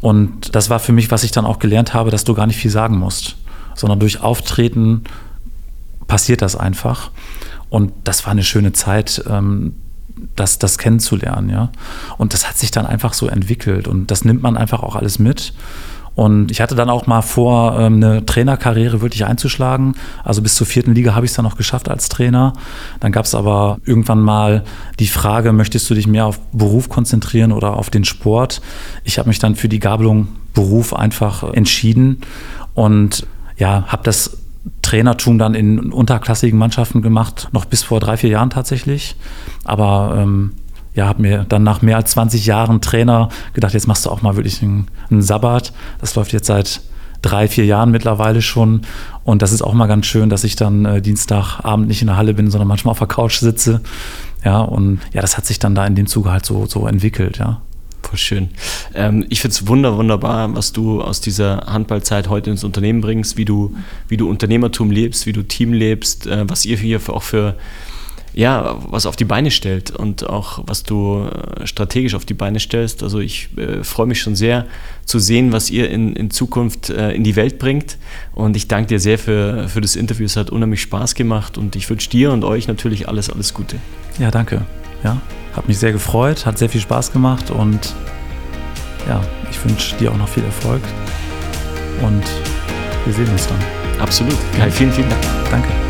Und 0.00 0.54
das 0.54 0.70
war 0.70 0.78
für 0.78 0.92
mich, 0.92 1.10
was 1.10 1.24
ich 1.24 1.30
dann 1.30 1.44
auch 1.44 1.58
gelernt 1.58 1.94
habe, 1.94 2.10
dass 2.10 2.24
du 2.24 2.34
gar 2.34 2.46
nicht 2.46 2.58
viel 2.58 2.70
sagen 2.70 2.98
musst, 2.98 3.36
sondern 3.74 3.98
durch 3.98 4.20
Auftreten 4.20 5.04
passiert 6.06 6.42
das 6.42 6.56
einfach. 6.56 7.10
Und 7.68 7.92
das 8.04 8.24
war 8.24 8.32
eine 8.32 8.44
schöne 8.44 8.72
Zeit, 8.72 9.22
ähm, 9.28 9.74
das, 10.34 10.58
das 10.58 10.78
kennenzulernen, 10.78 11.50
ja. 11.50 11.70
Und 12.16 12.34
das 12.34 12.48
hat 12.48 12.58
sich 12.58 12.70
dann 12.70 12.86
einfach 12.86 13.12
so 13.12 13.28
entwickelt 13.28 13.86
und 13.86 14.10
das 14.10 14.24
nimmt 14.24 14.42
man 14.42 14.56
einfach 14.56 14.82
auch 14.82 14.96
alles 14.96 15.18
mit. 15.18 15.52
Und 16.18 16.50
ich 16.50 16.60
hatte 16.60 16.74
dann 16.74 16.90
auch 16.90 17.06
mal 17.06 17.22
vor, 17.22 17.78
ähm, 17.78 18.02
eine 18.02 18.26
Trainerkarriere 18.26 19.00
wirklich 19.00 19.24
einzuschlagen. 19.24 19.94
Also 20.24 20.42
bis 20.42 20.56
zur 20.56 20.66
vierten 20.66 20.92
Liga 20.92 21.14
habe 21.14 21.24
ich 21.24 21.30
es 21.30 21.36
dann 21.36 21.44
noch 21.44 21.56
geschafft 21.56 21.88
als 21.88 22.08
Trainer. 22.08 22.54
Dann 22.98 23.12
gab 23.12 23.24
es 23.24 23.36
aber 23.36 23.78
irgendwann 23.84 24.20
mal 24.20 24.64
die 24.98 25.06
Frage, 25.06 25.52
möchtest 25.52 25.88
du 25.88 25.94
dich 25.94 26.08
mehr 26.08 26.26
auf 26.26 26.40
Beruf 26.50 26.88
konzentrieren 26.88 27.52
oder 27.52 27.76
auf 27.76 27.88
den 27.88 28.02
Sport? 28.02 28.60
Ich 29.04 29.20
habe 29.20 29.28
mich 29.28 29.38
dann 29.38 29.54
für 29.54 29.68
die 29.68 29.78
Gabelung 29.78 30.26
Beruf 30.54 30.92
einfach 30.92 31.44
entschieden 31.54 32.22
und 32.74 33.24
ja, 33.56 33.84
habe 33.86 34.02
das 34.02 34.38
Trainertum 34.82 35.38
dann 35.38 35.54
in 35.54 35.92
unterklassigen 35.92 36.58
Mannschaften 36.58 37.00
gemacht, 37.00 37.48
noch 37.52 37.64
bis 37.64 37.84
vor 37.84 38.00
drei, 38.00 38.16
vier 38.16 38.30
Jahren 38.30 38.50
tatsächlich. 38.50 39.14
Aber 39.62 40.16
ähm, 40.18 40.54
ja, 40.98 41.06
habe 41.06 41.22
mir 41.22 41.46
dann 41.48 41.62
nach 41.62 41.80
mehr 41.80 41.96
als 41.96 42.10
20 42.10 42.44
Jahren 42.44 42.80
Trainer 42.80 43.28
gedacht, 43.52 43.72
jetzt 43.72 43.86
machst 43.86 44.04
du 44.04 44.10
auch 44.10 44.20
mal 44.20 44.34
wirklich 44.34 44.60
einen, 44.64 44.88
einen 45.12 45.22
Sabbat. 45.22 45.72
Das 46.00 46.16
läuft 46.16 46.32
jetzt 46.32 46.48
seit 46.48 46.80
drei, 47.22 47.46
vier 47.46 47.64
Jahren 47.66 47.92
mittlerweile 47.92 48.42
schon. 48.42 48.82
Und 49.22 49.40
das 49.40 49.52
ist 49.52 49.62
auch 49.62 49.74
mal 49.74 49.86
ganz 49.86 50.06
schön, 50.06 50.28
dass 50.28 50.42
ich 50.42 50.56
dann 50.56 50.84
äh, 50.86 51.00
Dienstagabend 51.00 51.86
nicht 51.86 52.00
in 52.00 52.08
der 52.08 52.16
Halle 52.16 52.34
bin, 52.34 52.50
sondern 52.50 52.66
manchmal 52.66 52.90
auf 52.90 52.98
der 52.98 53.06
Couch 53.06 53.38
sitze. 53.38 53.80
Ja, 54.44 54.58
und 54.60 54.98
ja, 55.12 55.20
das 55.20 55.36
hat 55.36 55.46
sich 55.46 55.60
dann 55.60 55.76
da 55.76 55.86
in 55.86 55.94
dem 55.94 56.08
Zuge 56.08 56.32
halt 56.32 56.44
so, 56.44 56.66
so 56.66 56.88
entwickelt, 56.88 57.38
ja. 57.38 57.60
Voll 58.02 58.18
schön. 58.18 58.48
Ähm, 58.92 59.24
ich 59.28 59.40
finde 59.40 59.52
es 59.52 59.68
wunder, 59.68 59.96
wunderbar, 59.96 60.52
was 60.56 60.72
du 60.72 61.00
aus 61.00 61.20
dieser 61.20 61.58
Handballzeit 61.66 62.28
heute 62.28 62.50
ins 62.50 62.64
Unternehmen 62.64 63.02
bringst, 63.02 63.36
wie 63.36 63.44
du, 63.44 63.76
wie 64.08 64.16
du 64.16 64.28
Unternehmertum 64.28 64.90
lebst, 64.90 65.26
wie 65.26 65.32
du 65.32 65.42
Team 65.42 65.72
lebst, 65.72 66.26
äh, 66.26 66.48
was 66.48 66.64
ihr 66.64 66.76
hier 66.76 66.98
für, 66.98 67.12
auch 67.12 67.22
für 67.22 67.54
ja, 68.38 68.76
was 68.88 69.04
auf 69.04 69.16
die 69.16 69.24
Beine 69.24 69.50
stellt 69.50 69.90
und 69.90 70.30
auch 70.30 70.60
was 70.64 70.84
du 70.84 71.26
äh, 71.26 71.66
strategisch 71.66 72.14
auf 72.14 72.24
die 72.24 72.34
Beine 72.34 72.60
stellst. 72.60 73.02
Also 73.02 73.18
ich 73.18 73.48
äh, 73.58 73.82
freue 73.82 74.06
mich 74.06 74.20
schon 74.20 74.36
sehr 74.36 74.64
zu 75.04 75.18
sehen, 75.18 75.50
was 75.50 75.70
ihr 75.70 75.90
in, 75.90 76.12
in 76.14 76.30
Zukunft 76.30 76.88
äh, 76.88 77.10
in 77.10 77.24
die 77.24 77.34
Welt 77.34 77.58
bringt. 77.58 77.98
Und 78.36 78.56
ich 78.56 78.68
danke 78.68 78.86
dir 78.86 79.00
sehr 79.00 79.18
für, 79.18 79.68
für 79.68 79.80
das 79.80 79.96
Interview. 79.96 80.24
Es 80.24 80.36
hat 80.36 80.50
unheimlich 80.50 80.82
Spaß 80.82 81.16
gemacht 81.16 81.58
und 81.58 81.74
ich 81.74 81.90
wünsche 81.90 82.10
dir 82.10 82.30
und 82.30 82.44
euch 82.44 82.68
natürlich 82.68 83.08
alles, 83.08 83.28
alles 83.28 83.54
Gute. 83.54 83.74
Ja, 84.20 84.30
danke. 84.30 84.64
Ja, 85.02 85.20
hat 85.56 85.66
mich 85.66 85.78
sehr 85.78 85.90
gefreut, 85.90 86.46
hat 86.46 86.58
sehr 86.58 86.68
viel 86.68 86.80
Spaß 86.80 87.10
gemacht 87.12 87.50
und 87.50 87.92
ja, 89.08 89.20
ich 89.50 89.64
wünsche 89.64 89.96
dir 89.96 90.12
auch 90.12 90.16
noch 90.16 90.28
viel 90.28 90.44
Erfolg 90.44 90.82
und 92.02 92.22
wir 93.04 93.12
sehen 93.12 93.28
uns 93.32 93.48
dann. 93.48 93.58
Absolut. 93.98 94.36
Kai, 94.56 94.70
vielen, 94.70 94.92
vielen 94.92 95.08
Dank. 95.08 95.22
Danke. 95.50 95.87